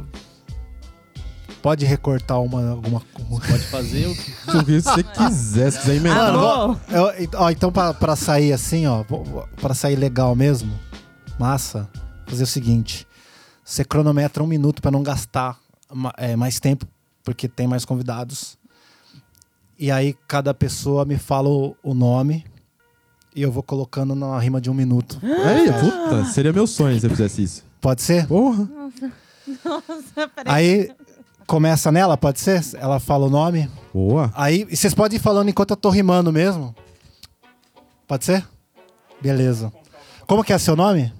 [1.61, 3.47] pode recortar uma, alguma coisa.
[3.47, 4.31] Pode fazer o que.
[4.81, 6.29] Você quiser, se quiser emendar.
[6.33, 9.03] Amor, Eu- ó, então, pra, pra sair assim, ó,
[9.59, 10.71] pra sair legal mesmo,
[11.39, 11.89] massa,
[12.27, 13.07] fazer o seguinte:
[13.63, 15.57] você cronometra um minuto pra não gastar
[16.17, 16.85] é, mais tempo,
[17.23, 18.57] porque tem mais convidados.
[19.77, 22.43] E aí, cada pessoa me fala o, o nome
[23.33, 25.17] e eu vou colocando na rima de um minuto.
[25.23, 27.68] Aí, puta, seria meu sonho se você fizesse isso.
[27.81, 28.27] Pode ser?
[28.27, 28.67] Porra.
[30.45, 30.91] Aí
[31.47, 32.63] começa nela, pode ser?
[32.75, 33.69] Ela fala o nome.
[33.93, 34.31] Boa.
[34.35, 36.75] Aí e vocês podem ir falando enquanto eu tô rimando mesmo.
[38.07, 38.45] Pode ser?
[39.21, 39.71] Beleza.
[40.27, 41.11] Como que é seu nome?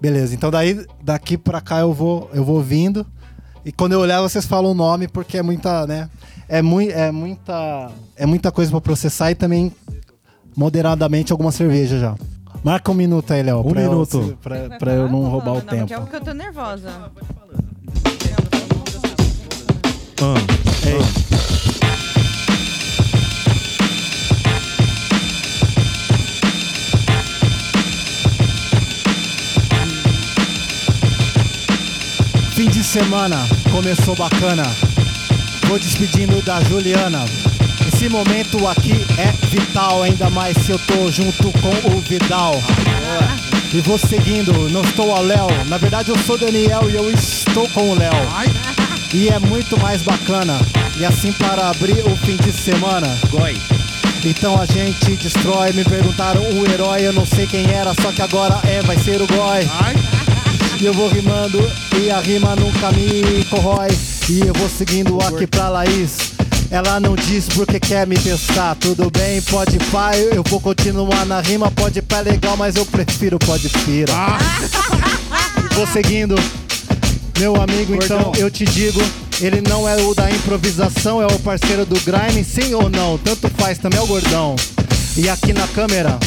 [0.00, 0.34] Beleza.
[0.34, 3.06] Então daí daqui pra cá eu vou eu vou vindo
[3.64, 6.08] e quando eu olhar vocês falam o nome porque é muita, né?
[6.48, 9.72] É, mui, é muita é muita coisa pra processar e também
[10.56, 12.14] moderadamente alguma cerveja já.
[12.62, 13.60] Marca um minuto aí, Léo.
[13.60, 14.38] Um pra eu- minuto.
[14.42, 16.00] pra, pra eu não roubar o Não, porque é tempo.
[16.02, 16.90] porque eu tô nervosa.
[20.20, 20.34] Ah.
[20.86, 22.08] Ei.
[32.54, 34.64] Fim de semana começou bacana.
[35.68, 37.24] Vou despedindo da Juliana.
[37.88, 42.54] Esse momento aqui é vital, ainda mais se eu tô junto com o Vidal.
[43.72, 45.46] E vou seguindo, não estou ao Léo.
[45.66, 48.12] Na verdade eu sou Daniel e eu estou com o Léo.
[49.14, 50.60] E é muito mais bacana.
[50.98, 53.08] E assim para abrir o fim de semana.
[53.30, 53.56] Goi.
[54.22, 55.72] Então a gente destrói.
[55.72, 59.22] Me perguntaram o herói, eu não sei quem era, só que agora é, vai ser
[59.22, 59.66] o Goi.
[60.78, 61.58] E eu vou rimando
[61.98, 63.88] e a rima nunca me corrói.
[64.28, 66.27] E eu vou seguindo aqui pra Laís.
[66.70, 68.74] Ela não diz porque quer me testar.
[68.74, 71.70] Tudo bem, pode pá, eu vou continuar na rima.
[71.70, 74.12] Pode pá é legal, mas eu prefiro pode pira.
[75.70, 76.34] E vou seguindo.
[77.38, 79.00] Meu amigo, então eu te digo,
[79.40, 83.16] ele não é o da improvisação, é o parceiro do grime, sim ou não?
[83.16, 84.56] Tanto faz, também é o gordão.
[85.16, 86.18] E aqui na câmera,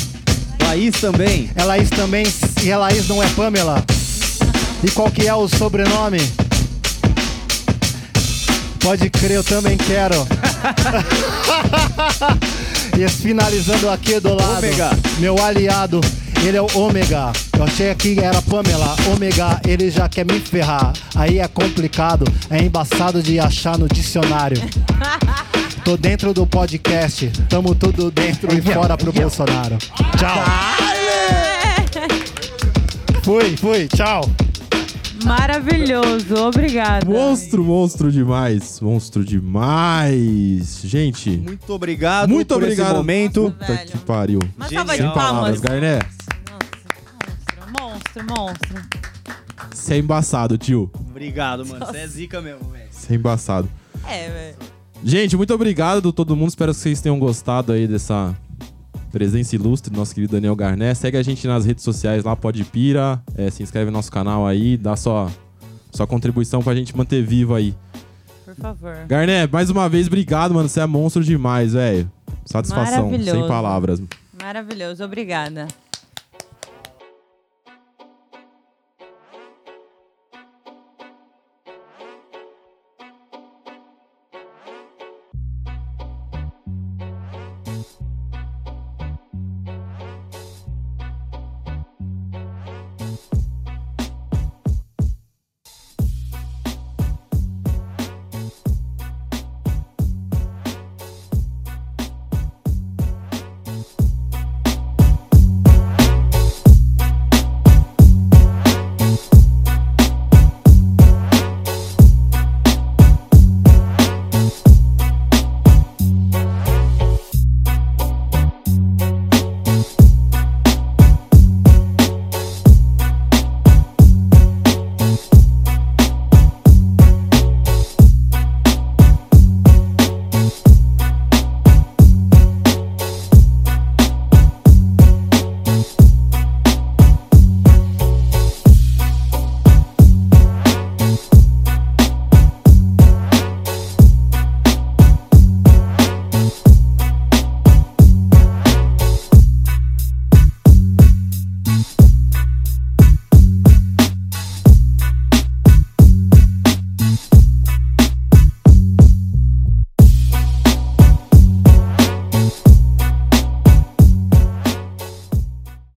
[0.63, 1.49] Laís também.
[1.53, 2.25] é Laís também,
[2.63, 3.83] e a Laís não é Pamela.
[4.81, 6.19] E qual que é o sobrenome?
[8.81, 10.15] Pode crer, eu também quero.
[12.97, 14.89] e finalizando aqui do lado, Ômega.
[15.19, 16.01] meu aliado,
[16.43, 17.31] ele é o Ômega.
[17.57, 20.93] Eu achei que era Pamela, Ômega, ele já quer me ferrar.
[21.15, 24.57] Aí é complicado, é embaçado de achar no dicionário.
[25.85, 29.77] Tô dentro do podcast, tamo tudo dentro e fora pro Bolsonaro.
[30.17, 30.43] Tchau.
[33.23, 34.29] Fui, fui, tchau.
[35.23, 37.05] Maravilhoso, obrigada.
[37.05, 38.79] Monstro, monstro demais.
[38.79, 40.81] Monstro demais.
[40.83, 42.87] Gente, Muito obrigado Muito por obrigado.
[42.87, 43.51] esse momento.
[43.57, 44.39] puta que pariu.
[44.41, 44.69] Genial.
[44.69, 45.59] salva de Sem Palavras, palmas.
[45.61, 45.99] Garné.
[47.79, 48.81] Monstro, monstro, monstro.
[49.73, 50.91] Você é embaçado, tio.
[51.09, 51.85] Obrigado, mano.
[51.85, 52.85] Você é zica mesmo, velho.
[52.91, 53.69] Você é embaçado.
[54.07, 54.55] É, velho.
[55.03, 56.49] Gente, muito obrigado a todo mundo.
[56.49, 58.35] Espero que vocês tenham gostado aí dessa
[59.11, 60.93] presença ilustre do nosso querido Daniel Garné.
[60.93, 63.21] Segue a gente nas redes sociais lá, Pode Pira.
[63.35, 65.29] É, se inscreve no nosso canal aí, dá sua,
[65.91, 67.75] sua contribuição pra gente manter vivo aí.
[68.45, 68.95] Por favor.
[69.07, 70.67] Garné, mais uma vez, obrigado, mano.
[70.67, 72.09] Você é monstro demais, velho.
[72.45, 74.01] Satisfação, sem palavras.
[74.41, 75.67] Maravilhoso, obrigada.